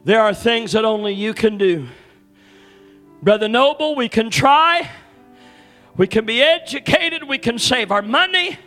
There 0.06 0.22
are 0.22 0.34
things 0.34 0.74
that 0.74 0.86
only 0.86 1.14
you 1.14 1.34
can 1.34 1.58
do. 1.58 1.88
Brother 3.22 3.48
Noble, 3.48 3.96
we 3.96 4.08
can 4.08 4.30
try. 4.30 4.90
We 5.98 6.08
can 6.08 6.26
be 6.26 6.42
educated. 6.42 7.24
We 7.28 7.40
can 7.40 7.58
save 7.58 7.92
our 7.92 8.04
money. 8.04 8.60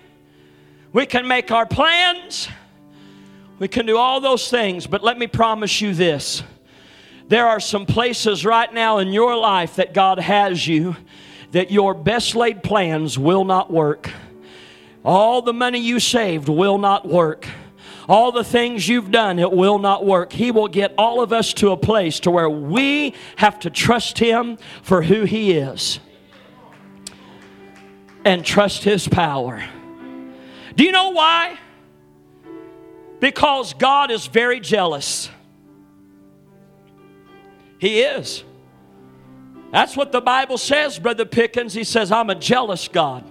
We 0.93 1.07
can 1.07 1.29
make 1.29 1.51
our 1.53 1.64
plans. 1.64 2.49
We 3.59 3.66
can 3.66 3.86
do 3.86 3.96
all 3.96 4.20
those 4.20 4.48
things, 4.50 4.86
but 4.86 5.02
let 5.02 5.18
me 5.18 5.26
promise 5.26 5.80
you 5.80 5.92
this. 5.92 6.42
There 7.28 7.46
are 7.46 7.61
some 7.61 7.86
places 7.86 8.44
right 8.44 8.72
now 8.72 8.98
in 8.98 9.12
your 9.12 9.36
life 9.36 9.76
that 9.76 9.92
God 9.92 10.18
has 10.18 10.66
you 10.66 10.96
that 11.52 11.70
your 11.70 11.92
best 11.94 12.34
laid 12.34 12.62
plans 12.62 13.18
will 13.18 13.44
not 13.44 13.70
work. 13.70 14.11
All 15.04 15.42
the 15.42 15.52
money 15.52 15.78
you 15.78 15.98
saved 15.98 16.48
will 16.48 16.78
not 16.78 17.06
work. 17.06 17.46
All 18.09 18.32
the 18.32 18.44
things 18.44 18.88
you've 18.88 19.11
done, 19.11 19.38
it 19.38 19.52
will 19.52 19.78
not 19.78 20.06
work. 20.06 20.32
He 20.32 20.50
will 20.50 20.68
get 20.68 20.94
all 20.96 21.20
of 21.20 21.32
us 21.32 21.52
to 21.54 21.72
a 21.72 21.76
place 21.76 22.20
to 22.20 22.30
where 22.30 22.48
we 22.48 23.14
have 23.36 23.59
to 23.61 23.70
trust 23.70 24.18
Him 24.18 24.56
for 24.82 25.02
who 25.02 25.24
He 25.24 25.52
is 25.52 26.00
and 28.24 28.44
trust 28.44 28.84
His 28.84 29.06
power. 29.06 29.62
Do 30.76 30.84
you 30.84 30.92
know 30.92 31.11
why? 31.11 31.59
Because 33.20 33.74
God 33.74 34.10
is 34.10 34.26
very 34.26 34.60
jealous. 34.60 35.28
He 37.78 38.00
is. 38.00 38.44
That's 39.72 39.96
what 39.96 40.12
the 40.12 40.20
Bible 40.20 40.58
says, 40.58 40.98
Brother 40.98 41.24
Pickens. 41.24 41.74
He 41.74 41.84
says, 41.84 42.10
I'm 42.10 42.30
a 42.30 42.34
jealous 42.34 42.88
God. 42.88 43.24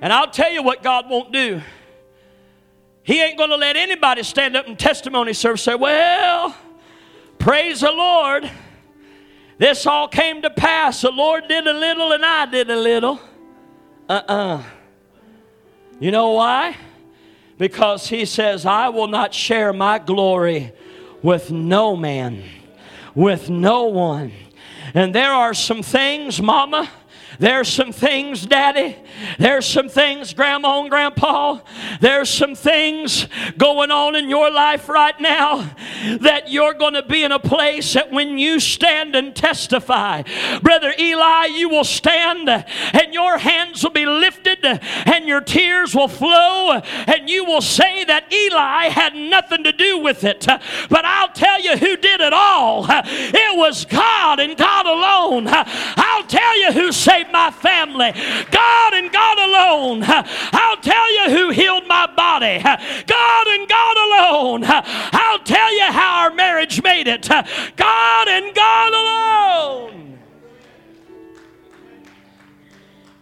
And 0.00 0.12
I'll 0.12 0.30
tell 0.30 0.50
you 0.50 0.62
what 0.62 0.82
God 0.82 1.08
won't 1.08 1.32
do. 1.32 1.60
He 3.02 3.22
ain't 3.22 3.38
going 3.38 3.50
to 3.50 3.56
let 3.56 3.76
anybody 3.76 4.22
stand 4.22 4.56
up 4.56 4.66
in 4.66 4.76
testimony 4.76 5.32
service 5.32 5.62
say, 5.62 5.74
Well, 5.74 6.56
praise 7.38 7.80
the 7.80 7.92
Lord. 7.92 8.50
This 9.58 9.86
all 9.86 10.08
came 10.08 10.42
to 10.42 10.50
pass. 10.50 11.00
The 11.00 11.10
Lord 11.10 11.48
did 11.48 11.66
a 11.66 11.72
little 11.72 12.12
and 12.12 12.24
I 12.24 12.46
did 12.46 12.68
a 12.70 12.76
little. 12.76 13.20
Uh 14.08 14.22
uh-uh. 14.28 14.56
uh 14.58 14.62
You 15.98 16.10
know 16.10 16.32
why? 16.32 16.76
Because 17.58 18.08
he 18.08 18.24
says, 18.24 18.66
I 18.66 18.88
will 18.88 19.06
not 19.06 19.32
share 19.32 19.72
my 19.72 19.98
glory 19.98 20.72
with 21.22 21.50
no 21.50 21.96
man, 21.96 22.42
with 23.14 23.48
no 23.48 23.84
one. 23.84 24.32
And 24.94 25.14
there 25.14 25.32
are 25.32 25.54
some 25.54 25.82
things, 25.82 26.40
Mama, 26.40 26.90
There's 27.38 27.68
some 27.68 27.92
things, 27.92 28.46
Daddy. 28.46 28.96
There's 29.38 29.66
some 29.66 29.88
things, 29.88 30.32
Grandma 30.34 30.80
and 30.80 30.90
Grandpa. 30.90 31.60
There's 32.00 32.30
some 32.30 32.54
things 32.54 33.28
going 33.56 33.90
on 33.90 34.14
in 34.14 34.28
your 34.28 34.50
life 34.50 34.88
right 34.88 35.18
now 35.20 35.70
that 36.20 36.50
you're 36.50 36.74
going 36.74 36.94
to 36.94 37.02
be 37.02 37.22
in 37.22 37.32
a 37.32 37.38
place 37.38 37.94
that 37.94 38.10
when 38.10 38.38
you 38.38 38.60
stand 38.60 39.14
and 39.14 39.34
testify, 39.34 40.22
Brother 40.62 40.94
Eli, 40.98 41.46
you 41.46 41.68
will 41.68 41.84
stand 41.84 42.48
and 42.48 43.14
your 43.14 43.38
hands 43.38 43.82
will 43.82 43.90
be 43.90 44.06
lifted 44.06 44.64
and 44.64 45.26
your 45.26 45.40
tears 45.40 45.94
will 45.94 46.08
flow 46.08 46.80
and 47.06 47.28
you 47.28 47.44
will 47.44 47.60
say 47.60 48.04
that 48.04 48.32
Eli 48.32 48.88
had 48.88 49.14
nothing 49.14 49.64
to 49.64 49.72
do 49.72 49.98
with 49.98 50.24
it. 50.24 50.46
But 50.46 51.04
I'll 51.04 51.32
tell 51.32 51.60
you 51.60 51.76
who 51.76 51.96
did 51.96 52.20
it 52.20 52.32
all. 52.32 52.86
It 52.88 53.56
was 53.56 53.84
God 53.84 54.40
and 54.40 54.56
God 54.56 54.86
alone. 54.86 55.46
I'll 55.48 56.26
tell 56.26 56.58
you 56.60 56.72
who 56.72 56.92
saved 56.92 57.25
my 57.30 57.50
family. 57.50 58.12
God 58.50 58.94
and 58.94 59.12
God 59.12 59.38
alone. 59.38 60.02
I'll 60.06 60.76
tell 60.78 61.12
you 61.12 61.36
who 61.36 61.50
healed 61.50 61.86
my 61.86 62.06
body. 62.06 62.60
God 62.62 63.46
and 63.48 63.68
God 63.68 63.96
alone. 63.96 64.64
I'll 64.66 65.40
tell 65.40 65.74
you 65.74 65.84
how 65.84 66.24
our 66.24 66.30
marriage 66.34 66.82
made 66.82 67.08
it. 67.08 67.28
God 67.28 68.28
and 68.28 68.54
God 68.54 68.92
alone. 68.94 70.18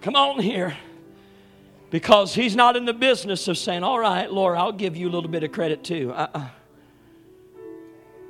Come 0.02 0.16
on 0.16 0.38
here. 0.38 0.76
Because 1.90 2.34
he's 2.34 2.56
not 2.56 2.76
in 2.76 2.84
the 2.84 2.92
business 2.92 3.46
of 3.46 3.56
saying, 3.56 3.84
All 3.84 3.98
right, 4.00 4.30
Lord, 4.30 4.58
I'll 4.58 4.72
give 4.72 4.96
you 4.96 5.08
a 5.08 5.12
little 5.12 5.30
bit 5.30 5.44
of 5.44 5.52
credit 5.52 5.84
too. 5.84 6.12
Uh-uh. 6.12 6.48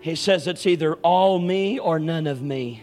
He 0.01 0.17
says 0.17 0.47
it's 0.47 0.67
either 0.67 0.97
all 0.97 1.39
me 1.39 1.79
or 1.79 1.99
none 1.99 2.27
of 2.27 2.43
me. 2.43 2.83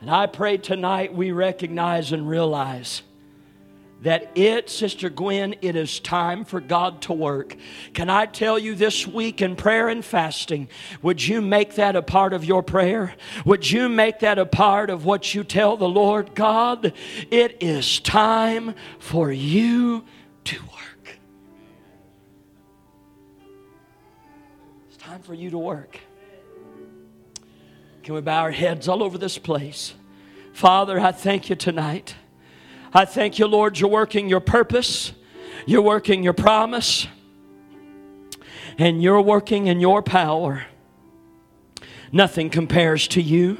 And 0.00 0.10
I 0.10 0.26
pray 0.26 0.56
tonight 0.56 1.14
we 1.14 1.30
recognize 1.30 2.12
and 2.12 2.26
realize 2.28 3.02
that 4.02 4.30
it, 4.34 4.70
Sister 4.70 5.10
Gwen, 5.10 5.56
it 5.60 5.76
is 5.76 6.00
time 6.00 6.46
for 6.46 6.58
God 6.58 7.02
to 7.02 7.12
work. 7.12 7.54
Can 7.92 8.08
I 8.08 8.24
tell 8.24 8.58
you 8.58 8.74
this 8.74 9.06
week 9.06 9.42
in 9.42 9.56
prayer 9.56 9.88
and 9.88 10.02
fasting, 10.02 10.68
would 11.02 11.26
you 11.26 11.42
make 11.42 11.74
that 11.74 11.96
a 11.96 12.02
part 12.02 12.32
of 12.32 12.42
your 12.42 12.62
prayer? 12.62 13.14
Would 13.44 13.70
you 13.70 13.90
make 13.90 14.20
that 14.20 14.38
a 14.38 14.46
part 14.46 14.88
of 14.88 15.04
what 15.04 15.34
you 15.34 15.44
tell 15.44 15.76
the 15.76 15.88
Lord? 15.88 16.34
God, 16.34 16.94
it 17.30 17.58
is 17.60 18.00
time 18.00 18.74
for 18.98 19.30
you 19.30 20.02
to 20.44 20.56
work. 20.62 21.18
It's 24.88 24.96
time 24.96 25.20
for 25.20 25.34
you 25.34 25.50
to 25.50 25.58
work. 25.58 26.00
Can 28.10 28.16
we 28.16 28.22
bow 28.22 28.42
our 28.42 28.50
heads 28.50 28.88
all 28.88 29.04
over 29.04 29.16
this 29.18 29.38
place? 29.38 29.94
Father, 30.52 30.98
I 30.98 31.12
thank 31.12 31.48
you 31.48 31.54
tonight. 31.54 32.16
I 32.92 33.04
thank 33.04 33.38
you, 33.38 33.46
Lord, 33.46 33.78
you're 33.78 33.88
working 33.88 34.28
your 34.28 34.40
purpose, 34.40 35.12
you're 35.64 35.80
working 35.80 36.24
your 36.24 36.32
promise, 36.32 37.06
and 38.78 39.00
you're 39.00 39.20
working 39.20 39.68
in 39.68 39.78
your 39.78 40.02
power. 40.02 40.64
Nothing 42.10 42.50
compares 42.50 43.06
to 43.06 43.22
you, 43.22 43.58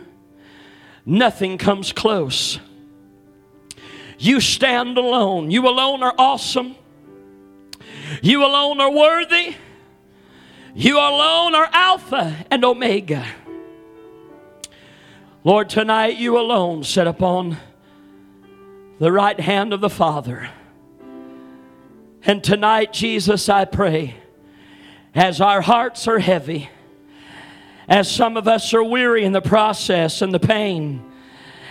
nothing 1.07 1.57
comes 1.57 1.93
close. 1.93 2.59
You 4.19 4.41
stand 4.41 4.99
alone. 4.99 5.53
You 5.53 5.69
alone 5.69 6.03
are 6.03 6.15
awesome. 6.19 6.75
You 8.21 8.45
alone 8.45 8.81
are 8.81 8.91
worthy. 8.91 9.55
You 10.75 10.99
alone 10.99 11.55
are 11.55 11.69
Alpha 11.73 12.47
and 12.51 12.65
Omega. 12.65 13.25
Lord, 15.43 15.71
tonight 15.71 16.19
you 16.19 16.39
alone 16.39 16.85
sit 16.85 17.07
upon 17.07 17.57
the 18.99 19.11
right 19.11 19.41
hand 19.41 19.73
of 19.73 19.81
the 19.81 19.89
Father. 19.89 20.51
And 22.25 22.45
tonight, 22.45 22.93
Jesus, 22.93 23.49
I 23.49 23.65
pray, 23.65 24.17
as 25.15 25.41
our 25.41 25.63
hearts 25.63 26.07
are 26.07 26.19
heavy, 26.19 26.69
as 27.89 28.11
some 28.11 28.37
of 28.37 28.47
us 28.47 28.75
are 28.75 28.85
weary 28.85 29.25
in 29.25 29.33
the 29.33 29.41
process 29.41 30.21
and 30.21 30.35
the 30.35 30.39
pain, 30.39 31.03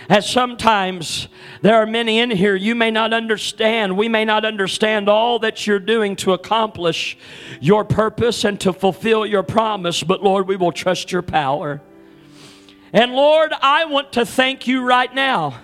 as 0.08 0.28
sometimes 0.28 1.28
there 1.62 1.76
are 1.76 1.86
many 1.86 2.18
in 2.18 2.32
here 2.32 2.56
you 2.56 2.74
may 2.74 2.90
not 2.90 3.12
understand, 3.12 3.96
we 3.96 4.08
may 4.08 4.24
not 4.24 4.44
understand 4.44 5.08
all 5.08 5.38
that 5.38 5.68
you're 5.68 5.78
doing 5.78 6.16
to 6.16 6.32
accomplish 6.32 7.16
your 7.60 7.84
purpose 7.84 8.44
and 8.44 8.58
to 8.62 8.72
fulfill 8.72 9.24
your 9.24 9.44
promise, 9.44 10.02
but 10.02 10.24
Lord, 10.24 10.48
we 10.48 10.56
will 10.56 10.72
trust 10.72 11.12
your 11.12 11.22
power. 11.22 11.80
And 12.92 13.12
Lord, 13.12 13.52
I 13.60 13.84
want 13.84 14.12
to 14.14 14.26
thank 14.26 14.66
you 14.66 14.84
right 14.84 15.14
now 15.14 15.60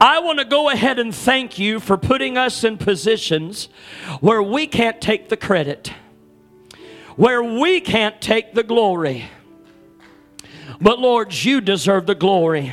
I 0.00 0.20
want 0.20 0.38
to 0.38 0.44
go 0.44 0.70
ahead 0.70 1.00
and 1.00 1.12
thank 1.12 1.58
you 1.58 1.80
for 1.80 1.96
putting 1.96 2.38
us 2.38 2.62
in 2.62 2.78
positions 2.78 3.68
where 4.20 4.42
we 4.42 4.68
can't 4.68 5.00
take 5.00 5.28
the 5.28 5.36
credit, 5.36 5.92
where 7.16 7.42
we 7.42 7.80
can't 7.80 8.20
take 8.20 8.54
the 8.54 8.62
glory. 8.62 9.28
But 10.80 11.00
Lord, 11.00 11.34
you 11.34 11.60
deserve 11.60 12.06
the 12.06 12.14
glory, 12.14 12.72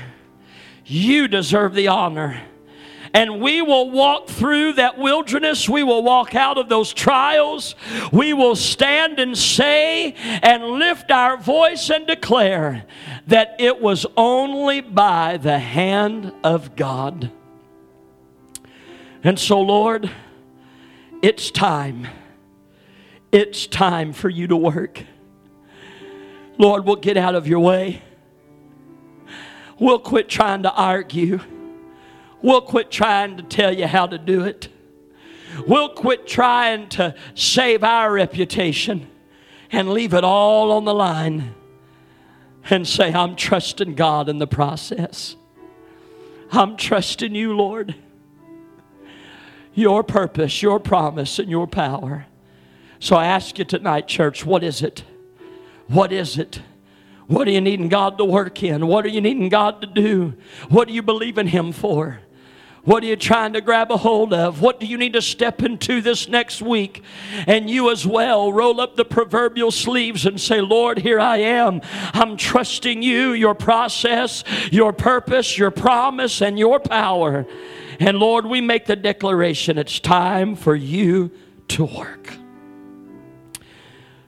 you 0.85 1.27
deserve 1.27 1.73
the 1.73 1.87
honor 1.87 2.43
and 3.15 3.39
we 3.39 3.61
will 3.61 3.91
walk 3.91 4.27
through 4.27 4.73
that 4.73 4.97
wilderness. 4.97 5.69
We 5.69 5.83
will 5.83 6.03
walk 6.03 6.35
out 6.35 6.57
of 6.57 6.67
those 6.67 6.93
trials. 6.93 7.73
We 8.11 8.33
will 8.33 8.57
stand 8.57 9.19
and 9.19 9.37
say 9.37 10.15
and 10.43 10.65
lift 10.65 11.11
our 11.11 11.37
voice 11.37 11.89
and 11.89 12.05
declare 12.05 12.85
that 13.27 13.55
it 13.59 13.81
was 13.81 14.05
only 14.15 14.81
by 14.81 15.37
the 15.37 15.57
hand 15.57 16.31
of 16.43 16.75
God. 16.75 17.31
And 19.23 19.39
so, 19.39 19.59
Lord, 19.59 20.11
it's 21.21 21.49
time. 21.49 22.07
It's 23.31 23.65
time 23.65 24.13
for 24.13 24.29
you 24.29 24.47
to 24.47 24.55
work. 24.55 25.03
Lord, 26.57 26.85
we'll 26.85 26.95
get 26.97 27.17
out 27.17 27.35
of 27.35 27.47
your 27.47 27.59
way. 27.59 28.01
We'll 29.79 29.99
quit 29.99 30.29
trying 30.29 30.63
to 30.63 30.71
argue. 30.71 31.39
We'll 32.41 32.61
quit 32.61 32.91
trying 32.91 33.37
to 33.37 33.43
tell 33.43 33.75
you 33.75 33.87
how 33.87 34.05
to 34.05 34.17
do 34.17 34.45
it. 34.45 34.69
We'll 35.67 35.89
quit 35.89 36.27
trying 36.27 36.89
to 36.89 37.15
save 37.33 37.83
our 37.83 38.13
reputation 38.13 39.07
and 39.71 39.89
leave 39.89 40.13
it 40.13 40.23
all 40.23 40.71
on 40.71 40.85
the 40.85 40.93
line 40.93 41.55
and 42.69 42.87
say, 42.87 43.13
I'm 43.13 43.35
trusting 43.35 43.95
God 43.95 44.29
in 44.29 44.39
the 44.39 44.47
process. 44.47 45.35
I'm 46.51 46.77
trusting 46.77 47.35
you, 47.35 47.55
Lord. 47.55 47.95
Your 49.73 50.03
purpose, 50.03 50.61
your 50.61 50.79
promise, 50.79 51.37
and 51.37 51.49
your 51.49 51.67
power. 51.67 52.25
So 52.99 53.15
I 53.15 53.25
ask 53.25 53.59
you 53.59 53.65
tonight, 53.65 54.07
church, 54.07 54.45
what 54.45 54.63
is 54.63 54.81
it? 54.81 55.03
What 55.87 56.11
is 56.11 56.37
it? 56.37 56.61
What 57.27 57.47
are 57.47 57.51
you 57.51 57.61
needing 57.61 57.89
God 57.89 58.17
to 58.17 58.25
work 58.25 58.63
in? 58.63 58.87
What 58.87 59.05
are 59.05 59.09
you 59.09 59.21
needing 59.21 59.49
God 59.49 59.81
to 59.81 59.87
do? 59.87 60.35
What 60.69 60.87
do 60.87 60.93
you 60.93 61.01
believe 61.01 61.37
in 61.37 61.47
Him 61.47 61.71
for? 61.71 62.19
What 62.85 63.01
are 63.01 63.07
you 63.07 63.15
trying 63.15 63.53
to 63.53 63.61
grab 63.61 63.91
a 63.91 63.97
hold 63.97 64.31
of? 64.31 64.61
What 64.61 64.79
do 64.79 64.85
you 64.85 64.97
need 64.97 65.13
to 65.13 65.21
step 65.21 65.63
into 65.63 66.01
this 66.01 66.27
next 66.27 66.61
week? 66.61 67.03
And 67.47 67.67
you 67.67 67.89
as 67.89 68.05
well 68.05 68.53
roll 68.53 68.79
up 68.79 68.95
the 68.95 69.03
proverbial 69.03 69.71
sleeves 69.71 70.25
and 70.27 70.39
say, 70.39 70.61
Lord, 70.61 70.99
here 70.99 71.19
I 71.19 71.37
am. 71.37 71.81
I'm 72.13 72.37
trusting 72.37 73.01
you, 73.01 73.31
your 73.31 73.55
process, 73.55 74.43
your 74.71 74.93
purpose, 74.93 75.57
your 75.57 75.71
promise, 75.71 76.43
and 76.43 76.59
your 76.59 76.79
power. 76.79 77.47
And 77.99 78.19
Lord, 78.19 78.45
we 78.45 78.61
make 78.61 78.85
the 78.85 78.95
declaration 78.95 79.79
it's 79.79 79.99
time 79.99 80.55
for 80.55 80.75
you 80.75 81.31
to 81.69 81.85
work. 81.85 82.44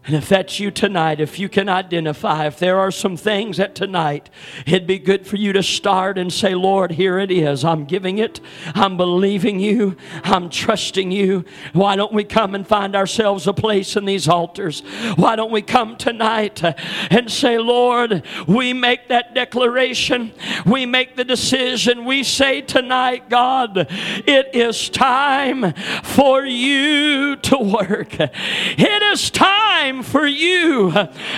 And 0.07 0.15
if 0.15 0.29
that's 0.29 0.57
you 0.57 0.71
tonight, 0.71 1.19
if 1.19 1.37
you 1.37 1.49
can 1.49 1.67
identify, 1.67 2.47
if 2.47 2.59
there 2.59 2.79
are 2.79 2.91
some 2.91 3.17
things 3.17 3.57
that 3.57 3.75
tonight, 3.75 4.29
it'd 4.65 4.87
be 4.87 4.99
good 4.99 5.27
for 5.27 5.35
you 5.35 5.51
to 5.51 5.61
start 5.61 6.17
and 6.17 6.31
say, 6.31 6.55
Lord, 6.55 6.91
here 6.91 7.19
it 7.19 7.29
is. 7.29 7.65
I'm 7.65 7.83
giving 7.83 8.17
it. 8.17 8.39
I'm 8.73 8.95
believing 8.95 9.59
you. 9.59 9.97
I'm 10.23 10.49
trusting 10.49 11.11
you. 11.11 11.43
Why 11.73 11.97
don't 11.97 12.13
we 12.13 12.23
come 12.23 12.55
and 12.55 12.65
find 12.65 12.95
ourselves 12.95 13.47
a 13.47 13.53
place 13.53 13.97
in 13.97 14.05
these 14.05 14.29
altars? 14.29 14.79
Why 15.17 15.35
don't 15.35 15.51
we 15.51 15.61
come 15.61 15.97
tonight 15.97 16.63
and 16.63 17.29
say, 17.29 17.57
Lord, 17.57 18.23
we 18.47 18.71
make 18.71 19.09
that 19.09 19.35
declaration. 19.35 20.31
We 20.65 20.85
make 20.85 21.17
the 21.17 21.25
decision. 21.25 22.05
We 22.05 22.23
say 22.23 22.61
tonight, 22.61 23.29
God, 23.29 23.87
it 23.89 24.55
is 24.55 24.87
time 24.87 25.73
for 26.01 26.45
you 26.45 27.35
to 27.35 27.57
work. 27.57 28.15
It 28.17 29.03
is 29.11 29.29
time 29.29 29.96
time 29.97 30.03
for 30.03 30.25
you 30.27 30.91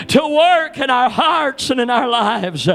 to 0.08 0.28
work 0.28 0.78
in 0.78 0.90
our 0.90 1.10
hearts 1.10 1.70
and 1.70 1.80
in 1.80 1.90
our 1.90 2.08
lives. 2.08 2.68